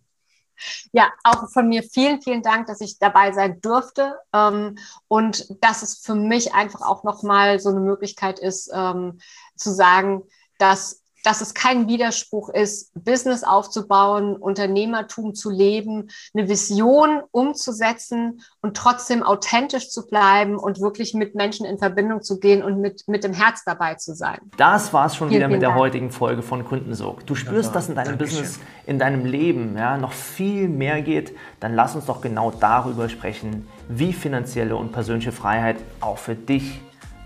Ja, 0.93 1.11
auch 1.25 1.51
von 1.51 1.69
mir 1.69 1.83
vielen, 1.83 2.23
vielen 2.23 2.43
Dank, 2.43 2.67
dass 2.67 2.81
ich 2.81 2.99
dabei 2.99 3.33
sein 3.33 3.61
durfte 3.61 4.15
ähm, 4.33 4.79
und 5.09 5.47
dass 5.61 5.83
es 5.83 5.99
für 5.99 6.15
mich 6.15 6.55
einfach 6.55 6.83
auch 6.83 7.03
nochmal 7.03 7.59
so 7.59 7.71
eine 7.71 7.81
Möglichkeit 7.81 8.39
ist, 8.39 8.71
ähm, 8.73 9.19
zu 9.57 9.73
sagen, 9.73 10.23
dass 10.59 11.02
dass 11.23 11.41
es 11.41 11.55
kein 11.55 11.89
Widerspruch 11.89 12.49
ist, 12.49 12.93
Business 12.95 13.45
aufzubauen, 13.45 14.37
Unternehmertum 14.37 15.35
zu 15.35 15.51
leben, 15.51 16.09
eine 16.35 16.49
Vision 16.49 17.23
umzusetzen 17.31 18.43
und 18.61 18.77
trotzdem 18.77 19.23
authentisch 19.23 19.91
zu 19.91 20.07
bleiben 20.07 20.57
und 20.57 20.81
wirklich 20.81 21.15
mit 21.15 21.35
Menschen 21.35 21.65
in 21.67 21.79
Verbindung 21.79 22.23
zu 22.23 22.41
gehen 22.41 22.63
und 22.63 22.81
mit, 22.81 23.07
mit 23.07 23.25
dem 23.25 23.33
Herz 23.33 23.63
dabei 23.65 23.95
zu 23.95 24.15
sein. 24.15 24.39
Das 24.57 24.93
war 24.93 25.07
es 25.07 25.17
schon 25.17 25.29
vielen, 25.29 25.41
wieder 25.41 25.49
mit 25.49 25.63
der 25.63 25.71
Dank. 25.71 25.81
heutigen 25.81 26.11
Folge 26.11 26.43
von 26.43 26.65
Kundensog. 26.65 27.25
Du 27.27 27.35
spürst, 27.35 27.71
ja, 27.71 27.75
dass 27.75 27.89
in 27.89 27.95
deinem 27.95 28.19
Dankeschön. 28.19 28.43
Business, 28.43 28.61
in 28.87 28.99
deinem 28.99 29.25
Leben 29.25 29.77
ja, 29.77 29.97
noch 29.97 30.13
viel 30.13 30.69
mehr 30.69 31.03
geht. 31.03 31.37
Dann 31.61 31.75
lass 31.75 31.95
uns 31.95 32.07
doch 32.07 32.21
genau 32.21 32.51
darüber 32.51 33.09
sprechen, 33.09 33.69
wie 33.89 34.13
finanzielle 34.13 34.77
und 34.77 34.93
persönliche 34.93 35.33
Freiheit 35.33 35.77
auch 36.01 36.19
für 36.19 36.35
dich 36.35 36.81